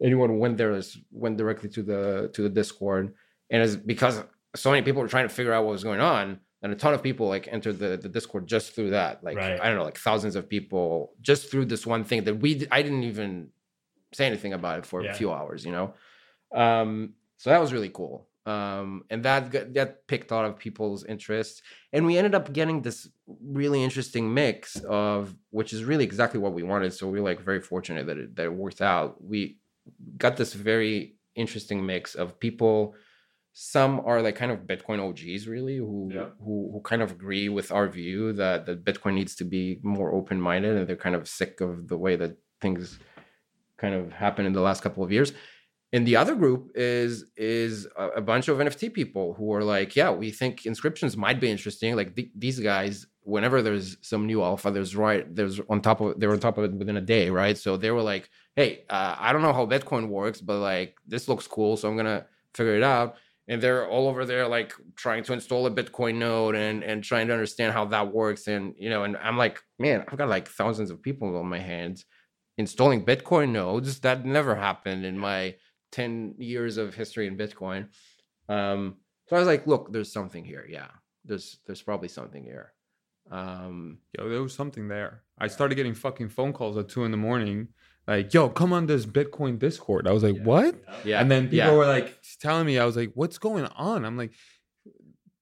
anyone 0.03 0.39
went 0.39 0.57
there 0.57 0.73
is 0.73 0.99
went 1.11 1.37
directly 1.37 1.69
to 1.69 1.83
the 1.83 2.31
to 2.35 2.43
the 2.43 2.49
discord 2.49 3.15
and 3.51 3.63
it's 3.63 3.77
because 3.77 4.23
so 4.55 4.71
many 4.71 4.83
people 4.83 5.01
were 5.01 5.09
trying 5.09 5.29
to 5.29 5.35
figure 5.35 5.53
out 5.53 5.65
what 5.65 5.73
was 5.73 5.85
going 5.85 6.01
on 6.01 6.39
and 6.63 6.73
a 6.73 6.77
ton 6.77 6.93
of 6.93 7.03
people 7.03 7.29
like 7.29 7.49
entered 7.51 7.79
the, 7.79 7.97
the 7.97 8.09
discord 8.09 8.47
just 8.47 8.75
through 8.75 8.91
that 8.91 9.23
like 9.25 9.37
right. 9.37 9.61
i 9.61 9.67
don't 9.67 9.77
know 9.77 9.85
like 9.85 9.99
thousands 9.99 10.37
of 10.37 10.49
people 10.49 11.13
just 11.21 11.51
through 11.51 11.65
this 11.65 11.87
one 11.87 12.05
thing 12.05 12.25
that 12.25 12.37
we 12.37 12.67
i 12.71 12.83
didn't 12.83 13.05
even 13.05 13.49
say 14.13 14.27
anything 14.27 14.53
about 14.53 14.79
it 14.79 14.87
for 14.87 15.03
yeah. 15.03 15.11
a 15.11 15.15
few 15.15 15.33
hours 15.33 15.65
you 15.65 15.73
know 15.73 15.95
um 16.53 17.15
so 17.37 17.51
that 17.51 17.61
was 17.61 17.73
really 17.73 17.89
cool 17.89 18.27
um, 18.51 18.87
and 19.11 19.21
that 19.27 19.43
that 19.77 19.89
picked 20.11 20.31
a 20.31 20.35
lot 20.39 20.47
of 20.51 20.55
people's 20.67 21.03
interest 21.15 21.55
and 21.93 22.01
we 22.09 22.15
ended 22.19 22.35
up 22.39 22.47
getting 22.59 22.79
this 22.87 22.99
really 23.59 23.81
interesting 23.89 24.25
mix 24.43 24.61
of 25.05 25.21
which 25.59 25.71
is 25.77 25.81
really 25.91 26.07
exactly 26.11 26.41
what 26.45 26.55
we 26.59 26.63
wanted 26.73 26.91
so 26.93 27.03
we 27.13 27.19
are 27.21 27.29
like 27.31 27.41
very 27.51 27.63
fortunate 27.73 28.05
that 28.09 28.19
it, 28.23 28.29
that 28.37 28.47
it 28.51 28.55
worked 28.65 28.83
out 28.93 29.09
we 29.33 29.39
got 30.25 30.35
this 30.41 30.53
very 30.71 30.95
interesting 31.45 31.79
mix 31.93 32.15
of 32.23 32.27
people 32.47 32.75
some 33.53 33.93
are 34.09 34.23
like 34.23 34.37
kind 34.37 34.53
of 34.53 34.61
Bitcoin 34.61 34.99
OGs, 35.07 35.49
really, 35.49 35.77
who 35.77 36.09
Yeah. 36.15 36.29
who 36.45 36.55
who 36.73 36.81
kind 36.91 37.03
of 37.03 37.11
agree 37.11 37.49
with 37.59 37.69
our 37.77 37.89
view 37.99 38.33
that 38.35 38.59
that 38.67 38.85
Bitcoin 38.89 39.15
needs 39.15 39.35
to 39.41 39.45
be 39.45 39.65
more 39.83 40.11
open 40.19 40.39
minded, 40.41 40.77
and 40.77 40.87
they're 40.87 41.05
kind 41.07 41.17
of 41.19 41.29
sick 41.29 41.61
of 41.61 41.89
the 41.89 41.99
way 42.05 42.15
that 42.17 42.33
things 42.63 42.99
kind 43.77 43.95
of 43.99 44.13
happened 44.13 44.47
in 44.47 44.53
the 44.59 44.61
last 44.69 44.83
couple 44.85 45.03
of 45.03 45.11
years. 45.17 45.33
And 45.93 46.07
the 46.07 46.17
other 46.17 46.37
group 46.37 46.71
is 46.77 47.25
is 47.37 47.89
a, 47.97 48.21
bunch 48.21 48.47
of 48.47 48.59
NFT 48.59 48.95
people 48.95 49.35
who 49.35 49.53
are 49.53 49.65
like, 49.65 49.97
yeah, 49.97 50.11
we 50.11 50.31
think 50.31 50.65
inscriptions 50.65 51.17
might 51.17 51.41
be 51.41 51.51
interesting. 51.51 51.97
Like 51.97 52.15
th- 52.15 52.31
these 52.37 52.61
guys, 52.61 53.07
whenever 53.23 53.61
there's 53.61 53.97
some 54.01 54.25
new 54.25 54.41
alpha, 54.43 54.71
there's 54.71 54.95
right 54.95 55.35
there's 55.35 55.61
on 55.69 55.81
top 55.81 56.01
of 56.01 56.21
they're 56.21 56.31
on 56.31 56.39
top 56.39 56.59
of 56.59 56.65
it 56.65 56.73
within 56.75 56.97
a 56.97 57.01
day, 57.01 57.29
right? 57.29 57.59
So 57.59 57.77
they 57.77 57.91
were 57.91 58.03
like, 58.03 58.31
hey, 58.55 58.85
uh, 58.89 59.17
I 59.19 59.33
don't 59.33 59.43
know 59.43 59.53
how 59.53 59.67
Bitcoin 59.67 60.09
works, 60.09 60.41
but 60.41 60.61
like 60.61 60.97
this 61.09 61.27
looks 61.27 61.49
cool, 61.49 61.77
so 61.77 61.89
I'm 61.89 61.97
gonna 61.97 62.27
figure 62.55 62.77
it 62.77 62.85
out. 62.85 63.17
And 63.49 63.61
they're 63.61 63.89
all 63.89 64.07
over 64.07 64.25
there 64.25 64.47
like 64.47 64.73
trying 64.95 65.25
to 65.25 65.33
install 65.33 65.67
a 65.67 65.73
Bitcoin 65.73 66.17
node 66.17 66.55
and 66.55 66.85
and 66.85 67.03
trying 67.03 67.27
to 67.27 67.33
understand 67.33 67.73
how 67.73 67.87
that 67.87 68.15
works. 68.15 68.47
And 68.47 68.75
you 68.79 68.91
know, 68.91 69.03
and 69.03 69.17
I'm 69.17 69.37
like, 69.37 69.59
man, 69.81 70.05
I've 70.07 70.19
got 70.19 70.29
like 70.29 70.47
thousands 70.47 70.93
of 70.93 71.03
people 71.03 71.37
on 71.37 71.47
my 71.47 71.59
hands 71.59 72.05
installing 72.59 73.05
Bitcoin 73.05 73.51
nodes. 73.51 73.99
That 74.01 74.25
never 74.25 74.55
happened 74.55 75.05
in 75.05 75.19
my 75.19 75.57
10 75.93 76.37
years 76.39 76.77
of 76.77 76.95
history 76.95 77.27
in 77.27 77.37
Bitcoin. 77.37 77.89
Um, 78.49 78.97
so 79.29 79.37
I 79.37 79.39
was 79.39 79.49
like, 79.49 79.67
look, 79.67 79.93
there's 79.93 80.13
something 80.13 80.45
here. 80.45 80.67
Yeah, 80.69 80.89
there's 81.25 81.59
there's 81.67 81.83
probably 81.83 82.09
something 82.09 82.43
here. 82.43 82.73
Um, 83.31 83.99
Yo, 84.19 84.29
there 84.29 84.43
was 84.43 84.55
something 84.55 84.89
there. 84.89 85.23
I 85.39 85.47
started 85.47 85.77
getting 85.77 85.95
fucking 85.95 86.31
phone 86.31 86.53
calls 86.53 86.77
at 86.77 86.89
two 86.89 87.05
in 87.05 87.13
the 87.13 87.17
morning, 87.17 87.69
like, 88.09 88.35
"Yo, 88.35 88.49
come 88.49 88.73
on 88.73 88.87
this 88.87 89.07
Bitcoin 89.07 89.59
Discord." 89.59 90.09
I 90.09 90.13
was 90.13 90.25
like, 90.25 90.43
"What?" 90.43 90.75
yeah, 91.05 91.21
And 91.21 91.31
then 91.31 91.45
people 91.45 91.59
yeah. 91.59 91.73
were 91.73 91.87
like 91.87 92.19
telling 92.41 92.67
me, 92.67 92.79
I 92.79 92.85
was 92.85 92.97
like, 92.97 93.13
"What's 93.15 93.39
going 93.39 93.67
on?" 93.67 94.05
I'm 94.05 94.17
like, 94.17 94.33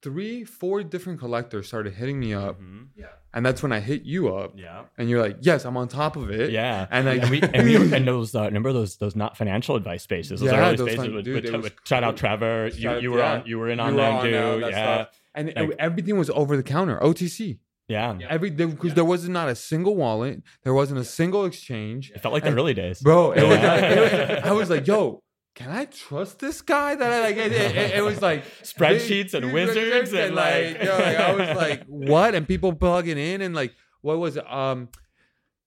three, 0.03 0.45
four 0.45 0.83
different 0.83 1.19
collectors 1.19 1.67
started 1.67 1.95
hitting 1.95 2.21
me 2.21 2.33
up, 2.33 2.61
Mhm. 2.61 2.87
and 3.35 3.45
that's 3.45 3.63
when 3.63 3.73
I 3.73 3.81
hit 3.81 4.03
you 4.05 4.35
up, 4.35 4.55
Yeah. 4.57 4.83
and 4.97 5.09
you're 5.11 5.21
like, 5.21 5.39
"Yes, 5.41 5.65
I'm 5.65 5.77
on 5.77 5.89
top 5.89 6.17
of 6.17 6.31
it." 6.31 6.51
Yeah, 6.51 6.87
And 6.91 7.07
like, 7.07 7.23
and 7.23 7.31
we 7.31 7.43
and, 7.43 7.65
we, 7.65 7.93
and 7.97 8.07
those 8.07 8.35
uh, 8.35 8.43
remember 8.45 8.73
those 8.73 8.97
those 8.99 9.17
not 9.17 9.37
financial 9.37 9.75
advice 9.77 10.03
spaces. 10.03 10.41
Those 10.41 10.53
Yeah, 10.53 10.61
early 10.67 10.77
those 10.77 10.89
spaces 10.91 11.05
fin- 11.07 11.15
with, 11.15 11.25
dude, 11.25 11.45
with, 11.53 11.63
with- 11.63 11.75
shout 11.85 12.05
out 12.05 12.13
cool. 12.15 12.19
Trevor. 12.19 12.67
You, 12.69 12.81
Shout- 12.81 13.03
you 13.03 13.11
were 13.13 13.19
yeah. 13.19 13.33
on 13.33 13.43
you 13.47 13.59
were 13.59 13.69
in 13.69 13.81
on 13.81 13.95
were 13.97 14.03
them 14.03 14.15
on 14.15 14.25
too. 14.25 14.31
that- 14.33 14.61
that 14.61 14.71
yeah, 14.71 14.95
stuff. 15.05 15.21
and 15.35 15.53
Like- 15.57 15.77
everything 15.79 16.17
was 16.17 16.31
over 16.31 16.57
the 16.57 16.63
counter, 16.63 16.99
OTC. 17.03 17.59
yeah, 17.89 18.17
Every 18.29 18.51
because 18.51 18.95
there 18.95 19.05
was 19.05 19.29
not 19.29 19.49
a 19.49 19.55
single 19.55 19.97
wallet, 19.97 20.43
there 20.63 20.75
wasn't 20.75 21.01
a 21.01 21.05
single 21.05 21.45
exchange, 21.45 22.13
It 22.15 22.21
felt 22.21 22.33
like 22.35 22.45
the 22.45 22.53
early 22.55 22.75
days, 22.75 23.01
bro. 23.01 23.33
It 23.33 23.43
was, 23.43 23.59
it 23.59 23.99
was- 24.31 24.45
I 24.45 24.53
was 24.53 24.71
like, 24.71 24.87
"Yo." 24.87 25.23
Can 25.59 25.71
I 25.73 25.87
trust 25.87 26.39
this 26.39 26.63
guy? 26.63 26.95
That 26.95 27.13
I 27.13 27.21
like. 27.21 27.37
It, 27.37 27.51
it, 27.51 27.97
it- 27.97 28.05
was 28.05 28.23
like 28.23 28.45
Spreadsheets 28.63 29.35
and 29.35 29.53
wizards 29.53 30.13
and, 30.13 30.37
like- 30.37 30.81
yo, 30.81 30.97
like, 30.97 31.17
I 31.17 31.35
was 31.35 31.57
like, 31.65 31.85
what? 31.87 32.37
And 32.37 32.47
people 32.47 32.73
plugging 32.73 33.19
in 33.19 33.41
and 33.43 33.57
like, 33.57 33.75
what 34.01 34.19
was 34.19 34.37
it? 34.37 34.49
Um, 34.49 34.89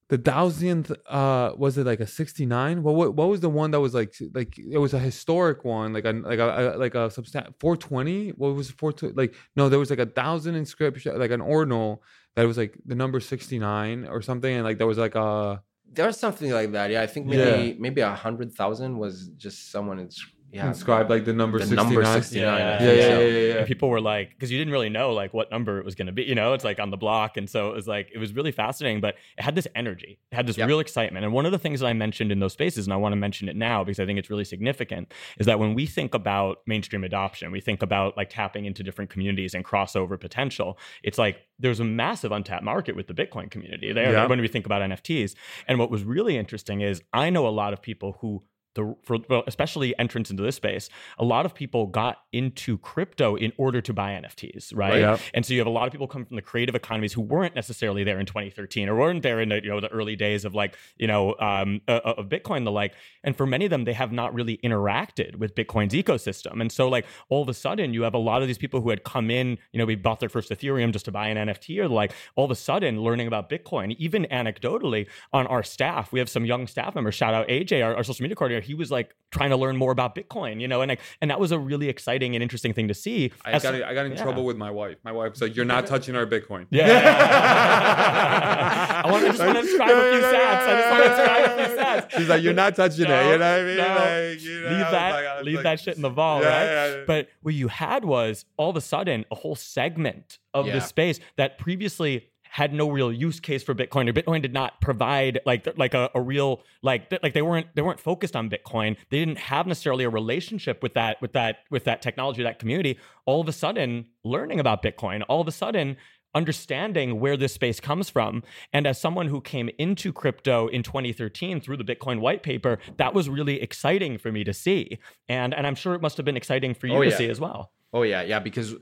the 0.08 0.18
thousandth. 0.18 0.94
Uh, 1.10 1.52
was 1.58 1.78
it 1.78 1.86
like 1.86 2.00
a 2.00 2.08
sixty 2.08 2.46
nine? 2.46 2.84
What, 2.84 2.96
what 2.96 3.16
what 3.16 3.28
was 3.28 3.42
the 3.42 3.50
one 3.50 3.72
that 3.72 3.82
was 3.82 3.94
like 3.94 4.14
like 4.34 4.58
it 4.58 4.78
was 4.78 4.94
a 4.94 5.00
historic 5.00 5.66
one, 5.66 5.92
like 5.92 6.06
a 6.06 6.14
like 6.14 6.40
a, 6.40 6.76
like 6.78 6.96
a 6.96 7.10
substan 7.10 7.54
four 7.60 7.76
twenty. 7.76 8.30
What 8.30 8.56
was 8.56 8.72
four 8.72 8.94
twenty? 8.94 9.14
Like 9.16 9.36
no, 9.58 9.68
there 9.68 9.80
was 9.80 9.90
like 9.90 10.00
a 10.00 10.06
thousand 10.06 10.56
inscription, 10.56 11.20
like 11.20 11.32
an 11.32 11.42
ordinal 11.42 12.02
that 12.38 12.48
was 12.48 12.58
like 12.58 12.78
the 12.86 12.96
number 12.96 13.20
sixty 13.20 13.60
nine 13.60 14.06
or 14.08 14.22
something, 14.22 14.54
and 14.56 14.64
like 14.64 14.78
there 14.78 14.88
was 14.88 14.98
like 14.98 15.16
a 15.16 15.62
There's 15.94 16.18
something 16.18 16.52
like 16.52 16.72
that. 16.72 16.90
Yeah, 16.92 17.02
I 17.02 17.08
think 17.08 17.28
maybe 17.28 17.78
maybe 17.80 18.02
a 18.02 18.16
hundred 18.16 18.54
thousand 18.54 18.98
was 18.98 19.28
just 19.38 19.72
someone. 19.72 20.10
It's 20.52 20.58
yeah, 20.58 20.68
inscribed 20.68 21.10
like 21.10 21.24
the 21.24 21.32
number 21.34 21.60
the 21.60 21.66
sixty 21.66 21.76
number 21.78 22.02
nine. 22.04 22.22
69. 22.22 22.48
I 22.48 22.58
Yeah, 22.60 22.84
Yeah, 22.84 22.92
yeah, 22.92 23.02
so. 23.02 23.20
yeah, 23.22 23.28
yeah, 23.28 23.40
yeah. 23.54 23.54
And 23.60 23.68
people 23.68 23.90
were 23.90 24.02
like, 24.02 24.32
because 24.32 24.52
you 24.52 24.58
didn't 24.58 24.74
really 24.74 24.90
know 24.90 25.14
like 25.14 25.34
what 25.34 25.50
number 25.50 25.78
it 25.80 25.86
was 25.86 25.96
going 25.96 26.08
to 26.08 26.12
be, 26.12 26.24
you 26.24 26.36
know, 26.36 26.54
it's 26.54 26.66
like 26.66 26.80
on 26.80 26.90
the 26.90 26.98
block. 26.98 27.38
And 27.38 27.50
so 27.50 27.70
it 27.70 27.76
was 27.76 27.88
like, 27.88 28.10
it 28.14 28.18
was 28.18 28.34
really 28.34 28.52
fascinating, 28.52 29.00
but 29.00 29.16
it 29.38 29.44
had 29.44 29.56
this 29.56 29.68
energy, 29.76 30.20
it 30.32 30.36
had 30.36 30.48
this 30.48 30.58
Yep. 30.58 30.68
real 30.68 30.80
excitement. 30.82 31.24
And 31.24 31.34
one 31.34 31.46
of 31.46 31.54
the 31.54 31.58
things 31.58 31.80
that 31.80 31.88
I 31.88 31.94
mentioned 31.94 32.32
in 32.34 32.40
those 32.40 32.52
spaces, 32.54 32.86
and 32.86 32.94
I 32.94 32.98
want 32.98 33.14
to 33.14 33.18
mention 33.18 33.48
it 33.48 33.56
now 33.56 33.84
because 33.86 34.00
I 34.02 34.06
think 34.06 34.20
it's 34.20 34.30
really 34.30 34.44
significant, 34.44 35.14
is 35.40 35.46
that 35.46 35.58
when 35.58 35.74
we 35.74 35.86
think 35.86 36.14
about 36.14 36.58
mainstream 36.68 37.04
adoption, 37.06 37.52
we 37.52 37.62
think 37.62 37.82
about 37.82 38.18
like 38.18 38.30
tapping 38.30 38.66
into 38.66 38.84
different 38.84 39.10
communities 39.10 39.54
and 39.54 39.64
crossover 39.64 40.20
potential. 40.20 40.78
It's 41.02 41.18
like 41.18 41.38
there's 41.60 41.80
a 41.80 41.86
massive 41.86 42.32
untapped 42.34 42.64
market 42.64 42.96
with 42.96 43.08
the 43.08 43.14
Bitcoin 43.14 43.50
community 43.50 43.94
there 43.94 44.12
Yeah. 44.12 44.26
when 44.28 44.42
we 44.42 44.48
think 44.50 44.66
about 44.66 44.82
NFTs. 44.82 45.34
And 45.68 45.80
what 45.80 45.90
was 45.90 46.04
really 46.04 46.36
interesting 46.38 46.82
is 46.82 47.02
I 47.14 47.30
know 47.30 47.48
a 47.48 47.50
lot 47.50 47.72
of 47.72 47.82
people 47.82 48.18
who 48.20 48.44
the 48.76 48.96
for 49.04 49.18
well, 49.30 49.44
especially 49.48 49.98
entrance 50.00 50.30
into 50.30 50.44
this 50.44 50.56
space, 50.56 50.90
a 51.18 51.26
lot 51.26 51.46
of 51.46 51.54
people 51.54 51.88
got 51.88 52.20
into 52.32 52.78
crypto 52.78 53.36
in 53.36 53.52
order 53.58 53.82
to 53.82 53.94
buy 53.94 54.12
NFTs, 54.12 54.76
right? 54.76 55.00
Yeah. 55.00 55.18
And 55.34 55.46
so 55.46 55.54
you 55.54 55.60
have 55.60 55.68
a 55.68 55.72
lot 55.72 55.88
of 55.88 55.92
people 55.92 56.08
come 56.08 56.26
from 56.26 56.36
the 56.36 56.42
creative 56.42 56.76
economies 56.76 57.14
who 57.14 57.22
weren't 57.22 57.56
necessarily 57.56 58.04
there 58.04 58.20
in 58.20 58.26
2013 58.26 58.90
or 58.90 58.96
weren't 58.96 59.24
there 59.24 59.42
in 59.42 59.50
the, 59.50 59.62
you 59.64 59.70
know 59.70 59.80
the 59.80 59.90
early 59.90 60.16
days 60.16 60.46
of 60.46 60.56
like 60.56 60.78
you 60.98 61.08
know 61.08 61.36
um, 61.40 61.82
uh, 61.88 62.00
of 62.04 62.28
Bitcoin 62.28 62.64
the 62.64 62.72
like. 62.72 62.94
And 63.24 63.36
for 63.36 63.46
many 63.46 63.66
of 63.66 63.72
them, 63.72 63.84
they 63.84 63.94
have 63.94 64.12
not 64.12 64.34
really 64.34 64.58
interacted 64.64 65.36
with 65.36 65.56
Bitcoin's 65.56 65.94
ecosystem. 65.94 66.62
And 66.62 66.72
so 66.72 66.88
like 66.88 67.06
all 67.30 67.42
of 67.42 67.50
a 67.50 67.54
sudden, 67.54 67.94
you 67.94 68.04
have 68.04 68.14
a 68.14 68.20
lot 68.20 68.42
of 68.42 68.48
these 68.48 68.58
people 68.58 68.82
who 68.82 68.90
had 68.90 69.04
come 69.04 69.30
in, 69.30 69.58
you 69.72 69.80
know, 69.80 69.86
we 69.86 69.96
bought 69.96 70.20
their 70.20 70.30
first 70.30 70.50
Ethereum 70.50 70.92
just 70.92 71.06
to 71.06 71.12
buy 71.12 71.28
an 71.28 71.38
NFT 71.48 71.80
or 71.80 71.88
like 71.88 72.14
all 72.36 72.46
of 72.46 72.52
a 72.52 72.56
sudden 72.56 73.02
learning 73.02 73.28
about 73.28 73.50
Bitcoin. 73.50 73.96
Even 73.98 74.26
anecdotally 74.32 75.08
on 75.34 75.48
our 75.48 75.64
staff, 75.64 76.12
we 76.12 76.20
have 76.20 76.30
some 76.30 76.46
young 76.46 76.68
staff 76.68 76.96
members. 76.96 77.16
Shout 77.16 77.34
out 77.34 77.48
AJ, 77.48 77.84
our, 77.84 77.96
our 77.96 78.04
social 78.04 78.24
media 78.24 78.36
coordinator. 78.36 78.61
He 78.62 78.74
was 78.74 78.90
like 78.92 79.14
trying 79.32 79.50
to 79.50 79.56
learn 79.58 79.76
more 79.78 79.92
about 79.92 80.16
Bitcoin, 80.16 80.60
you 80.62 80.68
know, 80.68 80.82
and 80.82 80.90
like, 80.90 81.00
and 81.22 81.30
that 81.32 81.40
was 81.40 81.52
a 81.52 81.60
really 81.60 81.90
exciting 81.90 82.36
and 82.36 82.44
interesting 82.44 82.74
thing 82.74 82.88
to 82.90 82.94
see. 82.94 83.32
I 83.46 83.52
As- 83.52 83.64
got 83.64 83.76
I 83.76 83.94
got 83.94 84.06
in 84.06 84.14
yeah. 84.14 84.22
trouble 84.24 84.46
with 84.46 84.58
my 84.58 84.72
wife. 84.72 84.98
My 85.04 85.12
wife's 85.12 85.42
like, 85.42 85.56
"You're 85.56 85.66
not 85.66 85.88
touching 85.88 86.16
our 86.16 86.26
Bitcoin." 86.26 86.68
Yeah. 86.70 86.86
I 89.04 89.12
want 89.12 89.26
to 89.26 89.32
just 89.32 89.44
want 89.44 89.58
to 89.58 89.64
subscribe 89.64 89.90
a 89.90 90.12
few 90.12 90.22
sats. 90.22 90.68
I 90.68 90.76
just 90.76 90.92
want 90.92 91.04
to 91.04 91.10
subscribe 91.16 91.46
a 91.46 91.48
few 91.68 91.78
sats. 91.78 92.12
She's 92.20 92.30
like, 92.30 92.44
"You're 92.44 92.54
not 92.54 92.76
touching 92.76 93.08
No, 93.08 93.20
it." 93.20 93.32
You 93.34 93.38
know 93.38 93.40
what 93.40 93.42
I 93.42 93.64
mean? 93.64 93.78
no. 93.78 93.88
Like, 93.88 94.42
you 94.42 94.62
know, 94.62 94.70
leave 94.70 94.92
that, 94.92 95.12
like- 95.38 95.46
leave 95.46 95.56
like- 95.56 95.64
that 95.64 95.80
shit 95.80 95.96
in 95.96 96.02
the 96.02 96.10
vault, 96.10 96.44
Yeah, 96.44 96.96
right? 96.98 97.08
But 97.08 97.30
what 97.42 97.54
you 97.54 97.68
had 97.68 98.06
was 98.06 98.46
all 98.58 98.70
of 98.70 98.76
a 98.76 98.82
sudden 98.82 99.26
a 99.32 99.36
whole 99.36 99.56
segment 99.56 100.40
of 100.54 100.66
the 100.66 100.80
space 100.82 101.20
that 101.38 101.58
previously 101.58 102.28
had 102.54 102.74
no 102.74 102.90
real 102.90 103.14
use 103.14 103.40
case 103.40 103.64
for 103.64 103.74
Bitcoin, 103.74 104.10
or 104.10 104.14
Bitcoin 104.14 104.42
did 104.42 104.52
not 104.54 104.82
provide 104.82 105.40
like 105.46 105.66
like 105.78 105.94
a, 105.94 106.10
a 106.14 106.22
real 106.22 106.62
like 106.84 107.10
th- 107.10 107.24
like 107.24 107.34
they 107.34 107.42
weren't 107.42 107.68
they 107.76 107.82
weren't 107.82 108.00
focused 108.00 108.36
on 108.36 108.50
Bitcoin. 108.50 108.98
They 109.10 109.20
didn't 109.20 109.38
have 109.38 109.68
necessarily 109.68 110.04
a 110.04 110.10
relationship 110.10 110.84
with 110.84 110.94
that 110.96 111.22
with 111.22 111.32
that 111.34 111.60
with 111.70 111.86
that 111.86 112.02
technology, 112.02 112.44
that 112.44 112.60
community. 112.60 112.98
All 113.26 113.40
of 113.40 113.48
a 113.48 113.54
sudden, 113.54 114.06
learning 114.26 114.60
about 114.60 114.84
Bitcoin, 114.84 115.24
all 115.30 115.40
of 115.42 115.48
a 115.48 115.52
sudden 115.52 115.96
understanding 116.34 117.20
where 117.20 117.36
this 117.38 117.54
space 117.54 117.80
comes 117.82 118.10
from. 118.10 118.42
And 118.72 118.88
as 118.88 119.00
someone 119.00 119.28
who 119.28 119.42
came 119.42 119.70
into 119.78 120.14
crypto 120.14 120.68
in 120.68 120.82
2013 120.82 121.60
through 121.62 121.76
the 121.78 121.84
Bitcoin 121.84 122.20
white 122.22 122.42
paper, 122.42 122.80
that 122.98 123.14
was 123.14 123.30
really 123.30 123.62
exciting 123.62 124.18
for 124.18 124.32
me 124.32 124.44
to 124.46 124.54
see. 124.54 125.00
And 125.30 125.54
and 125.54 125.68
I'm 125.68 125.76
sure 125.76 125.94
it 125.94 126.02
must 126.02 126.18
have 126.18 126.26
been 126.26 126.38
exciting 126.38 126.74
for 126.74 126.88
you 126.88 126.96
Oh, 126.96 127.04
to 127.04 127.10
yeah. 127.10 127.18
see 127.18 127.30
as 127.30 127.40
well. 127.40 127.72
Oh 127.94 128.04
yeah, 128.04 128.22
yeah. 128.22 128.40
Because 128.40 128.76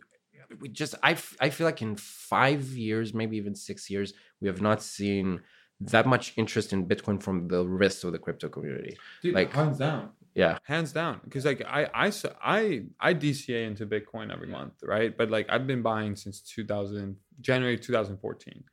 we 0.60 0.70
just 0.70 0.96
I, 1.04 1.12
f- 1.12 1.36
I 1.40 1.50
feel 1.50 1.66
like 1.66 1.82
in 1.82 1.96
five 1.96 2.64
years, 2.70 3.14
maybe 3.14 3.38
even 3.38 3.56
six 3.56 3.90
years, 3.90 4.14
we 4.42 4.48
have 4.48 4.62
not 4.62 4.82
seen 4.82 5.42
that 5.82 6.06
much 6.06 6.34
interest 6.36 6.74
in 6.74 6.86
Bitcoin 6.88 7.22
from 7.22 7.48
the 7.48 7.66
rest 7.66 8.04
of 8.04 8.12
the 8.12 8.20
crypto 8.20 8.50
community. 8.50 8.98
Dude, 9.22 9.36
like- 9.36 9.52
hands 9.54 9.78
down, 9.78 10.10
Yeah, 10.36 10.58
hands 10.64 10.92
down. 10.92 11.22
Because 11.24 11.46
like 11.46 11.62
I, 11.66 11.86
I 11.94 12.12
i 12.42 12.84
i 13.00 13.14
DCA 13.14 13.66
into 13.68 13.86
Bitcoin 13.86 14.32
every 14.34 14.48
month, 14.48 14.74
right? 14.84 15.16
But 15.18 15.30
like 15.30 15.48
I've 15.50 15.68
been 15.68 15.82
buying 15.82 16.16
since 16.16 16.42
2000 16.42 17.16
January 17.42 17.78
2014, 17.78 18.64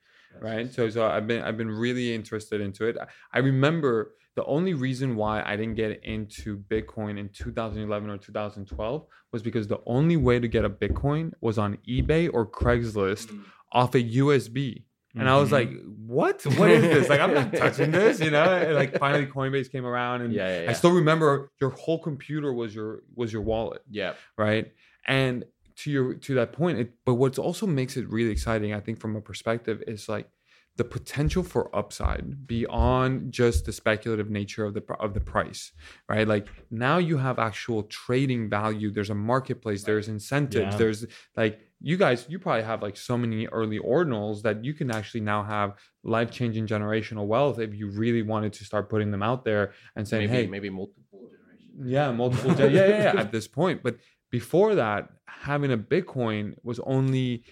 right? 0.41 0.73
So 0.73 0.89
so 0.91 1.07
I've 1.07 1.27
been 1.27 1.43
I've 1.43 1.57
been 1.57 1.71
really 1.71 2.15
interested 2.15 2.61
into 2.61 2.87
it. 2.87 2.97
I- 3.01 3.07
I 3.33 3.39
remember 3.39 4.15
the 4.37 4.45
only 4.45 4.75
reason 4.75 5.17
why 5.17 5.43
I 5.45 5.57
didn't 5.57 5.75
get 5.75 6.05
into 6.05 6.59
Bitcoin 6.59 7.19
in 7.19 7.31
2011 7.31 8.11
or 8.11 8.19
2012 8.19 9.07
was 9.33 9.43
because 9.43 9.67
the 9.67 9.81
only 9.87 10.17
way 10.17 10.39
to 10.39 10.47
get 10.47 10.65
a 10.65 10.71
Bitcoin 10.71 11.33
was 11.41 11.59
on 11.59 11.79
eBay 11.89 12.31
or 12.33 12.47
Craigslist 12.47 13.37
off 13.73 13.95
a 13.95 14.03
USB. 14.03 14.85
And 15.19 15.31
I 15.31 15.39
was 15.39 15.49
Mhm. 15.49 15.53
like, 15.53 15.71
"What? 16.07 16.43
What 16.59 16.71
is 16.71 16.83
this? 16.83 17.09
Like, 17.09 17.21
I'm 17.21 17.33
not 17.33 17.51
touching 17.65 17.91
this." 17.91 18.21
You 18.21 18.31
know. 18.31 18.45
And 18.45 18.75
like, 18.75 18.99
finally, 18.99 19.25
Coinbase 19.27 19.73
came 19.73 19.87
around, 19.87 20.21
and 20.21 20.31
yeah, 20.35 20.47
yeah, 20.49 20.63
yeah. 20.65 20.71
I 20.71 20.75
still 20.75 20.93
remember 20.93 21.51
your 21.59 21.71
whole 21.71 21.99
computer 21.99 22.53
was 22.53 22.75
your 22.75 23.03
was 23.15 23.33
your 23.33 23.41
wallet, 23.41 23.81
yeah. 23.91 24.13
right? 24.37 24.71
And 25.07 25.45
to 25.77 25.91
your 25.91 26.15
to 26.15 26.35
that 26.35 26.53
point, 26.53 26.79
it, 26.79 26.93
but 27.07 27.15
what 27.15 27.39
also 27.39 27.67
makes 27.67 27.97
it 27.97 28.07
really 28.11 28.31
exciting, 28.31 28.75
I 28.75 28.81
think, 28.81 29.01
from 29.01 29.17
a 29.17 29.23
perspective, 29.23 29.83
is 29.87 30.07
like 30.07 30.29
the 30.77 30.85
potential 30.85 31.43
for 31.43 31.75
upside 31.75 32.47
beyond 32.47 33.33
just 33.33 33.65
the 33.65 33.73
speculative 33.73 34.29
nature 34.31 34.65
of 34.65 34.75
the 34.75 34.83
of 35.01 35.15
the 35.15 35.21
price, 35.21 35.73
right? 36.09 36.29
Like 36.29 36.49
now 36.71 36.99
you 36.99 37.17
have 37.17 37.39
actual 37.39 37.85
trading 37.85 38.49
value. 38.51 38.91
There's 38.91 39.11
a 39.11 39.15
marketplace. 39.15 39.85
There's 39.85 40.09
incentives. 40.09 40.73
Yeah. 40.75 40.79
There's 40.79 41.07
like 41.37 41.61
you 41.81 41.97
guys. 41.97 42.27
You 42.29 42.39
probably 42.39 42.65
have 42.65 42.83
like 42.83 42.97
so 42.97 43.17
many 43.17 43.47
early 43.49 43.79
ordinals 43.79 44.43
that 44.43 44.65
you 44.65 44.75
can 44.75 44.91
actually 44.91 45.21
now 45.23 45.43
have 45.43 45.77
life 46.05 46.31
changing 46.31 46.67
generational 46.67 47.27
wealth 47.27 47.59
if 47.59 47.75
you 47.75 47.89
really 47.91 48.23
wanted 48.23 48.53
to 48.55 48.65
start 48.65 48.89
putting 48.91 49.11
them 49.11 49.23
out 49.23 49.45
there 49.45 49.73
and 49.97 50.07
saying, 50.07 50.29
Maybe 50.31 50.43
"Hey, 50.43 50.47
maybe 50.47 50.71
multiple 50.71 51.31
generations. 51.31 51.91
yeah, 51.91 52.13
multiple. 52.13 52.55
gen- 52.55 52.73
yeah, 52.73 52.87
yeah, 52.87 53.13
yeah. 53.15 53.21
At 53.21 53.33
this 53.33 53.49
point, 53.49 53.83
but 53.83 53.97
before 54.31 54.75
that, 54.75 55.09
having 55.27 55.73
a 55.73 55.79
Bitcoin 55.79 56.55
was 56.63 56.81
only 56.81 57.45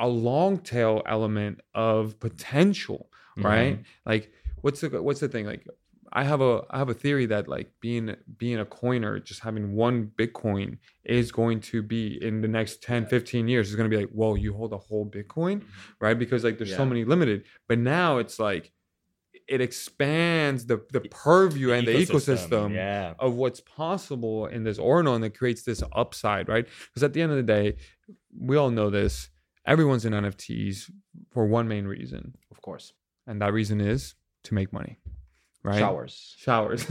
a 0.00 0.08
long 0.08 0.58
tail 0.58 1.02
element 1.06 1.60
of 1.74 2.18
potential, 2.20 3.10
right? 3.36 3.76
Mhm. 3.78 3.84
Like 4.06 4.32
what's 4.62 4.80
the 4.80 4.88
what's 5.02 5.20
the 5.20 5.28
thing? 5.28 5.46
Like 5.46 5.64
I 6.12 6.24
have 6.24 6.40
a 6.40 6.64
I 6.70 6.78
have 6.78 6.88
a 6.88 6.94
theory 7.04 7.26
that 7.26 7.46
like 7.46 7.68
being 7.80 8.16
being 8.38 8.58
a 8.58 8.64
coiner, 8.64 9.20
just 9.20 9.40
having 9.48 9.74
one 9.76 10.10
Bitcoin 10.20 10.78
is 11.04 11.30
going 11.30 11.60
to 11.72 11.82
be 11.82 12.18
in 12.28 12.40
the 12.40 12.48
next 12.48 12.82
10, 12.82 13.06
15 13.06 13.46
years 13.46 13.68
is 13.70 13.76
going 13.76 13.88
to 13.88 13.94
be 13.96 14.00
like, 14.02 14.10
whoa, 14.12 14.34
you 14.34 14.52
hold 14.54 14.72
a 14.72 14.78
whole 14.78 15.06
Bitcoin, 15.16 15.62
right? 16.00 16.18
Because 16.18 16.42
like 16.42 16.58
there's 16.58 16.74
so 16.74 16.84
many 16.92 17.04
limited. 17.04 17.44
But 17.68 17.78
now 17.78 18.18
it's 18.18 18.38
like 18.40 18.72
it 19.46 19.60
expands 19.60 20.66
the 20.66 20.78
the 20.92 21.00
purview 21.00 21.72
and 21.72 21.86
the 21.86 21.92
ecosystem 21.94 22.74
Yeah. 22.74 23.14
of 23.18 23.34
what's 23.34 23.60
possible 23.60 24.46
in 24.46 24.64
this 24.64 24.78
and 25.14 25.24
it 25.24 25.36
creates 25.38 25.62
this 25.62 25.82
upside, 25.92 26.48
right? 26.48 26.66
Because 26.88 27.02
at 27.04 27.12
the 27.12 27.22
end 27.22 27.30
of 27.32 27.36
the 27.36 27.42
day, 27.58 27.76
we 28.36 28.56
all 28.56 28.70
know 28.70 28.90
this. 28.90 29.28
Everyone's 29.66 30.04
in 30.04 30.12
NFTs 30.12 30.90
for 31.32 31.46
one 31.46 31.68
main 31.68 31.86
reason, 31.86 32.34
Of 32.50 32.62
course. 32.62 32.92
and 33.26 33.40
that 33.42 33.52
reason 33.52 33.80
is 33.80 34.14
to 34.44 34.54
make 34.54 34.72
money, 34.72 34.98
right? 35.62 35.78
Showers. 35.78 36.34
Showers. 36.38 36.82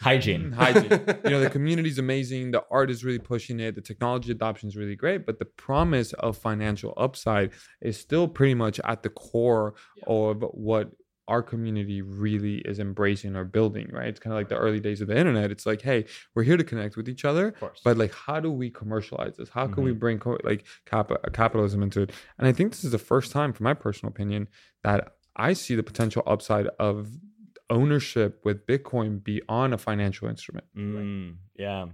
Hygiene. 0.00 0.52
Hygiene. 0.62 0.90
You 1.24 1.30
know, 1.30 1.40
the 1.40 1.50
community 1.50 1.88
is 1.88 1.98
amazing. 1.98 2.50
The 2.50 2.64
art 2.70 2.90
is 2.90 3.04
really 3.04 3.18
pushing 3.18 3.60
it. 3.60 3.74
The 3.74 3.80
technology 3.80 4.30
adoption 4.32 4.68
is 4.68 4.76
really 4.76 4.96
great. 4.96 5.24
But 5.26 5.38
the 5.38 5.44
promise 5.46 6.12
of 6.14 6.36
financial 6.36 6.92
upside 6.96 7.52
is 7.80 7.98
still 7.98 8.28
pretty 8.28 8.54
much 8.54 8.80
at 8.84 9.02
the 9.02 9.10
core 9.10 9.74
of 10.06 10.42
what 10.52 10.90
our 11.26 11.42
community 11.42 12.02
really 12.02 12.56
is 12.58 12.78
embracing 12.78 13.34
or 13.34 13.44
building, 13.44 13.88
right? 13.92 14.08
It's 14.08 14.20
kind 14.20 14.32
of 14.32 14.38
like 14.38 14.48
the 14.48 14.56
early 14.56 14.80
days 14.80 15.00
of 15.00 15.08
the 15.08 15.16
internet. 15.16 15.50
It's 15.50 15.64
like, 15.64 15.80
hey, 15.82 16.04
we're 16.34 16.42
here 16.42 16.56
to 16.56 16.64
connect 16.64 16.96
with 16.96 17.08
each 17.08 17.24
other, 17.24 17.54
but 17.82 17.96
like, 17.96 18.12
how 18.12 18.40
do 18.40 18.50
we 18.50 18.70
commercialize 18.70 19.36
this? 19.36 19.48
How 19.48 19.66
can 19.66 19.84
we 19.84 19.92
bring 19.92 20.18
co- 20.18 20.38
like 20.44 20.64
cap- 20.84 21.10
capitalism 21.32 21.82
into 21.82 22.02
it? 22.02 22.12
And 22.38 22.46
I 22.46 22.52
think 22.52 22.72
this 22.72 22.84
is 22.84 22.92
the 22.92 22.98
first 22.98 23.32
time, 23.32 23.52
from 23.52 23.64
my 23.64 23.74
personal 23.74 24.10
opinion, 24.10 24.48
that 24.82 25.14
I 25.36 25.54
see 25.54 25.74
the 25.74 25.82
potential 25.82 26.22
upside 26.26 26.66
of 26.78 27.08
ownership 27.70 28.40
with 28.44 28.66
Bitcoin 28.66 29.24
beyond 29.24 29.74
a 29.74 29.78
financial 29.78 30.28
instrument. 30.28 30.66
Mm, 30.76 31.36
yeah. 31.56 31.86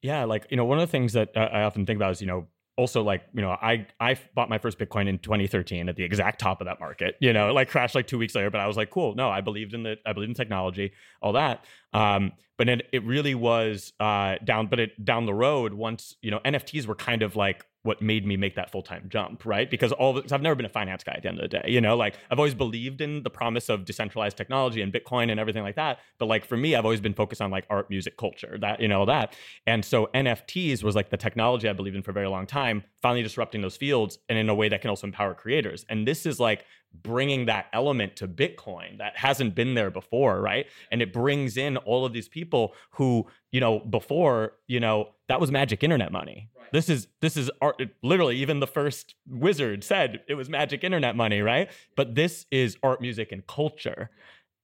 Yeah, 0.00 0.24
like 0.24 0.46
you 0.50 0.56
know, 0.56 0.64
one 0.64 0.78
of 0.78 0.88
the 0.88 0.90
things 0.90 1.12
that 1.12 1.36
uh, 1.36 1.48
I 1.52 1.62
often 1.62 1.86
think 1.86 1.96
about 1.96 2.12
is 2.12 2.20
you 2.20 2.26
know 2.26 2.48
also 2.76 3.02
like 3.02 3.22
you 3.34 3.42
know 3.42 3.50
I 3.50 3.86
I 4.00 4.18
bought 4.34 4.48
my 4.48 4.58
first 4.58 4.78
Bitcoin 4.78 5.08
in 5.08 5.18
2013 5.18 5.88
at 5.88 5.96
the 5.96 6.04
exact 6.04 6.40
top 6.40 6.60
of 6.60 6.66
that 6.66 6.80
market. 6.80 7.16
You 7.20 7.32
know, 7.32 7.50
it, 7.50 7.52
like 7.52 7.68
crashed 7.68 7.94
like 7.94 8.06
two 8.06 8.18
weeks 8.18 8.34
later, 8.34 8.50
but 8.50 8.60
I 8.60 8.66
was 8.66 8.76
like, 8.76 8.90
cool. 8.90 9.14
No, 9.14 9.28
I 9.28 9.40
believed 9.40 9.74
in 9.74 9.82
the 9.82 9.96
I 10.06 10.12
believed 10.12 10.30
in 10.30 10.34
technology, 10.34 10.92
all 11.20 11.32
that. 11.34 11.64
Um, 11.92 12.32
but 12.56 12.68
it 12.68 12.86
it 12.92 13.04
really 13.04 13.34
was 13.34 13.92
uh 14.00 14.36
down, 14.44 14.68
but 14.68 14.80
it 14.80 15.04
down 15.04 15.26
the 15.26 15.34
road 15.34 15.74
once 15.74 16.16
you 16.22 16.30
know 16.30 16.40
NFTs 16.44 16.86
were 16.86 16.94
kind 16.94 17.22
of 17.22 17.36
like 17.36 17.64
what 17.84 18.00
made 18.00 18.24
me 18.26 18.36
make 18.36 18.54
that 18.54 18.70
full 18.70 18.82
time 18.82 19.06
jump, 19.08 19.44
right? 19.44 19.68
Because 19.70 19.92
all 19.92 20.12
the, 20.12 20.22
'cause 20.22 20.32
I've 20.32 20.42
never 20.42 20.54
been 20.54 20.66
a 20.66 20.70
finance 20.70 21.02
guy 21.02 21.12
at 21.12 21.22
the 21.22 21.28
end 21.28 21.38
of 21.38 21.50
the 21.50 21.58
day, 21.60 21.64
you 21.66 21.80
know, 21.80 21.96
like 21.96 22.16
I've 22.30 22.38
always 22.38 22.54
believed 22.54 23.00
in 23.00 23.22
the 23.22 23.30
promise 23.30 23.68
of 23.68 23.84
decentralized 23.84 24.36
technology 24.36 24.82
and 24.82 24.92
Bitcoin 24.92 25.30
and 25.30 25.40
everything 25.40 25.62
like 25.62 25.76
that. 25.76 25.98
But 26.18 26.26
like 26.26 26.44
for 26.44 26.56
me, 26.56 26.76
I've 26.76 26.84
always 26.84 27.00
been 27.00 27.14
focused 27.14 27.40
on 27.42 27.50
like 27.50 27.66
art, 27.70 27.90
music, 27.90 28.16
culture, 28.16 28.56
that, 28.60 28.80
you 28.80 28.88
know, 28.88 29.04
that. 29.06 29.34
And 29.66 29.84
so 29.84 30.08
NFTs 30.14 30.82
was 30.84 30.94
like 30.94 31.10
the 31.10 31.16
technology 31.16 31.68
I 31.68 31.72
believed 31.72 31.96
in 31.96 32.02
for 32.02 32.12
a 32.12 32.14
very 32.14 32.28
long 32.28 32.46
time, 32.46 32.84
finally 33.00 33.22
disrupting 33.22 33.62
those 33.62 33.76
fields 33.76 34.18
and 34.28 34.38
in 34.38 34.48
a 34.48 34.54
way 34.54 34.68
that 34.68 34.80
can 34.80 34.90
also 34.90 35.06
empower 35.06 35.34
creators. 35.34 35.84
And 35.88 36.06
this 36.06 36.24
is 36.24 36.38
like 36.38 36.64
bringing 36.94 37.46
that 37.46 37.66
element 37.72 38.16
to 38.16 38.28
Bitcoin 38.28 38.98
that 38.98 39.16
hasn't 39.16 39.54
been 39.54 39.74
there 39.74 39.90
before, 39.90 40.40
right? 40.40 40.66
And 40.90 41.02
it 41.02 41.12
brings 41.12 41.56
in 41.56 41.76
all 41.78 42.04
of 42.04 42.12
these 42.12 42.28
people 42.28 42.74
who, 42.92 43.26
you 43.50 43.60
know, 43.60 43.80
before, 43.80 44.54
you 44.66 44.80
know, 44.80 45.10
that 45.28 45.40
was 45.40 45.50
magic 45.50 45.82
internet 45.82 46.12
money. 46.12 46.50
This 46.72 46.88
is 46.88 47.06
this 47.20 47.36
is 47.36 47.50
art 47.60 47.82
literally 48.02 48.36
even 48.36 48.60
the 48.60 48.66
first 48.66 49.14
wizard 49.28 49.84
said 49.84 50.20
it 50.26 50.34
was 50.34 50.48
magic 50.48 50.84
internet 50.84 51.16
money, 51.16 51.40
right? 51.42 51.70
But 51.96 52.14
this 52.14 52.46
is 52.50 52.76
art, 52.82 53.00
music 53.00 53.30
and 53.30 53.46
culture. 53.46 54.10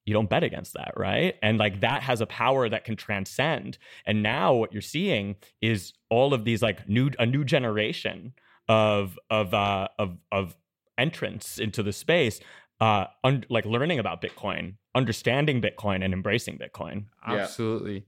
You 0.07 0.15
don't 0.15 0.31
bet 0.31 0.43
against 0.43 0.73
that, 0.73 0.95
right? 0.97 1.35
And 1.43 1.59
like 1.59 1.81
that 1.81 2.03
has 2.03 2.23
a 2.23 2.27
power 2.27 2.67
that 2.69 2.85
can 2.85 2.97
transcend. 2.97 3.77
And 4.07 4.23
now 4.23 4.55
what 4.55 4.73
you're 4.73 4.81
seeing 4.81 5.37
is 5.61 5.93
all 6.09 6.33
of 6.33 6.45
these 6.45 6.63
like 6.63 6.89
new 6.89 7.11
a 7.19 7.27
new 7.27 7.45
generation 7.45 8.33
of 8.69 9.19
of 9.31 9.53
uh 9.53 9.89
of 9.99 10.17
of 10.33 10.57
entrance 10.99 11.59
into 11.59 11.83
the 11.83 11.93
space 11.93 12.41
uh 12.81 13.05
un- 13.25 13.45
like 13.49 13.65
learning 13.65 13.99
about 13.99 14.21
bitcoin 14.21 14.75
understanding 14.95 15.61
bitcoin 15.63 16.05
and 16.05 16.13
embracing 16.13 16.59
bitcoin 16.59 17.05
Yeah. 17.29 17.35
Absolutely. 17.37 18.07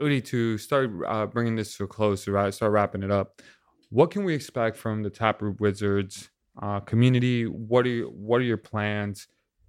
Udi, 0.00 0.24
to 0.24 0.58
start 0.58 0.90
uh, 1.06 1.26
bringing 1.26 1.54
this 1.54 1.76
to 1.76 1.84
a 1.84 1.86
close, 1.86 2.24
to 2.24 2.32
ra- 2.32 2.50
start 2.50 2.72
wrapping 2.72 3.04
it 3.04 3.12
up, 3.12 3.40
what 3.90 4.10
can 4.10 4.24
we 4.24 4.34
expect 4.34 4.76
from 4.76 5.04
the 5.04 5.10
Taproot 5.10 5.60
Wizards 5.60 6.30
uh, 6.60 6.80
community? 6.80 7.44
What 7.44 7.86
are 7.86 7.90
you, 7.90 8.06
what 8.12 8.40
are 8.40 8.44
your 8.44 8.56
plans? 8.56 9.28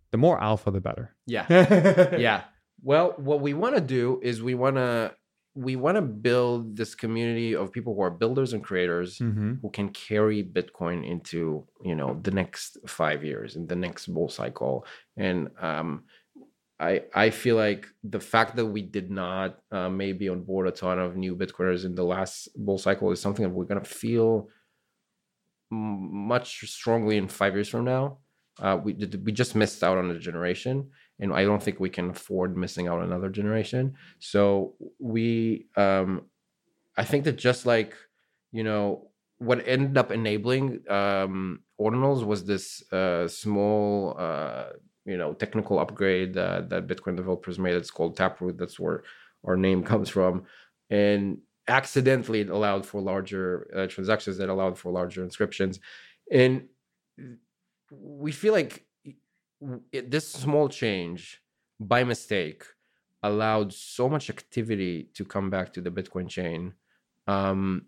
The 0.10 0.18
more 0.18 0.42
alpha, 0.42 0.72
the 0.72 0.82
better. 0.82 1.16
Yeah. 1.28 1.46
yeah. 1.48 2.16
yeah. 2.28 2.42
Well, 2.82 3.14
what 3.18 3.42
we 3.42 3.54
want 3.54 3.76
to 3.76 3.82
do 3.82 4.20
is 4.24 4.42
we 4.42 4.56
want 4.56 4.78
to 4.78 5.14
we 5.56 5.78
want 5.78 5.96
to 5.96 6.02
build 6.02 6.76
this 6.76 6.94
community 6.96 7.56
of 7.56 7.72
people 7.72 7.96
who 7.96 8.02
are 8.02 8.12
builders 8.12 8.52
and 8.54 8.64
creators 8.64 9.20
hmm 9.20 9.54
who 9.62 9.70
can 9.70 9.90
carry 9.90 10.44
Bitcoin 10.44 11.10
into 11.10 11.66
you 11.84 11.96
know 11.96 12.20
the 12.22 12.32
next 12.32 12.78
five 12.88 13.24
years 13.24 13.56
in 13.56 13.66
the 13.68 13.76
next 13.76 14.08
bull 14.08 14.30
cycle. 14.30 14.86
And 15.16 15.50
um, 15.62 16.04
I 16.80 17.04
I 17.14 17.30
feel 17.30 17.56
like 17.56 17.88
the 18.04 18.20
fact 18.20 18.58
that 18.58 18.66
we 18.66 18.82
did 18.82 19.10
not 19.10 19.60
uh, 19.72 19.90
maybe 19.90 20.28
on 20.28 20.44
board 20.44 20.68
a 20.68 20.72
ton 20.72 21.00
of 21.00 21.16
new 21.16 21.36
Bitcoiners 21.36 21.86
in 21.86 21.96
the 21.96 22.04
last 22.04 22.50
bull 22.58 22.78
cycle 22.78 23.12
is 23.12 23.22
something 23.22 23.44
that 23.44 23.56
we're 23.56 23.66
gonna 23.66 23.84
feel 23.84 24.50
m- 25.72 26.28
much 26.28 26.60
strongly 26.70 27.16
in 27.18 27.28
five 27.30 27.54
years 27.54 27.70
from 27.70 27.86
now. 27.86 28.18
Uh, 28.60 28.78
we 28.84 28.94
did, 28.94 29.26
we 29.26 29.32
just 29.32 29.56
missed 29.56 29.84
out 29.84 29.98
on 29.98 30.10
a 30.12 30.20
generation, 30.20 30.90
and 31.20 31.34
I 31.34 31.44
don't 31.44 31.62
think 31.62 31.80
we 31.80 31.90
can 31.90 32.10
afford 32.10 32.58
missing 32.58 32.88
out 32.88 33.04
another 33.04 33.30
generation. 33.30 33.96
So 34.20 34.74
we, 35.00 35.68
um, 35.78 36.24
I 36.98 37.04
think 37.04 37.24
that 37.26 37.38
just 37.38 37.66
like 37.66 37.96
you 38.52 38.64
know 38.64 39.10
what 39.38 39.68
ended 39.68 39.98
up 39.98 40.12
enabling 40.12 40.82
um, 40.90 41.60
ordinals 41.80 42.26
was 42.26 42.46
this 42.46 42.82
uh, 42.92 43.28
small 43.28 44.16
uh, 44.18 44.68
you 45.06 45.18
know 45.18 45.34
technical 45.34 45.80
upgrade 45.80 46.38
uh, 46.38 46.62
that 46.70 46.88
Bitcoin 46.88 47.16
developers 47.16 47.60
made. 47.60 47.76
It's 47.76 47.92
called 47.92 48.16
Taproot. 48.16 48.58
That's 48.58 48.80
where 48.80 49.04
our 49.44 49.58
name 49.58 49.84
comes 49.92 50.10
from, 50.10 50.46
and 50.90 51.40
accidentally 51.68 52.42
it 52.42 52.50
allowed 52.50 52.86
for 52.86 53.02
larger 53.02 53.68
uh, 53.76 53.88
transactions 53.88 54.38
that 54.38 54.50
allowed 54.50 54.78
for 54.78 54.92
larger 54.92 55.24
inscriptions, 55.24 55.80
and 56.32 56.68
we 57.92 58.32
feel 58.32 58.54
like 58.54 58.85
it, 59.92 60.12
this 60.12 60.28
small 60.32 60.70
change 60.70 61.42
by 61.80 62.04
mistake 62.04 62.64
allowed 63.24 63.74
so 63.74 64.08
much 64.08 64.30
activity 64.30 65.10
to 65.16 65.26
come 65.26 65.50
back 65.50 65.74
to 65.74 65.82
the 65.82 65.90
Bitcoin 65.92 66.30
chain. 66.30 66.74
Um, 67.28 67.88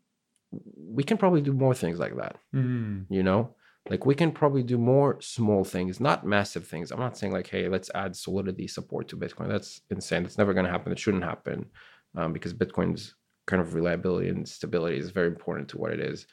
we 0.78 1.04
can 1.04 1.18
probably 1.18 1.42
do 1.42 1.54
more 1.54 1.74
things 1.76 2.00
like 2.00 2.16
that 2.16 2.38
Mm. 2.56 3.06
you 3.10 3.22
know? 3.24 3.54
Like 3.90 4.06
we 4.06 4.16
can 4.16 4.32
probably 4.32 4.64
do 4.64 4.78
more 4.78 5.22
small 5.22 5.64
things 5.64 6.00
not 6.00 6.26
massive 6.26 6.68
things. 6.68 6.92
I'm 6.92 7.00
not 7.00 7.18
saying 7.18 7.32
like 7.32 7.48
hey 7.48 7.70
let's 7.70 7.90
add 7.96 8.16
solidity 8.16 8.68
support 8.68 9.08
to 9.10 9.18
bitcoin. 9.18 9.48
That's 9.48 9.82
insane. 9.90 10.26
It's 10.26 10.38
never 10.38 10.54
going 10.54 10.66
to 10.66 10.72
happen. 10.72 10.92
It 10.92 11.00
shouldn't 11.00 11.24
happen 11.24 11.66
um, 12.18 12.34
because 12.34 12.54
bitcoin's 12.54 13.16
kind 13.46 13.62
of 13.62 13.74
reliability 13.76 14.28
and 14.30 14.48
stability 14.48 14.98
is 14.98 15.12
very 15.12 15.28
important 15.28 15.70
to 15.70 15.78
what 15.78 15.94
it 15.94 16.02
is. 16.02 16.28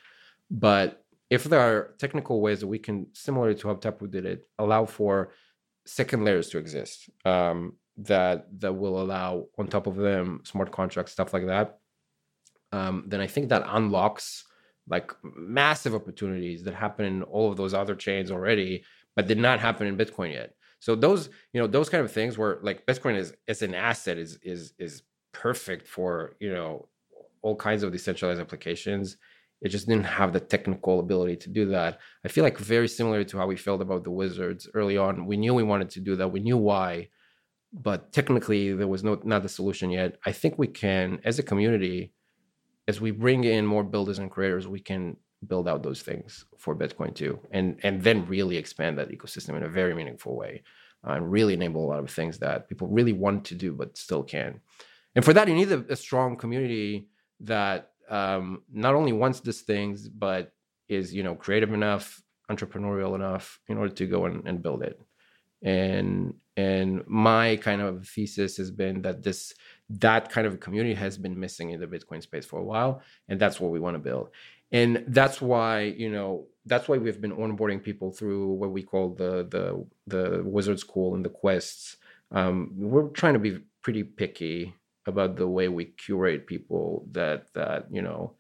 But 0.51 1.04
if 1.31 1.45
there 1.45 1.61
are 1.61 1.95
technical 1.99 2.41
ways 2.41 2.61
that 2.61 2.67
we 2.67 2.79
can 2.79 3.07
similar 3.13 3.55
to 3.55 3.69
how 3.69 3.75
taproot 3.75 4.11
did 4.11 4.27
it 4.27 4.49
allow 4.59 4.85
for 4.85 5.31
second 5.87 6.25
layers 6.25 6.49
to 6.51 6.59
exist 6.59 7.11
um, 7.25 7.75
that 7.97 8.47
that 8.61 8.73
will 8.73 9.01
allow 9.01 9.47
on 9.59 9.67
top 9.67 9.87
of 9.87 9.97
them 9.97 10.41
smart 10.45 10.71
contracts 10.73 11.13
stuff 11.13 11.33
like 11.33 11.47
that 11.47 11.79
um, 12.73 13.05
then 13.07 13.21
i 13.21 13.27
think 13.27 13.49
that 13.49 13.65
unlocks 13.67 14.45
like 14.89 15.13
massive 15.23 15.95
opportunities 15.95 16.63
that 16.65 16.75
happen 16.75 17.07
in 17.07 17.23
all 17.23 17.51
of 17.51 17.57
those 17.57 17.75
other 17.75 17.95
chains 17.95 18.31
already, 18.31 18.85
but 19.17 19.27
did 19.27 19.39
not 19.39 19.61
happen 19.61 19.87
in 19.87 19.97
Bitcoin 19.97 20.33
yet. 20.33 20.55
So 20.81 20.95
those, 20.95 21.31
you 21.53 21.61
know, 21.61 21.67
those 21.67 21.89
kind 21.89 22.05
of 22.05 22.13
things 22.13 22.37
where 22.37 22.59
like 22.63 22.85
Bitcoin 22.85 23.17
is 23.17 23.35
as 23.49 23.63
an 23.63 23.75
asset 23.75 24.19
is 24.19 24.39
is 24.43 24.75
is 24.79 25.03
perfect 25.33 25.89
for 25.89 26.35
you 26.41 26.53
know 26.53 26.89
all 27.43 27.57
kinds 27.57 27.83
of 27.83 27.93
decentralized 27.93 28.41
applications. 28.41 29.17
It 29.65 29.71
just 29.71 29.89
didn't 29.89 30.05
have 30.05 30.35
the 30.35 30.41
technical 30.41 31.01
ability 31.01 31.37
to 31.37 31.49
do 31.49 31.65
that. 31.71 31.99
I 32.23 32.29
feel 32.29 32.45
like 32.45 32.59
very 32.59 32.87
similar 32.87 33.25
to 33.25 33.39
how 33.39 33.47
we 33.47 33.57
felt 33.57 33.81
about 33.81 34.05
the 34.05 34.11
wizards 34.11 34.69
early 34.75 34.99
on. 34.99 35.25
We 35.25 35.39
knew 35.39 35.55
we 35.55 35.63
wanted 35.63 35.89
to 35.91 36.01
do 36.01 36.17
that. 36.17 36.29
We 36.29 36.41
knew 36.41 36.59
why, 36.59 37.09
but 37.73 38.13
technically 38.13 38.75
there 38.75 38.87
was 38.87 39.03
no 39.03 39.19
not 39.25 39.43
the 39.43 39.49
solution 39.49 39.89
yet. 39.91 40.19
I 40.27 40.33
think 40.33 40.59
we 40.59 40.67
can, 40.67 41.19
as 41.25 41.39
a 41.39 41.43
community, 41.43 42.13
as 42.87 43.01
we 43.01 43.11
bring 43.11 43.45
in 43.45 43.65
more 43.65 43.83
builders 43.83 44.19
and 44.19 44.31
creators, 44.31 44.69
we 44.69 44.81
can 44.81 45.17
build 45.47 45.67
out 45.67 45.83
those 45.83 46.03
things 46.03 46.45
for 46.59 46.77
Bitcoin 46.77 47.15
too, 47.15 47.41
and 47.51 47.81
and 47.83 48.03
then 48.03 48.27
really 48.27 48.59
expand 48.59 48.99
that 48.99 49.11
ecosystem 49.11 49.57
in 49.57 49.63
a 49.63 49.69
very 49.69 49.95
meaningful 49.95 50.37
way, 50.37 50.63
uh, 51.07 51.13
and 51.13 51.33
really 51.33 51.55
enable 51.55 51.87
a 51.87 51.89
lot 51.89 52.05
of 52.05 52.11
things 52.11 52.39
that 52.39 52.69
people 52.69 52.89
really 52.89 53.15
want 53.15 53.47
to 53.47 53.55
do 53.55 53.73
but 53.73 53.97
still 53.97 54.23
can. 54.23 54.61
and 55.15 55.25
for 55.25 55.33
that 55.33 55.49
you 55.49 55.55
need 55.55 55.73
a, 55.73 55.85
a 55.89 55.97
strong 55.97 56.37
community 56.37 57.09
that 57.41 57.94
um, 58.11 58.63
not 58.73 58.95
only 58.95 59.13
wants 59.13 59.41
these 59.41 59.63
things 59.63 60.09
but 60.09 60.53
is 60.89 61.15
you 61.15 61.23
know 61.23 61.35
creative 61.35 61.73
enough 61.73 62.23
entrepreneurial 62.51 63.15
enough 63.15 63.59
in 63.69 63.79
order 63.79 63.95
to 63.95 64.07
go 64.07 64.27
and, 64.27 64.47
and 64.47 64.63
build 64.63 64.83
it. 64.83 65.01
And 65.63 66.35
and 66.57 67.03
my 67.07 67.57
kind 67.57 67.81
of 67.81 68.07
thesis 68.07 68.59
has 68.59 68.71
been 68.71 69.03
that 69.03 69.23
this 69.23 69.55
that 69.89 70.31
kind 70.31 70.47
of 70.47 70.61
community 70.61 70.95
has 70.95 71.17
been 71.19 71.39
missing 71.39 71.71
in 71.71 71.81
the 71.81 71.87
bitcoin 71.87 72.23
space 72.23 72.47
for 72.47 72.61
a 72.61 72.65
while 72.65 73.03
and 73.29 73.41
that's 73.41 73.59
what 73.59 73.71
we 73.71 73.81
want 73.81 73.95
to 73.95 73.99
build. 73.99 74.29
And 74.71 75.05
that's 75.09 75.41
why 75.41 75.83
you 75.83 76.11
know 76.11 76.47
that's 76.67 76.89
why 76.89 76.99
we've 76.99 77.21
been 77.21 77.33
onboarding 77.33 77.83
people 77.83 78.11
through 78.13 78.53
what 78.53 78.71
we 78.71 78.83
call 78.83 79.15
the 79.15 79.47
the 79.51 79.87
the 80.07 80.43
wizard 80.45 80.79
school 80.79 81.15
and 81.15 81.25
the 81.25 81.31
quests. 81.31 81.97
Um, 82.31 82.73
we're 82.77 83.09
trying 83.09 83.35
to 83.35 83.39
be 83.39 83.61
pretty 83.83 84.03
picky 84.03 84.75
about 85.07 85.37
the 85.37 85.49
way 85.49 85.69
we 85.69 85.85
curate 85.85 86.47
people 86.47 87.07
that 87.13 87.53
that 87.55 87.87
you 87.91 88.03
know 88.03 88.35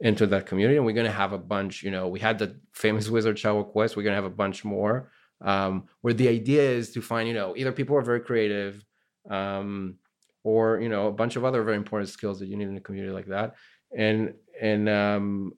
into 0.00 0.26
that 0.26 0.46
community. 0.46 0.76
And 0.76 0.86
we're 0.86 0.92
going 0.92 1.06
to 1.06 1.12
have 1.12 1.32
a 1.32 1.38
bunch 1.38 1.82
you 1.82 1.90
know 1.90 2.08
we 2.08 2.20
had 2.20 2.38
the 2.38 2.56
famous 2.72 3.08
wizard 3.08 3.38
shower 3.38 3.64
quest. 3.64 3.96
We're 3.96 4.02
going 4.02 4.12
to 4.12 4.22
have 4.22 4.24
a 4.24 4.30
bunch 4.30 4.64
more 4.64 5.10
um, 5.42 5.84
where 6.02 6.14
the 6.14 6.28
idea 6.28 6.62
is 6.62 6.90
to 6.92 7.02
find 7.02 7.28
you 7.28 7.34
know 7.34 7.54
either 7.56 7.72
people 7.72 7.96
are 7.96 8.02
very 8.02 8.20
creative 8.20 8.84
um, 9.28 9.96
or 10.44 10.80
you 10.80 10.88
know 10.88 11.06
a 11.08 11.12
bunch 11.12 11.36
of 11.36 11.44
other 11.44 11.62
very 11.62 11.76
important 11.76 12.10
skills 12.10 12.38
that 12.40 12.46
you 12.46 12.56
need 12.56 12.68
in 12.68 12.76
a 12.76 12.80
community 12.80 13.12
like 13.12 13.26
that. 13.26 13.54
And 13.96 14.34
and 14.60 14.88
um, 14.88 15.52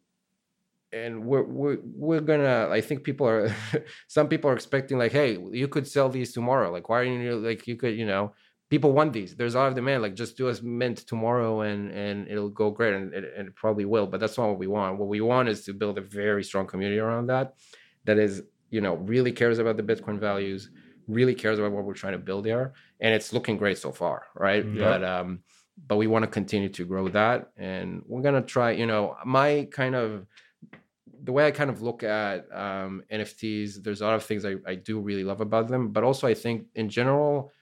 and 0.92 1.24
we're 1.24 1.42
we're 1.42 1.78
we're 1.82 2.20
gonna 2.20 2.68
i 2.70 2.80
think 2.80 3.02
people 3.02 3.26
are 3.26 3.54
some 4.08 4.28
people 4.28 4.50
are 4.50 4.54
expecting 4.54 4.98
like 4.98 5.12
hey 5.12 5.38
you 5.50 5.66
could 5.66 5.86
sell 5.86 6.08
these 6.08 6.32
tomorrow. 6.32 6.70
Like 6.70 6.88
why 6.88 7.00
are 7.00 7.04
you 7.04 7.36
like 7.36 7.66
you 7.66 7.76
could 7.76 7.96
you 7.96 8.06
know 8.06 8.34
people 8.72 8.92
want 8.92 9.12
these. 9.12 9.36
There's 9.36 9.54
a 9.54 9.58
lot 9.58 9.68
of 9.68 9.74
demand 9.74 10.00
like 10.00 10.14
just 10.14 10.34
do 10.34 10.48
us 10.48 10.62
mint 10.62 10.96
tomorrow 11.12 11.60
and 11.60 11.90
and 11.92 12.26
it'll 12.26 12.54
go 12.62 12.70
great 12.70 12.94
and 12.94 13.12
it, 13.12 13.24
and 13.36 13.48
it 13.48 13.54
probably 13.54 13.84
will 13.84 14.06
but 14.06 14.18
that's 14.18 14.38
not 14.38 14.48
what 14.48 14.58
we 14.64 14.66
want. 14.66 14.98
What 14.98 15.10
we 15.10 15.20
want 15.20 15.50
is 15.50 15.62
to 15.66 15.74
build 15.74 15.98
a 15.98 16.00
very 16.00 16.42
strong 16.42 16.66
community 16.66 16.98
around 16.98 17.26
that 17.26 17.46
that 18.06 18.16
is 18.16 18.42
you 18.70 18.80
know 18.80 18.94
really 19.12 19.30
cares 19.30 19.58
about 19.58 19.76
the 19.76 19.82
bitcoin 19.82 20.18
values 20.18 20.70
really 21.06 21.34
cares 21.34 21.58
about 21.58 21.72
what 21.72 21.84
we're 21.84 22.02
trying 22.02 22.16
to 22.18 22.24
build 22.28 22.44
there 22.46 22.72
and 23.02 23.10
it's 23.16 23.34
looking 23.34 23.58
great 23.58 23.76
so 23.76 23.92
far 23.92 24.18
right? 24.46 24.64
Yep. 24.64 24.84
but 24.88 25.04
um 25.04 25.40
but 25.88 25.96
we 25.96 26.06
want 26.06 26.22
to 26.22 26.30
continue 26.40 26.70
to 26.78 26.84
grow 26.86 27.08
that 27.08 27.50
and 27.58 28.02
we're 28.06 28.22
gonna 28.22 28.46
try 28.56 28.70
you 28.70 28.86
know 28.86 29.02
my 29.26 29.68
kind 29.70 29.94
of 29.94 30.26
the 31.24 31.32
way 31.36 31.46
I 31.46 31.50
kind 31.50 31.70
of 31.70 31.82
look 31.82 32.02
at 32.02 32.38
um, 32.52 33.04
NFTs, 33.12 33.82
there's 33.84 34.00
a 34.00 34.06
lot 34.06 34.16
of 34.16 34.24
things 34.24 34.44
I, 34.44 34.54
I 34.66 34.74
do 34.74 34.98
really 34.98 35.22
love 35.22 35.40
about 35.40 35.68
them, 35.68 35.92
but 35.92 36.02
also 36.02 36.26
I 36.26 36.34
think 36.34 36.66
in 36.74 36.88
general, 36.88 37.52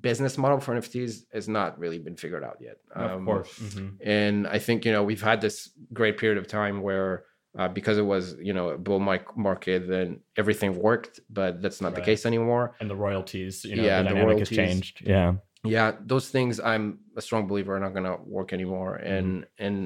business 0.00 0.38
model 0.38 0.60
for 0.60 0.74
NFTs 0.74 1.24
has 1.32 1.46
not 1.48 1.78
really 1.78 1.98
been 1.98 2.16
figured 2.16 2.42
out 2.44 2.56
yet. 2.60 2.76
of 2.94 3.10
Um, 3.18 3.24
course. 3.26 3.58
Mhm. 3.58 3.96
and 4.02 4.46
I 4.46 4.58
think 4.58 4.84
you 4.84 4.92
know 4.92 5.02
we've 5.02 5.22
had 5.22 5.40
this 5.40 5.70
great 5.92 6.16
period 6.18 6.38
of 6.38 6.46
time 6.46 6.80
where 6.82 7.24
uh, 7.56 7.68
because 7.68 7.98
it 7.98 8.06
was 8.14 8.34
you 8.40 8.52
know 8.52 8.70
a 8.70 8.78
bull 8.78 8.98
market, 9.36 9.86
then 9.86 10.20
everything 10.36 10.74
worked, 10.88 11.20
but 11.30 11.62
that's 11.62 11.80
not 11.80 11.94
the 11.94 12.00
case 12.00 12.26
anymore. 12.26 12.74
And 12.80 12.90
the 12.90 12.96
royalties, 12.96 13.64
you 13.64 13.76
know, 13.76 13.84
Yeah, 13.84 14.02
the 14.02 14.08
the 14.08 14.14
dynamic 14.14 14.38
has 14.40 14.48
changed. 14.50 15.02
Yeah. 15.06 15.34
yeah 15.66 15.92
those 16.12 16.28
things 16.28 16.60
i'm 16.60 16.98
a 17.16 17.22
strong 17.22 17.46
believer 17.46 17.72
are 17.76 17.80
not 17.80 17.94
going 17.96 18.04
to 18.12 18.18
work 18.38 18.52
anymore 18.52 18.96
and 18.96 19.46
and 19.58 19.78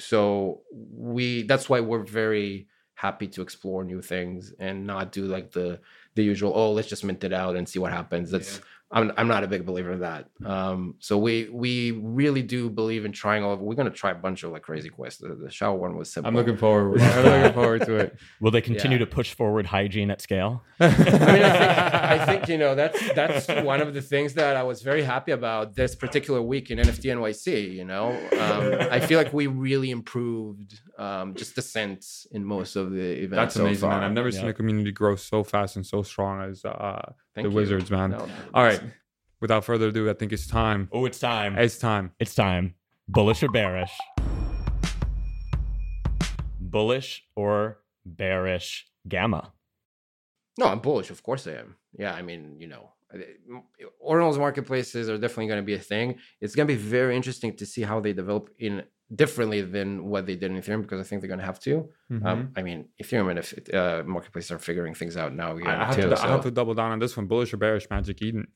so 0.00 0.62
we 0.72 1.42
that's 1.42 1.68
why 1.68 1.80
we're 1.80 2.02
very 2.24 2.66
happy 2.94 3.26
to 3.28 3.42
explore 3.42 3.84
new 3.84 4.00
things 4.00 4.54
and 4.58 4.86
not 4.86 5.12
do 5.12 5.24
like 5.26 5.50
the 5.52 5.80
the 6.14 6.22
usual 6.22 6.52
oh 6.54 6.72
let's 6.72 6.88
just 6.88 7.04
mint 7.04 7.22
it 7.24 7.32
out 7.32 7.56
and 7.56 7.68
see 7.68 7.78
what 7.78 7.92
happens 7.92 8.30
that's 8.30 8.60
I'm, 8.96 9.12
I'm 9.16 9.28
not 9.28 9.42
a 9.44 9.48
big 9.48 9.66
believer 9.66 9.92
in 9.92 10.00
that 10.00 10.28
um 10.46 10.94
so 11.00 11.18
we 11.18 11.48
we 11.52 11.90
really 11.90 12.42
do 12.42 12.70
believe 12.70 13.04
in 13.04 13.12
trying 13.12 13.42
all 13.44 13.52
of 13.52 13.60
we're 13.60 13.74
going 13.74 13.90
to 13.90 13.96
try 13.96 14.12
a 14.12 14.14
bunch 14.14 14.42
of 14.44 14.52
like 14.52 14.62
crazy 14.62 14.88
quests 14.88 15.20
the, 15.20 15.34
the 15.34 15.50
shower 15.50 15.76
one 15.76 15.96
was 15.96 16.12
simple 16.12 16.28
I'm 16.28 16.34
looking 16.36 16.56
forward. 16.56 17.00
I'm 17.16 17.24
looking 17.24 17.52
forward 17.52 17.82
to 17.86 17.96
it. 17.96 18.16
Will 18.40 18.50
they 18.52 18.60
continue 18.60 18.96
Yeah. 18.98 19.04
to 19.04 19.10
push 19.10 19.34
forward 19.34 19.66
hygiene 19.66 20.10
at 20.10 20.20
scale? 20.20 20.62
I 20.80 20.88
mean, 20.88 20.96
I 20.98 21.58
think, 21.58 21.72
I 22.22 22.26
think 22.26 22.48
you 22.48 22.58
know 22.58 22.74
that's 22.74 23.00
that's 23.14 23.48
one 23.64 23.80
of 23.80 23.94
the 23.94 24.02
things 24.02 24.34
that 24.34 24.56
I 24.56 24.62
was 24.62 24.82
very 24.82 25.02
happy 25.02 25.32
about 25.32 25.74
this 25.74 25.94
particular 25.94 26.40
week 26.42 26.70
in 26.70 26.78
NFT 26.78 27.04
NYC. 27.16 27.72
You 27.74 27.84
know, 27.84 28.10
um, 28.40 28.88
I 28.90 29.00
feel 29.00 29.18
like 29.18 29.32
we 29.32 29.46
really 29.48 29.90
improved 29.90 30.80
um, 30.98 31.34
just 31.34 31.54
the 31.56 31.62
sense 31.62 32.26
in 32.32 32.44
most 32.44 32.76
of 32.76 32.90
the 32.92 33.00
events. 33.24 33.36
That's 33.36 33.54
so 33.56 33.62
amazing, 33.66 33.88
man. 33.88 34.02
I've 34.04 34.12
never 34.12 34.28
Yeah. 34.28 34.40
seen 34.40 34.48
a 34.48 34.52
community 34.54 34.92
grow 34.92 35.16
so 35.16 35.42
fast 35.44 35.76
and 35.76 35.84
so 35.86 36.02
strong 36.02 36.42
as 36.50 36.64
uh, 36.64 37.12
Thank 37.34 37.46
the 37.46 37.50
you. 37.50 37.56
Wizards, 37.56 37.90
man. 37.90 38.10
No, 38.10 38.28
All 38.52 38.62
right. 38.62 38.80
Without 39.44 39.62
further 39.62 39.88
ado, 39.88 40.08
I 40.08 40.14
think 40.14 40.32
it's 40.32 40.46
time. 40.46 40.88
Oh, 40.90 41.04
it's 41.04 41.18
time. 41.18 41.58
It's 41.58 41.76
time. 41.76 42.12
It's 42.18 42.34
time. 42.34 42.76
Bullish 43.08 43.42
or 43.42 43.50
bearish? 43.50 43.92
Bullish 46.58 47.26
or 47.36 47.80
bearish 48.06 48.86
gamma? 49.06 49.52
No, 50.58 50.64
I'm 50.68 50.78
bullish. 50.78 51.10
Of 51.10 51.22
course 51.22 51.46
I 51.46 51.56
am. 51.56 51.76
Yeah, 51.92 52.14
I 52.14 52.22
mean, 52.22 52.56
you 52.58 52.68
know, 52.68 52.94
Ordinals 54.02 54.38
marketplaces 54.38 55.10
are 55.10 55.18
definitely 55.18 55.48
going 55.48 55.60
to 55.60 55.66
be 55.66 55.74
a 55.74 55.78
thing. 55.78 56.16
It's 56.40 56.54
going 56.54 56.66
to 56.66 56.72
be 56.72 56.80
very 56.80 57.14
interesting 57.14 57.54
to 57.58 57.66
see 57.66 57.82
how 57.82 58.00
they 58.00 58.14
develop 58.14 58.48
in 58.58 58.84
differently 59.14 59.60
than 59.60 60.06
what 60.06 60.24
they 60.24 60.36
did 60.36 60.52
in 60.52 60.56
Ethereum 60.56 60.80
because 60.80 61.00
I 61.00 61.02
think 61.02 61.20
they're 61.20 61.28
going 61.28 61.40
to 61.40 61.44
have 61.44 61.60
to. 61.60 61.86
Mhm. 62.10 62.24
Um, 62.24 62.52
I 62.56 62.62
mean, 62.62 62.88
Ethereum 63.02 63.28
and 63.28 63.38
if 63.40 63.74
uh, 63.74 64.04
marketplaces 64.06 64.52
are 64.52 64.58
figuring 64.58 64.94
things 64.94 65.18
out 65.18 65.34
now. 65.34 65.54
Again, 65.54 65.68
I, 65.68 65.82
I 65.82 65.84
have 65.84 65.96
too, 65.96 66.08
to, 66.08 66.22
I 66.22 66.28
have 66.28 66.44
to 66.44 66.50
double 66.50 66.72
down 66.72 66.92
on 66.92 66.98
this 66.98 67.14
one. 67.14 67.26
Bullish 67.26 67.52
or 67.52 67.58
bearish, 67.58 67.90
Magic 67.90 68.22
Eden. 68.22 68.46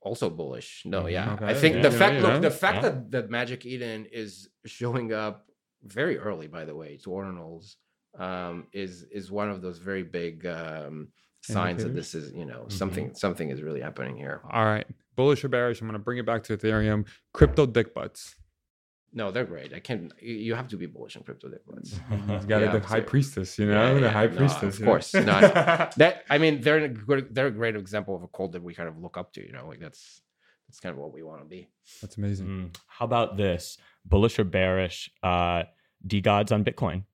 Also 0.00 0.30
bullish. 0.30 0.82
No, 0.84 1.02
Mhm. 1.04 1.12
yeah. 1.12 1.38
I 1.40 1.54
think 1.54 1.76
yeah, 1.76 1.82
the 1.82 1.90
fact 1.90 2.14
yeah. 2.16 2.22
look, 2.32 2.42
the 2.42 2.50
fact 2.50 2.82
that 2.82 3.10
that 3.10 3.30
Magic 3.30 3.66
Eden 3.66 4.06
is 4.12 4.48
showing 4.66 5.12
up 5.12 5.46
very 5.82 6.18
early, 6.18 6.46
by 6.48 6.64
the 6.64 6.74
way, 6.74 6.96
to 6.98 7.10
Ordinals, 7.10 7.76
um, 8.18 8.66
is 8.72 9.02
is 9.10 9.30
one 9.30 9.50
of 9.50 9.60
those 9.62 9.78
very 9.78 10.02
big 10.02 10.46
um, 10.46 11.08
signs 11.42 11.82
that 11.84 11.94
this 11.94 12.14
is 12.14 12.32
you 12.32 12.44
know 12.44 12.64
Mhm. 12.66 12.72
something 12.72 13.14
something 13.14 13.50
is 13.50 13.62
really 13.62 13.80
happening 13.80 14.16
here. 14.16 14.40
All 14.50 14.64
right. 14.64 14.86
Bullish 15.16 15.44
or 15.44 15.48
bearish? 15.48 15.80
I'm 15.80 15.88
going 15.88 15.98
to 15.98 16.04
bring 16.04 16.18
it 16.18 16.26
back 16.26 16.44
to 16.44 16.56
Ethereum. 16.56 17.06
Crypto 17.32 17.66
dick 17.66 17.92
butts. 17.92 18.36
No, 19.12 19.30
they're 19.30 19.46
great. 19.46 19.72
I 19.72 19.80
can't. 19.80 20.12
You 20.20 20.34
you 20.34 20.54
have 20.54 20.68
to 20.68 20.76
be 20.76 20.86
bullish 20.86 21.16
on 21.16 21.22
crypto 21.22 21.48
dick 21.48 21.64
butts. 21.66 21.98
He's 22.28 22.44
got 22.44 22.60
Yeah, 22.60 22.72
the 22.72 22.80
high 22.80 22.98
so- 23.00 23.04
priestess, 23.06 23.58
you 23.58 23.66
Yeah, 23.68 23.72
know? 23.94 24.00
the 24.00 24.10
high 24.10 24.26
no, 24.26 24.36
priestess. 24.36 24.74
of 24.74 24.80
you 24.80 24.84
know? 24.84 24.90
course. 24.92 25.14
No, 25.14 25.22
That 25.96 26.24
I 26.28 26.36
mean, 26.38 26.60
they're 26.60 26.84
a 26.84 26.88
good, 26.88 27.34
they're 27.34 27.46
a 27.46 27.50
great 27.50 27.74
example 27.76 28.14
of 28.14 28.22
a 28.22 28.28
cult 28.28 28.52
that 28.52 28.62
we 28.62 28.74
kind 28.74 28.88
of 28.88 28.98
look 28.98 29.16
up 29.16 29.32
to. 29.34 29.46
You 29.46 29.52
know, 29.52 29.66
like 29.66 29.80
that's 29.80 30.20
that's 30.68 30.80
kind 30.80 30.92
of 30.94 30.98
what 31.00 31.12
we 31.14 31.22
want 31.22 31.40
to 31.40 31.46
be. 31.46 31.68
That's 32.02 32.18
amazing. 32.18 32.46
Mm. 32.46 32.76
How 32.86 33.06
about 33.06 33.36
this? 33.38 33.78
Bullish 34.04 34.38
or 34.38 34.44
bearish? 34.44 35.10
Uh, 35.22 35.62
DeGods 36.06 36.52
on 36.52 36.62
Bitcoin. 36.64 37.04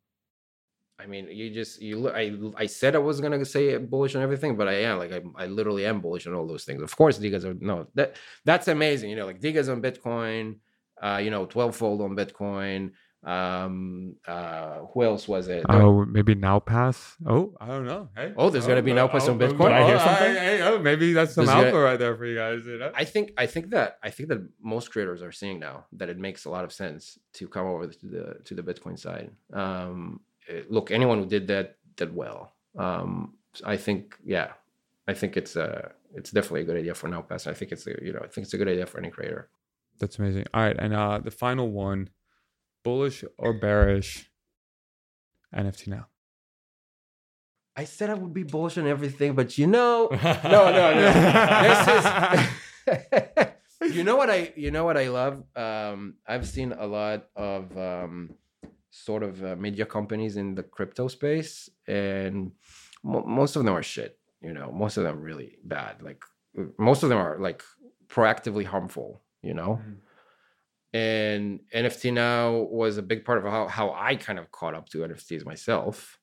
I 0.99 1.07
mean, 1.07 1.28
you 1.30 1.51
just 1.55 1.80
you 1.82 1.99
look. 1.99 2.14
I 2.14 2.32
I 2.57 2.66
said 2.66 2.95
I 2.95 2.99
was 2.99 3.20
gonna 3.20 3.45
say 3.45 3.76
bullish 3.78 4.14
on 4.16 4.22
everything, 4.22 4.57
but 4.57 4.68
I 4.68 4.74
am 4.82 4.99
like 4.99 5.12
I, 5.12 5.22
I 5.36 5.47
literally 5.47 5.86
am 5.86 6.01
bullish 6.01 6.26
on 6.26 6.34
all 6.34 6.47
those 6.47 6.64
things. 6.64 6.82
Of 6.82 6.97
course, 6.97 7.18
DeGods 7.18 7.45
are 7.45 7.55
no 7.55 7.86
that 7.95 8.16
that's 8.45 8.68
amazing. 8.68 9.11
You 9.11 9.16
know, 9.16 9.26
like 9.26 9.40
DeGods 9.40 9.70
on 9.70 9.82
Bitcoin, 9.82 10.57
uh, 11.05 11.18
you 11.18 11.30
know, 11.30 11.46
Twelvefold 11.46 12.00
on 12.00 12.16
Bitcoin. 12.16 12.92
Um, 13.24 14.16
uh, 14.28 14.80
who 14.92 15.02
else 15.02 15.26
was 15.26 15.48
it? 15.48 15.64
Oh, 15.68 16.05
maybe 16.05 16.34
now 16.34 16.61
pass. 16.61 17.16
Oh, 17.26 17.55
I 17.59 17.66
don't 17.66 17.86
know. 17.86 18.11
Hey. 18.14 18.34
Oh, 18.36 18.50
there's 18.50 18.66
gonna 18.66 18.82
be 18.82 18.92
now 18.92 19.09
pass 19.09 19.28
on 19.28 19.38
Bitcoin? 19.38 19.68
Did 19.68 19.72
I 19.72 19.86
hear 19.86 19.96
oh, 19.96 19.98
something? 19.98 20.34
Hey, 20.34 20.59
hey, 20.59 20.62
oh, 20.62 20.78
maybe 20.78 21.12
that's 21.14 21.34
some 21.34 21.46
There's 21.46 21.57
alpha 21.57 21.70
gonna- 21.70 21.84
right 21.84 21.98
there 21.98 22.14
for 22.16 22.26
you 22.26 22.36
guys. 22.36 22.66
You 22.66 22.78
know? 22.78 22.92
I 22.94 23.05
think 23.05 23.32
I 23.38 23.46
think 23.46 23.70
that 23.70 23.98
I 24.02 24.11
think 24.11 24.28
that 24.28 24.46
most 24.62 24.90
creators 24.90 25.22
are 25.22 25.32
seeing 25.32 25.59
now 25.59 25.86
that 25.92 26.09
it 26.11 26.18
makes 26.18 26.44
a 26.44 26.50
lot 26.50 26.64
of 26.64 26.72
sense 26.72 27.18
to 27.34 27.48
come 27.48 27.66
over 27.66 27.86
to 27.86 28.07
the 28.07 28.36
to 28.44 28.55
the 28.55 28.62
Bitcoin 28.62 28.98
side. 28.98 29.30
Um, 29.52 30.20
eh, 30.48 30.62
look, 30.68 30.90
anyone 30.90 31.18
who 31.18 31.26
did 31.26 31.46
that 31.48 31.76
did 31.96 32.14
well. 32.14 32.52
Um, 32.76 33.34
I 33.64 33.76
think, 33.76 34.16
yeah, 34.24 34.48
I 35.07 35.14
think 35.14 35.36
it's 35.36 35.57
uh 35.57 35.88
it's 36.14 36.30
definitely 36.30 36.62
a 36.62 36.64
good 36.64 36.76
idea 36.76 36.94
for 36.94 37.09
NowPass. 37.09 37.46
I 37.46 37.55
think 37.55 37.72
it's 37.72 37.86
a, 37.86 37.94
you 38.02 38.12
know 38.12 38.20
I 38.22 38.28
think 38.28 38.44
it's 38.44 38.55
a 38.55 38.59
good 38.59 38.68
idea 38.68 38.86
for 38.86 38.98
any 38.98 39.11
creator. 39.11 39.48
That's 39.99 40.18
amazing. 40.18 40.47
All 40.53 40.62
right, 40.62 40.76
and 40.78 40.95
uh 40.95 41.18
the 41.18 41.30
final 41.30 41.70
one, 41.70 42.11
bullish 42.82 43.24
or 43.38 43.53
bearish? 43.53 44.30
NFT 45.55 45.88
now. 45.88 46.09
I 47.76 47.84
said 47.84 48.11
I 48.11 48.14
would 48.14 48.32
be 48.34 48.45
bullish 48.45 48.78
on 48.78 48.86
everything, 48.86 49.34
but 49.34 49.59
you 49.59 49.66
know, 49.66 50.09
no, 50.12 50.70
no, 50.70 50.95
no. 50.95 51.12
this 51.62 51.88
is 53.88 53.95
you 53.97 54.05
know 54.05 54.16
what 54.16 54.30
I 54.30 54.53
you 54.57 54.70
know 54.70 54.84
what 54.84 54.97
I 54.97 55.09
love. 55.09 55.42
Um, 55.57 56.14
I've 56.26 56.47
seen 56.47 56.72
a 56.72 56.86
lot 56.86 57.26
of 57.34 57.76
um, 57.76 58.34
sort 58.90 59.22
of 59.24 59.45
uh, 59.45 59.57
media 59.57 59.86
companies 59.86 60.36
in 60.36 60.55
the 60.55 60.62
crypto 60.62 61.09
space, 61.09 61.68
and 61.88 62.53
mo- 63.03 63.24
most 63.26 63.57
of 63.57 63.64
them 63.64 63.74
are 63.74 63.82
shit. 63.82 64.18
You 64.40 64.53
know, 64.53 64.70
most 64.70 64.97
of 64.97 65.05
them 65.05 65.20
really 65.20 65.59
bad. 65.64 66.03
Like 66.03 66.22
most 66.78 67.03
of 67.03 67.09
them 67.09 67.18
are 67.18 67.38
like 67.40 67.62
proactively 68.07 68.64
harmful. 68.64 69.22
You 69.45 69.55
know. 69.55 69.80
And 70.92 71.61
NFT 71.74 72.12
now 72.12 72.53
was 72.53 72.99
a 72.99 73.03
big 73.03 73.24
part 73.24 73.38
of 73.38 73.45
how, 73.51 73.66
how 73.66 73.92
I 73.92 74.14
kind 74.14 74.38
of 74.38 74.53
caught 74.53 74.74
up 74.74 74.88
to 74.90 74.99
NFTs 74.99 75.45
myself 75.45 76.18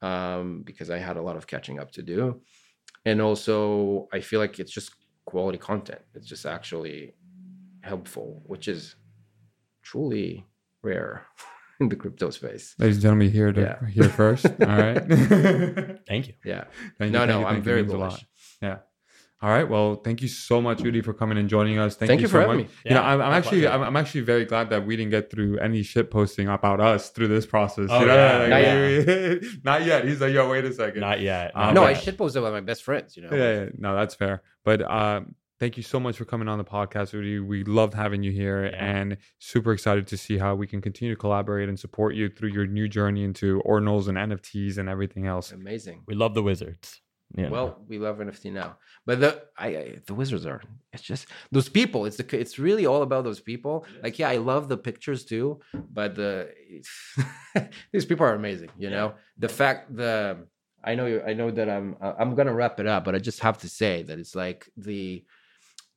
um, 0.00 0.62
because 0.64 0.90
I 0.90 0.96
had 0.98 1.18
a 1.18 1.22
lot 1.22 1.36
of 1.36 1.46
catching 1.46 1.78
up 1.78 1.90
to 1.92 2.02
do. 2.02 2.40
And 3.04 3.20
also, 3.20 4.08
I 4.12 4.20
feel 4.20 4.40
like 4.40 4.58
it's 4.58 4.72
just 4.72 4.90
quality 5.26 5.58
content. 5.58 6.00
It's 6.14 6.26
just 6.26 6.46
actually 6.46 7.14
helpful, 7.82 8.42
which 8.46 8.68
is 8.68 8.96
truly 9.82 10.46
rare 10.82 11.26
in 11.80 11.90
the 11.90 11.96
crypto 11.96 12.30
space. 12.30 12.74
Ladies 12.78 12.96
and 12.96 13.02
gentlemen, 13.02 13.30
here 13.30 13.52
to 13.52 13.60
Yeah. 13.60 13.86
here 13.88 14.08
first. 14.08 14.46
All 14.60 14.66
right. 14.66 14.98
Thank 16.08 16.28
you. 16.28 16.34
Yeah. 16.42 16.64
Thank 16.98 17.12
No, 17.12 17.20
you, 17.20 17.26
no, 17.26 17.40
you, 17.40 17.46
I'm 17.46 17.62
very 17.62 17.82
Means 17.82 17.92
a 17.92 17.98
lot. 17.98 18.08
bullish. 18.10 18.26
Yeah. 18.62 18.78
All 19.46 19.52
right. 19.52 19.68
Well, 19.68 19.94
thank 19.94 20.22
you 20.22 20.26
so 20.28 20.60
much, 20.60 20.78
Udi, 20.78 21.04
for 21.04 21.14
coming 21.14 21.38
and 21.38 21.48
joining 21.48 21.78
us. 21.78 21.94
Thank, 21.94 22.08
Thank 22.08 22.20
you 22.20 22.26
so 22.26 22.32
for 22.32 22.40
having 22.40 22.56
much. 22.56 22.66
me. 22.66 22.72
You 22.86 22.94
know, 22.94 23.02
I'm, 23.02 23.20
I'm 23.22 23.32
actually. 23.32 23.68
I'm, 23.68 23.80
I'm 23.82 23.96
actually 23.96 24.22
very 24.22 24.44
glad 24.44 24.70
that 24.70 24.84
we 24.84 24.96
didn't 24.96 25.12
get 25.12 25.30
through 25.30 25.58
any 25.58 25.84
shit 25.84 26.10
posting 26.10 26.48
about 26.48 26.80
us 26.80 27.10
through 27.10 27.28
this 27.28 27.46
process. 27.46 27.86
Oh, 27.88 28.00
You 28.00 28.06
know, 28.06 28.14
yeah, 28.16 28.38
like, 28.38 28.66
not 28.66 29.42
we- 29.42 29.58
not 29.64 29.84
yet. 29.86 30.04
He's 30.04 30.20
like, 30.20 30.32
yo, 30.34 30.50
wait 30.50 30.64
a 30.64 30.72
second. 30.72 31.00
Not 31.00 31.20
yet. 31.20 31.52
Um, 31.54 31.66
not 31.66 31.74
no, 31.74 31.84
I 31.84 31.94
shit 31.94 32.18
posted 32.18 32.42
about 32.42 32.54
my 32.54 32.60
best 32.60 32.82
friends, 32.82 33.16
you 33.16 33.22
know. 33.22 33.28
yeah, 33.30 33.52
yeah, 33.60 33.68
no, 33.78 33.94
that's 33.94 34.16
fair. 34.16 34.42
But 34.64 34.82
um, 34.90 35.36
thank 35.60 35.76
you 35.76 35.84
so 35.84 36.00
much 36.00 36.16
for 36.16 36.24
coming 36.24 36.48
on 36.48 36.58
the 36.58 36.64
podcast, 36.64 37.14
Udi. 37.14 37.40
We 37.46 37.62
loved 37.62 37.94
having 37.94 38.24
you 38.24 38.32
here, 38.32 38.66
Yeah. 38.66 38.84
and 38.84 39.16
super 39.38 39.72
excited 39.72 40.08
to 40.08 40.16
see 40.16 40.38
how 40.38 40.56
we 40.56 40.66
can 40.66 40.80
continue 40.80 41.14
to 41.14 41.20
collaborate 41.20 41.68
and 41.68 41.78
support 41.78 42.16
you 42.16 42.28
through 42.28 42.48
your 42.50 42.66
new 42.66 42.88
journey 42.88 43.22
into 43.22 43.62
ordinals 43.64 44.08
and 44.08 44.18
NFTs 44.18 44.76
and 44.78 44.88
everything 44.88 45.26
else. 45.28 45.52
Amazing. 45.52 46.02
We 46.08 46.16
love 46.16 46.34
the 46.34 46.42
Wizards. 46.42 47.00
Yeah. 47.36 47.50
Well, 47.50 47.82
we 47.86 47.98
love 47.98 48.16
NFT 48.16 48.52
now, 48.52 48.78
but 49.04 49.20
the 49.20 49.42
I, 49.58 49.68
I 49.68 49.98
the 50.06 50.14
wizards 50.14 50.46
are. 50.46 50.62
It's 50.92 51.02
just 51.02 51.26
those 51.52 51.68
people. 51.68 52.06
It's 52.06 52.16
the 52.16 52.38
it's 52.40 52.58
really 52.58 52.86
all 52.86 53.02
about 53.02 53.24
those 53.24 53.40
people. 53.40 53.84
Like 54.02 54.18
yeah, 54.18 54.30
I 54.30 54.38
love 54.38 54.68
the 54.68 54.78
pictures 54.78 55.24
too, 55.24 55.60
but 55.92 56.14
the 56.14 56.50
these 57.92 58.06
people 58.06 58.24
are 58.24 58.34
amazing. 58.34 58.70
You 58.78 58.90
know 58.90 59.14
the 59.36 59.50
fact 59.50 59.94
the 59.94 60.46
I 60.82 60.94
know 60.94 61.06
you 61.06 61.22
I 61.26 61.34
know 61.34 61.50
that 61.50 61.68
I'm 61.68 61.96
uh, 62.00 62.14
I'm 62.18 62.34
gonna 62.34 62.54
wrap 62.54 62.80
it 62.80 62.86
up, 62.86 63.04
but 63.04 63.14
I 63.14 63.18
just 63.18 63.40
have 63.40 63.58
to 63.58 63.68
say 63.68 64.02
that 64.04 64.18
it's 64.18 64.34
like 64.34 64.70
the 64.78 65.22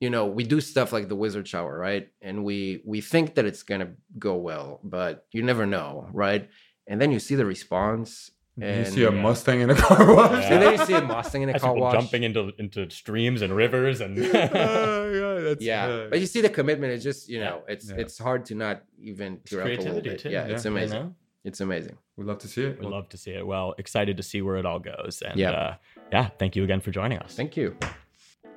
you 0.00 0.10
know 0.10 0.26
we 0.26 0.44
do 0.44 0.60
stuff 0.60 0.92
like 0.92 1.08
the 1.08 1.16
wizard 1.16 1.46
shower 1.46 1.78
right 1.78 2.08
and 2.22 2.42
we 2.44 2.82
we 2.84 3.00
think 3.00 3.34
that 3.34 3.44
it's 3.44 3.62
gonna 3.62 3.92
go 4.18 4.36
well 4.36 4.80
but 4.82 5.26
you 5.30 5.42
never 5.42 5.66
know 5.66 6.08
right 6.12 6.48
and 6.86 7.00
then 7.00 7.12
you 7.12 7.20
see 7.20 7.34
the 7.34 7.44
response 7.44 8.30
you 8.62 8.84
see 8.84 9.02
a 9.04 9.10
yeah. 9.12 9.20
Mustang 9.22 9.60
in 9.60 9.70
a 9.70 9.74
car 9.74 10.14
wash. 10.14 10.30
Yeah. 10.42 10.52
and 10.54 10.62
then 10.62 10.72
you 10.78 10.84
see 10.84 10.94
a 10.94 11.00
Mustang 11.02 11.42
in 11.42 11.48
a 11.48 11.52
Has 11.52 11.62
car 11.62 11.72
people 11.74 11.86
wash. 11.86 11.94
jumping 11.94 12.22
into 12.22 12.52
into 12.58 12.88
streams 12.90 13.42
and 13.42 13.54
rivers 13.54 14.00
and 14.00 14.18
Uh, 14.18 14.22
yeah, 14.24 15.40
that's, 15.40 15.62
yeah, 15.62 15.86
uh, 15.86 16.08
but 16.10 16.20
you 16.20 16.26
see 16.26 16.40
the 16.40 16.48
commitment. 16.48 16.92
It's 16.92 17.04
just 17.04 17.28
you 17.28 17.40
know, 17.40 17.62
it's 17.68 17.88
Yeah. 17.90 17.96
it's 17.98 18.18
hard 18.18 18.44
to 18.46 18.54
not 18.54 18.82
even 19.02 19.38
It's 19.42 19.50
tear 19.50 19.60
up 19.60 19.66
a 19.66 19.68
little 19.70 19.82
creativity 19.84 20.08
bit. 20.10 20.18
too. 20.20 20.30
Yeah, 20.30 20.46
it's 20.46 20.64
Yeah. 20.64 20.70
you 20.70 20.76
amazing. 20.76 20.98
know? 21.02 21.14
It's 21.44 21.60
amazing. 21.60 21.96
we'd 22.16 22.26
love 22.26 22.38
to 22.40 22.48
see 22.48 22.64
it. 22.64 22.78
We'd 22.78 22.88
love 22.90 23.08
to 23.08 23.16
see 23.16 23.30
it. 23.32 23.46
Well, 23.46 23.74
excited 23.78 24.16
to 24.18 24.22
see 24.22 24.42
where 24.42 24.56
it 24.56 24.66
all 24.66 24.78
goes. 24.78 25.22
And 25.26 25.38
Yeah. 25.38 25.50
uh, 25.52 25.74
yeah, 26.12 26.28
thank 26.38 26.54
you 26.56 26.64
again 26.64 26.80
for 26.80 26.90
joining 26.90 27.18
us. 27.18 27.34
Thank 27.34 27.56
you. 27.56 27.76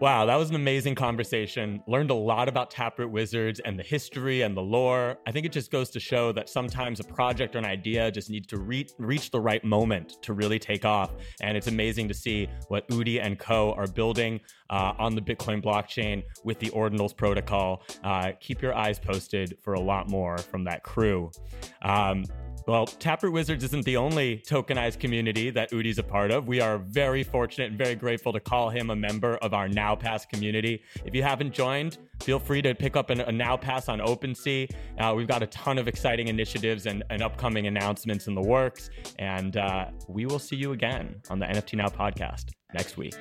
Wow, 0.03 0.25
that 0.25 0.35
was 0.35 0.49
an 0.49 0.57
amazing 0.57 0.95
conversation. 0.95 1.81
Learned 1.87 2.11
a 2.11 2.13
lot 2.13 2.49
about 2.49 2.69
Taproot 2.69 3.09
Wizards 3.09 3.61
and 3.61 3.79
the 3.79 3.83
history 3.83 4.41
and 4.41 4.53
the 4.53 4.61
lore. 4.61 5.17
I 5.25 5.31
think 5.31 5.45
it 5.45 5.53
just 5.53 5.71
goes 5.71 5.89
to 5.91 5.99
show 6.01 6.33
that 6.33 6.49
sometimes 6.49 6.99
a 6.99 7.05
project 7.05 7.55
or 7.55 7.59
an 7.59 7.65
idea 7.65 8.11
just 8.11 8.29
needs 8.29 8.47
to 8.47 8.57
re- 8.57 8.85
reach 8.99 9.31
the 9.31 9.39
right 9.39 9.63
moment 9.63 10.21
to 10.23 10.33
really 10.33 10.59
take 10.59 10.83
off. 10.83 11.13
And 11.41 11.55
it's 11.55 11.67
amazing 11.67 12.09
to 12.09 12.13
see 12.13 12.49
what 12.67 12.85
Udi 12.89 13.23
and 13.23 13.39
Co 13.39 13.71
are 13.75 13.87
building 13.87 14.41
uh, 14.69 14.91
on 14.99 15.15
the 15.15 15.21
Bitcoin 15.21 15.63
blockchain 15.63 16.23
with 16.43 16.59
the 16.59 16.69
Ordinals 16.71 17.15
protocol. 17.15 17.83
Uh, 18.03 18.33
keep 18.41 18.61
your 18.61 18.75
eyes 18.75 18.99
posted 18.99 19.57
for 19.61 19.75
a 19.75 19.79
lot 19.79 20.09
more 20.09 20.37
from 20.37 20.65
that 20.65 20.83
crew. 20.83 21.31
Um, 21.81 22.25
well, 22.65 22.85
Taproot 22.85 23.33
Wizards 23.33 23.63
isn't 23.63 23.85
the 23.85 23.97
only 23.97 24.37
tokenized 24.39 24.99
community 24.99 25.49
that 25.49 25.71
Udi's 25.71 25.97
a 25.97 26.03
part 26.03 26.31
of. 26.31 26.47
We 26.47 26.61
are 26.61 26.77
very 26.77 27.23
fortunate 27.23 27.69
and 27.69 27.77
very 27.77 27.95
grateful 27.95 28.31
to 28.33 28.39
call 28.39 28.69
him 28.69 28.89
a 28.89 28.95
member 28.95 29.35
of 29.37 29.53
our 29.53 29.67
Now 29.67 29.95
Pass 29.95 30.25
community. 30.25 30.81
If 31.05 31.13
you 31.13 31.23
haven't 31.23 31.53
joined, 31.53 31.97
feel 32.21 32.39
free 32.39 32.61
to 32.61 32.73
pick 32.73 32.95
up 32.95 33.09
an, 33.09 33.21
a 33.21 33.31
Now 33.31 33.57
Pass 33.57 33.89
on 33.89 33.99
OpenSea. 33.99 34.71
Uh, 34.97 35.13
we've 35.15 35.27
got 35.27 35.43
a 35.43 35.47
ton 35.47 35.77
of 35.77 35.87
exciting 35.87 36.27
initiatives 36.27 36.85
and, 36.85 37.03
and 37.09 37.21
upcoming 37.21 37.67
announcements 37.67 38.27
in 38.27 38.35
the 38.35 38.41
works. 38.41 38.89
And 39.19 39.57
uh, 39.57 39.87
we 40.07 40.25
will 40.25 40.39
see 40.39 40.55
you 40.55 40.71
again 40.71 41.21
on 41.29 41.39
the 41.39 41.45
NFT 41.45 41.75
Now 41.75 41.87
podcast 41.87 42.51
next 42.73 42.97
week. 42.97 43.15